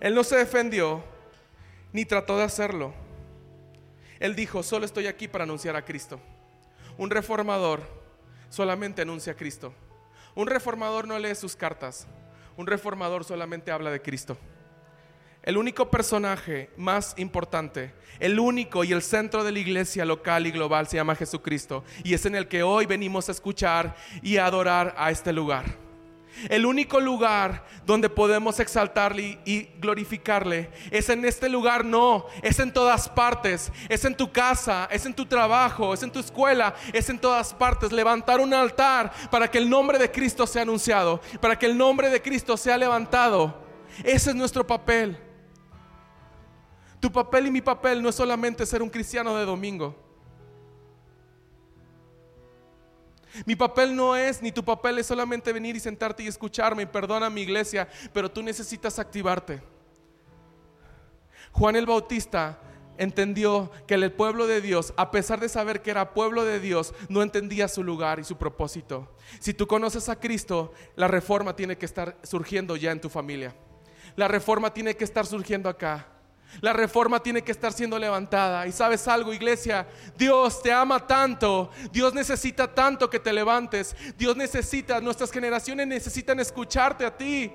Él 0.04 0.14
no 0.14 0.22
se 0.22 0.36
defendió 0.36 1.02
ni 1.90 2.04
trató 2.04 2.36
de 2.36 2.42
hacerlo. 2.42 2.92
Él 4.20 4.36
dijo, 4.36 4.62
solo 4.62 4.84
estoy 4.84 5.06
aquí 5.06 5.28
para 5.28 5.44
anunciar 5.44 5.76
a 5.76 5.84
Cristo. 5.86 6.20
Un 6.98 7.08
reformador 7.08 7.80
solamente 8.50 9.00
anuncia 9.00 9.32
a 9.32 9.36
Cristo. 9.36 9.72
Un 10.34 10.46
reformador 10.46 11.08
no 11.08 11.18
lee 11.18 11.34
sus 11.34 11.56
cartas. 11.56 12.06
Un 12.58 12.66
reformador 12.66 13.24
solamente 13.24 13.72
habla 13.72 13.90
de 13.90 14.02
Cristo. 14.02 14.36
El 15.42 15.56
único 15.56 15.90
personaje 15.90 16.68
más 16.76 17.14
importante, 17.16 17.94
el 18.20 18.38
único 18.38 18.84
y 18.84 18.92
el 18.92 19.00
centro 19.00 19.42
de 19.42 19.52
la 19.52 19.58
iglesia 19.58 20.04
local 20.04 20.46
y 20.46 20.50
global 20.50 20.86
se 20.86 20.98
llama 20.98 21.14
Jesucristo. 21.14 21.82
Y 22.02 22.12
es 22.12 22.26
en 22.26 22.34
el 22.34 22.46
que 22.46 22.62
hoy 22.62 22.84
venimos 22.84 23.30
a 23.30 23.32
escuchar 23.32 23.96
y 24.20 24.36
adorar 24.36 24.94
a 24.98 25.10
este 25.10 25.32
lugar. 25.32 25.83
El 26.48 26.66
único 26.66 27.00
lugar 27.00 27.64
donde 27.86 28.08
podemos 28.08 28.60
exaltarle 28.60 29.38
y 29.44 29.62
glorificarle 29.80 30.70
es 30.90 31.08
en 31.08 31.24
este 31.24 31.48
lugar, 31.48 31.84
no, 31.84 32.26
es 32.42 32.58
en 32.58 32.72
todas 32.72 33.08
partes, 33.08 33.72
es 33.88 34.04
en 34.04 34.16
tu 34.16 34.30
casa, 34.30 34.88
es 34.90 35.06
en 35.06 35.14
tu 35.14 35.26
trabajo, 35.26 35.94
es 35.94 36.02
en 36.02 36.10
tu 36.10 36.18
escuela, 36.18 36.74
es 36.92 37.08
en 37.08 37.18
todas 37.18 37.54
partes. 37.54 37.92
Levantar 37.92 38.40
un 38.40 38.52
altar 38.52 39.12
para 39.30 39.50
que 39.50 39.58
el 39.58 39.68
nombre 39.68 39.98
de 39.98 40.10
Cristo 40.10 40.46
sea 40.46 40.62
anunciado, 40.62 41.20
para 41.40 41.58
que 41.58 41.66
el 41.66 41.76
nombre 41.76 42.10
de 42.10 42.20
Cristo 42.20 42.56
sea 42.56 42.76
levantado. 42.76 43.62
Ese 44.02 44.30
es 44.30 44.36
nuestro 44.36 44.66
papel. 44.66 45.18
Tu 47.00 47.12
papel 47.12 47.46
y 47.46 47.50
mi 47.50 47.60
papel 47.60 48.02
no 48.02 48.08
es 48.08 48.14
solamente 48.14 48.64
ser 48.64 48.82
un 48.82 48.88
cristiano 48.88 49.36
de 49.36 49.44
domingo. 49.44 49.94
Mi 53.46 53.56
papel 53.56 53.94
no 53.96 54.16
es, 54.16 54.42
ni 54.42 54.52
tu 54.52 54.64
papel 54.64 54.98
es 54.98 55.06
solamente 55.06 55.52
venir 55.52 55.76
y 55.76 55.80
sentarte 55.80 56.22
y 56.22 56.28
escucharme 56.28 56.84
y 56.84 56.86
perdona 56.86 57.30
mi 57.30 57.42
iglesia, 57.42 57.88
pero 58.12 58.30
tú 58.30 58.42
necesitas 58.42 58.98
activarte. 58.98 59.62
Juan 61.52 61.76
el 61.76 61.86
Bautista 61.86 62.58
entendió 62.96 63.70
que 63.86 63.94
el 63.94 64.12
pueblo 64.12 64.46
de 64.46 64.60
Dios, 64.60 64.94
a 64.96 65.10
pesar 65.10 65.40
de 65.40 65.48
saber 65.48 65.82
que 65.82 65.90
era 65.90 66.14
pueblo 66.14 66.44
de 66.44 66.60
Dios, 66.60 66.94
no 67.08 67.22
entendía 67.22 67.68
su 67.68 67.82
lugar 67.82 68.20
y 68.20 68.24
su 68.24 68.36
propósito. 68.36 69.14
Si 69.40 69.54
tú 69.54 69.66
conoces 69.66 70.08
a 70.08 70.18
Cristo, 70.18 70.72
la 70.96 71.08
reforma 71.08 71.56
tiene 71.56 71.76
que 71.76 71.86
estar 71.86 72.16
surgiendo 72.22 72.76
ya 72.76 72.92
en 72.92 73.00
tu 73.00 73.08
familia. 73.08 73.54
La 74.16 74.28
reforma 74.28 74.72
tiene 74.72 74.96
que 74.96 75.04
estar 75.04 75.26
surgiendo 75.26 75.68
acá. 75.68 76.13
La 76.60 76.72
reforma 76.72 77.22
tiene 77.22 77.42
que 77.42 77.52
estar 77.52 77.72
siendo 77.72 77.98
levantada. 77.98 78.66
Y 78.66 78.72
sabes 78.72 79.06
algo, 79.08 79.32
iglesia, 79.32 79.86
Dios 80.16 80.62
te 80.62 80.72
ama 80.72 81.06
tanto, 81.06 81.70
Dios 81.92 82.14
necesita 82.14 82.72
tanto 82.72 83.10
que 83.10 83.20
te 83.20 83.32
levantes, 83.32 83.96
Dios 84.16 84.36
necesita, 84.36 85.00
nuestras 85.00 85.30
generaciones 85.30 85.86
necesitan 85.86 86.40
escucharte 86.40 87.04
a 87.04 87.16
ti. 87.16 87.52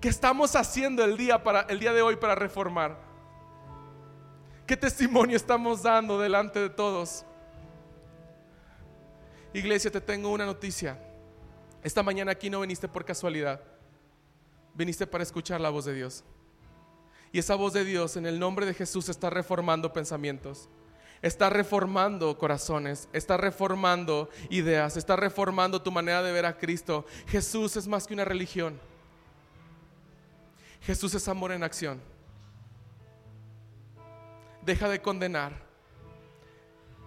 ¿Qué 0.00 0.08
estamos 0.08 0.54
haciendo 0.56 1.04
el 1.04 1.16
día, 1.16 1.42
para, 1.42 1.62
el 1.62 1.78
día 1.78 1.92
de 1.92 2.02
hoy 2.02 2.16
para 2.16 2.34
reformar? 2.34 2.98
¿Qué 4.66 4.76
testimonio 4.76 5.36
estamos 5.36 5.82
dando 5.82 6.18
delante 6.18 6.58
de 6.58 6.70
todos? 6.70 7.24
Iglesia, 9.52 9.90
te 9.90 10.00
tengo 10.00 10.30
una 10.30 10.46
noticia. 10.46 10.98
Esta 11.82 12.02
mañana 12.02 12.32
aquí 12.32 12.50
no 12.50 12.60
viniste 12.60 12.88
por 12.88 13.04
casualidad. 13.04 13.60
Viniste 14.74 15.06
para 15.06 15.22
escuchar 15.22 15.60
la 15.60 15.70
voz 15.70 15.84
de 15.84 15.94
Dios. 15.94 16.24
Y 17.34 17.40
esa 17.40 17.56
voz 17.56 17.72
de 17.72 17.84
Dios 17.84 18.16
en 18.16 18.26
el 18.26 18.38
nombre 18.38 18.64
de 18.64 18.74
Jesús 18.74 19.08
está 19.08 19.28
reformando 19.28 19.92
pensamientos, 19.92 20.68
está 21.20 21.50
reformando 21.50 22.38
corazones, 22.38 23.08
está 23.12 23.36
reformando 23.36 24.30
ideas, 24.50 24.96
está 24.96 25.16
reformando 25.16 25.82
tu 25.82 25.90
manera 25.90 26.22
de 26.22 26.30
ver 26.30 26.46
a 26.46 26.56
Cristo. 26.56 27.04
Jesús 27.26 27.76
es 27.76 27.88
más 27.88 28.06
que 28.06 28.14
una 28.14 28.24
religión. 28.24 28.78
Jesús 30.82 31.12
es 31.14 31.26
amor 31.26 31.50
en 31.50 31.64
acción. 31.64 32.00
Deja 34.62 34.88
de 34.88 35.02
condenar. 35.02 35.60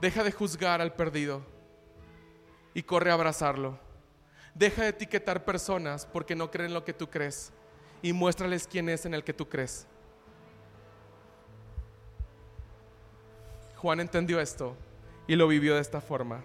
Deja 0.02 0.26
de 0.26 0.34
juzgar 0.34 0.82
al 0.82 0.94
perdido 0.94 1.42
y 2.74 2.84
corre 2.84 3.12
a 3.12 3.14
abrazarlo. 3.14 3.80
Deja 4.54 4.82
de 4.82 4.90
etiquetar 4.90 5.46
personas 5.46 6.06
porque 6.06 6.36
no 6.36 6.52
creen 6.52 6.74
lo 6.74 6.84
que 6.84 6.92
tú 6.92 7.10
crees 7.10 7.54
y 8.02 8.12
muéstrales 8.12 8.68
quién 8.68 8.90
es 8.90 9.06
en 9.06 9.14
el 9.14 9.24
que 9.24 9.32
tú 9.32 9.48
crees. 9.48 9.88
Juan 13.78 14.00
entendió 14.00 14.40
esto 14.40 14.76
y 15.28 15.36
lo 15.36 15.48
vivió 15.48 15.76
de 15.76 15.82
esta 15.82 16.02
forma. 16.02 16.44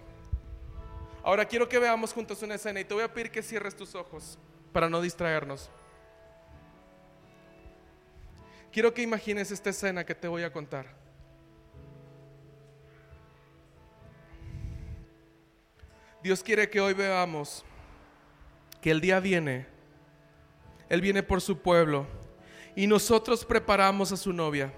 Ahora 1.23 1.45
quiero 1.45 1.67
que 1.67 1.79
veamos 1.79 2.13
juntos 2.13 2.41
una 2.43 2.55
escena 2.55 2.79
y 2.79 2.85
te 2.85 2.93
voy 2.93 3.03
a 3.03 3.13
pedir 3.13 3.31
que 3.31 3.41
cierres 3.41 3.75
tus 3.75 3.95
ojos 3.95 4.37
para 4.71 4.89
no 4.89 5.01
distraernos. 5.01 5.69
Quiero 8.71 8.93
que 8.93 9.01
imagines 9.01 9.51
esta 9.51 9.69
escena 9.69 10.05
que 10.05 10.15
te 10.15 10.27
voy 10.27 10.43
a 10.43 10.51
contar. 10.51 10.87
Dios 16.21 16.41
quiere 16.43 16.69
que 16.69 16.81
hoy 16.81 16.93
veamos 16.93 17.65
que 18.81 18.91
el 18.91 19.01
día 19.01 19.19
viene, 19.19 19.65
Él 20.89 21.01
viene 21.01 21.23
por 21.23 21.41
su 21.41 21.59
pueblo 21.59 22.05
y 22.75 22.87
nosotros 22.87 23.45
preparamos 23.45 24.11
a 24.11 24.17
su 24.17 24.33
novia, 24.33 24.73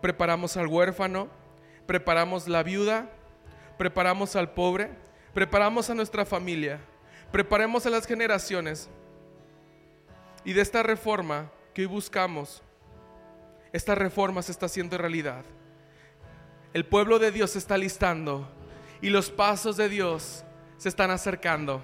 preparamos 0.00 0.56
al 0.56 0.66
huérfano, 0.66 1.39
preparamos 1.90 2.46
la 2.46 2.62
viuda, 2.62 3.10
preparamos 3.76 4.36
al 4.36 4.52
pobre, 4.52 4.90
preparamos 5.34 5.90
a 5.90 5.94
nuestra 5.96 6.24
familia, 6.24 6.78
preparemos 7.32 7.84
a 7.84 7.90
las 7.90 8.06
generaciones. 8.06 8.88
Y 10.44 10.52
de 10.52 10.60
esta 10.60 10.84
reforma 10.84 11.50
que 11.74 11.80
hoy 11.80 11.88
buscamos, 11.88 12.62
esta 13.72 13.96
reforma 13.96 14.40
se 14.40 14.52
está 14.52 14.66
haciendo 14.66 14.98
realidad. 14.98 15.44
El 16.74 16.86
pueblo 16.86 17.18
de 17.18 17.32
Dios 17.32 17.50
se 17.50 17.58
está 17.58 17.76
listando 17.76 18.48
y 19.00 19.10
los 19.10 19.28
pasos 19.28 19.76
de 19.76 19.88
Dios 19.88 20.44
se 20.76 20.88
están 20.88 21.10
acercando. 21.10 21.82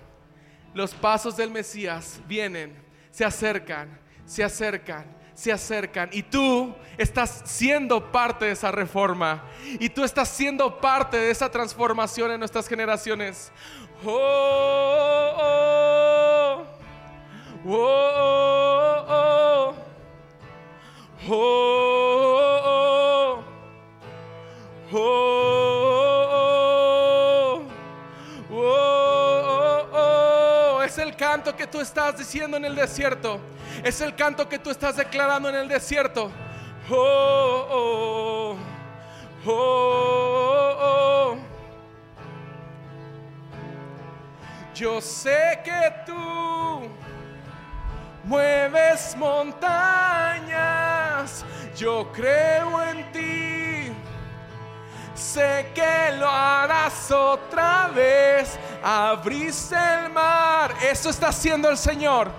Los 0.73 0.95
pasos 0.95 1.37
del 1.37 1.51
Mesías 1.51 2.21
vienen, 2.29 2.77
se 3.11 3.25
acercan, 3.25 3.99
se 4.25 4.45
acercan 4.45 5.16
se 5.37 5.53
acercan 5.53 6.09
y 6.13 6.23
tú 6.23 6.75
estás 6.97 7.43
siendo 7.45 8.11
parte 8.11 8.47
de 8.47 8.53
esa 8.53 8.73
reforma 8.73 9.45
y 9.79 9.91
tú 9.91 10.03
estás 10.03 10.31
siendo 10.31 10.81
parte 10.81 11.19
de 11.19 11.31
esa 11.31 11.51
transformación 11.51 12.31
en 12.33 12.39
nuestras 12.39 12.67
generaciones. 12.67 13.53
Oh, 14.05 14.13
oh, 17.67 18.07
Oh, 24.89 25.26
canto 31.37 31.55
que 31.55 31.67
tú 31.67 31.83
estás 31.83 32.17
diciendo 32.17 32.57
en 32.57 32.65
el 32.65 32.75
desierto. 32.75 33.39
Es 33.85 34.01
el 34.01 34.15
canto 34.15 34.49
que 34.49 34.59
tú 34.59 34.71
estás 34.71 34.97
declarando 34.97 35.51
en 35.51 35.57
el 35.57 35.69
desierto. 35.69 36.33
Oh, 36.89 37.67
oh, 37.71 38.57
oh, 39.45 40.77
oh. 40.81 41.37
Yo 44.75 44.99
sé 45.03 45.61
que 45.63 45.93
tú 46.07 46.89
mueves 48.25 49.15
montañas. 49.19 50.55
Yo 51.77 52.11
creo 52.15 52.83
en 52.83 53.13
ti. 53.13 53.66
Sé 55.17 55.73
que 55.75 56.13
lo 56.19 56.29
harás 56.29 57.11
otra 57.11 57.89
vez. 57.89 58.59
Abriste 58.83 59.75
el 59.75 60.13
mar. 60.13 60.75
Eso 60.83 61.09
está 61.09 61.29
haciendo 61.29 61.71
el 61.71 61.79
Señor. 61.79 62.31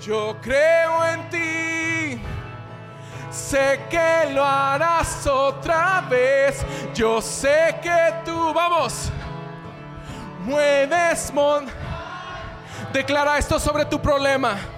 Yo 0.00 0.36
creo 0.42 1.04
en 1.06 1.30
ti. 1.30 2.22
Sé 3.30 3.80
que 3.88 4.30
lo 4.32 4.44
harás 4.44 5.26
otra 5.26 6.02
vez. 6.08 6.64
Yo 6.94 7.22
sé 7.22 7.76
que 7.82 8.14
tú, 8.24 8.52
vamos, 8.52 9.10
mueves 10.40 11.32
mon. 11.32 11.66
Declara 12.92 13.38
esto 13.38 13.58
sobre 13.58 13.86
tu 13.86 14.00
problema. 14.00 14.77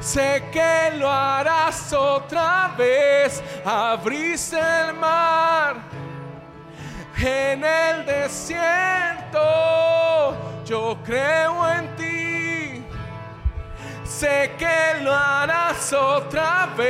Sé 0.00 0.44
que 0.52 0.92
lo 0.96 1.10
harás 1.10 1.92
otra 1.92 2.72
vez. 2.78 3.42
Abriste 3.64 4.58
el 4.58 4.94
mar 4.94 5.76
en 7.16 7.64
el 7.64 8.06
desierto. 8.06 9.40
Yo 10.64 10.96
creo 11.04 11.68
en 11.72 11.96
ti. 11.96 12.84
Sé 14.04 14.52
que 14.58 15.00
lo 15.02 15.12
harás 15.14 15.92
otra 15.92 16.68
vez. 16.76 16.88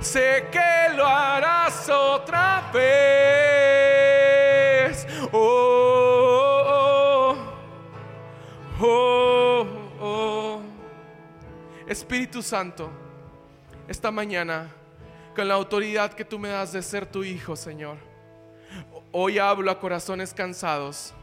Sé 0.00 0.48
que 0.50 0.94
lo 0.94 1.06
harás 1.06 1.88
otra 1.88 2.62
vez. 2.72 3.15
Espíritu 11.96 12.42
Santo, 12.42 12.90
esta 13.88 14.10
mañana, 14.10 14.70
con 15.34 15.48
la 15.48 15.54
autoridad 15.54 16.12
que 16.12 16.26
tú 16.26 16.38
me 16.38 16.50
das 16.50 16.70
de 16.72 16.82
ser 16.82 17.06
tu 17.06 17.24
hijo, 17.24 17.56
Señor, 17.56 17.96
hoy 19.12 19.38
hablo 19.38 19.70
a 19.70 19.80
corazones 19.80 20.34
cansados. 20.34 21.14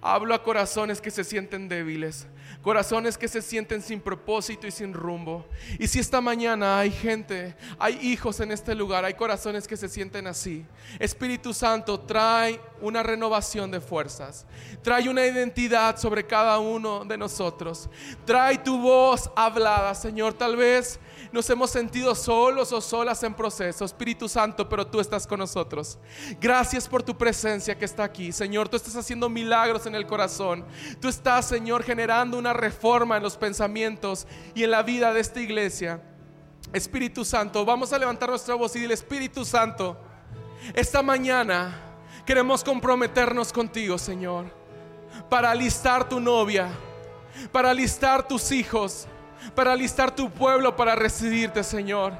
Hablo 0.00 0.32
a 0.32 0.42
corazones 0.42 1.02
que 1.02 1.10
se 1.10 1.22
sienten 1.22 1.68
débiles, 1.68 2.26
corazones 2.66 3.16
que 3.16 3.28
se 3.28 3.42
sienten 3.42 3.80
sin 3.80 4.00
propósito 4.00 4.66
y 4.66 4.72
sin 4.72 4.92
rumbo. 4.92 5.46
Y 5.78 5.86
si 5.86 6.00
esta 6.00 6.20
mañana 6.20 6.80
hay 6.80 6.90
gente, 6.90 7.54
hay 7.78 7.96
hijos 8.02 8.40
en 8.40 8.50
este 8.50 8.74
lugar, 8.74 9.04
hay 9.04 9.14
corazones 9.14 9.68
que 9.68 9.76
se 9.76 9.88
sienten 9.88 10.26
así. 10.26 10.66
Espíritu 10.98 11.54
Santo 11.54 12.00
trae 12.00 12.60
una 12.80 13.04
renovación 13.04 13.70
de 13.70 13.80
fuerzas, 13.80 14.46
trae 14.82 15.08
una 15.08 15.24
identidad 15.24 15.96
sobre 15.96 16.26
cada 16.26 16.58
uno 16.58 17.04
de 17.04 17.16
nosotros. 17.16 17.88
Trae 18.24 18.58
tu 18.58 18.80
voz 18.80 19.30
hablada, 19.36 19.94
Señor. 19.94 20.34
Tal 20.34 20.56
vez 20.56 20.98
nos 21.36 21.50
hemos 21.50 21.70
sentido 21.70 22.14
solos 22.14 22.72
o 22.72 22.80
solas 22.80 23.22
en 23.22 23.34
proceso, 23.34 23.84
Espíritu 23.84 24.26
Santo, 24.26 24.66
pero 24.68 24.86
tú 24.86 25.00
estás 25.00 25.26
con 25.26 25.38
nosotros. 25.38 25.98
Gracias 26.40 26.88
por 26.88 27.02
tu 27.02 27.16
presencia 27.16 27.76
que 27.76 27.84
está 27.84 28.04
aquí, 28.04 28.32
Señor. 28.32 28.70
Tú 28.70 28.76
estás 28.76 28.96
haciendo 28.96 29.28
milagros 29.28 29.84
en 29.84 29.94
el 29.94 30.06
corazón. 30.06 30.64
Tú 30.98 31.08
estás, 31.08 31.46
Señor, 31.46 31.82
generando 31.82 32.38
una 32.38 32.54
reforma 32.54 33.18
en 33.18 33.22
los 33.22 33.36
pensamientos 33.36 34.26
y 34.54 34.64
en 34.64 34.70
la 34.70 34.82
vida 34.82 35.12
de 35.12 35.20
esta 35.20 35.38
iglesia. 35.38 36.02
Espíritu 36.72 37.22
Santo, 37.22 37.66
vamos 37.66 37.92
a 37.92 37.98
levantar 37.98 38.30
nuestra 38.30 38.54
voz 38.54 38.74
y 38.74 38.80
dile, 38.80 38.94
Espíritu 38.94 39.44
Santo, 39.44 39.96
esta 40.72 41.02
mañana 41.02 41.98
queremos 42.24 42.64
comprometernos 42.64 43.52
contigo, 43.52 43.98
Señor, 43.98 44.46
para 45.28 45.50
alistar 45.50 46.08
tu 46.08 46.18
novia, 46.18 46.70
para 47.52 47.70
alistar 47.70 48.26
tus 48.26 48.50
hijos 48.52 49.06
para 49.54 49.72
alistar 49.72 50.10
tu 50.10 50.30
pueblo 50.30 50.76
para 50.76 50.94
recibirte, 50.94 51.62
Señor. 51.62 52.14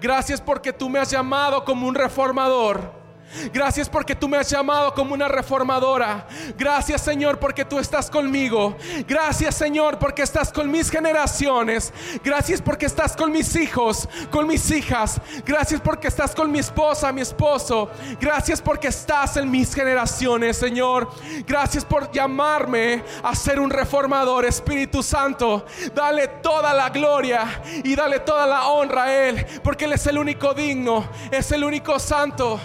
Gracias 0.00 0.40
porque 0.40 0.72
tú 0.72 0.88
me 0.88 0.98
has 0.98 1.10
llamado 1.10 1.64
como 1.64 1.86
un 1.86 1.94
reformador. 1.94 3.03
Gracias 3.52 3.88
porque 3.88 4.14
tú 4.14 4.28
me 4.28 4.36
has 4.36 4.50
llamado 4.50 4.94
como 4.94 5.14
una 5.14 5.28
reformadora. 5.28 6.26
Gracias 6.56 7.02
Señor 7.02 7.38
porque 7.38 7.64
tú 7.64 7.78
estás 7.78 8.10
conmigo. 8.10 8.76
Gracias 9.06 9.54
Señor 9.54 9.98
porque 9.98 10.22
estás 10.22 10.52
con 10.52 10.70
mis 10.70 10.90
generaciones. 10.90 11.92
Gracias 12.22 12.60
porque 12.60 12.86
estás 12.86 13.16
con 13.16 13.32
mis 13.32 13.54
hijos, 13.56 14.08
con 14.30 14.46
mis 14.46 14.70
hijas. 14.70 15.20
Gracias 15.44 15.80
porque 15.80 16.08
estás 16.08 16.34
con 16.34 16.50
mi 16.50 16.58
esposa, 16.58 17.12
mi 17.12 17.20
esposo. 17.20 17.90
Gracias 18.20 18.60
porque 18.60 18.88
estás 18.88 19.36
en 19.36 19.50
mis 19.50 19.74
generaciones, 19.74 20.56
Señor. 20.56 21.10
Gracias 21.46 21.84
por 21.84 22.10
llamarme 22.12 23.02
a 23.22 23.34
ser 23.34 23.60
un 23.60 23.70
reformador, 23.70 24.44
Espíritu 24.44 25.02
Santo. 25.02 25.64
Dale 25.94 26.28
toda 26.42 26.72
la 26.72 26.90
gloria 26.90 27.62
y 27.82 27.94
dale 27.94 28.20
toda 28.20 28.46
la 28.46 28.68
honra 28.68 29.04
a 29.04 29.28
Él, 29.28 29.46
porque 29.62 29.84
Él 29.86 29.92
es 29.92 30.06
el 30.06 30.18
único 30.18 30.54
digno, 30.54 31.08
es 31.30 31.50
el 31.52 31.64
único 31.64 31.98
santo. 31.98 32.60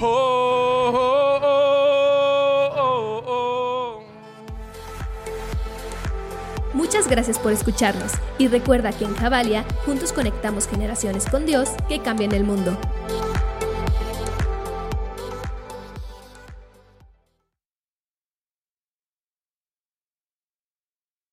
Oh, 0.00 0.07
Muchas 6.74 7.08
gracias 7.08 7.38
por 7.38 7.52
escucharnos 7.52 8.12
y 8.38 8.48
recuerda 8.48 8.92
que 8.92 9.04
en 9.04 9.14
Javalia 9.14 9.64
juntos 9.84 10.12
conectamos 10.12 10.66
generaciones 10.66 11.26
con 11.28 11.44
Dios 11.44 11.70
que 11.88 12.00
cambian 12.00 12.32
el 12.32 12.44
mundo. 12.44 12.76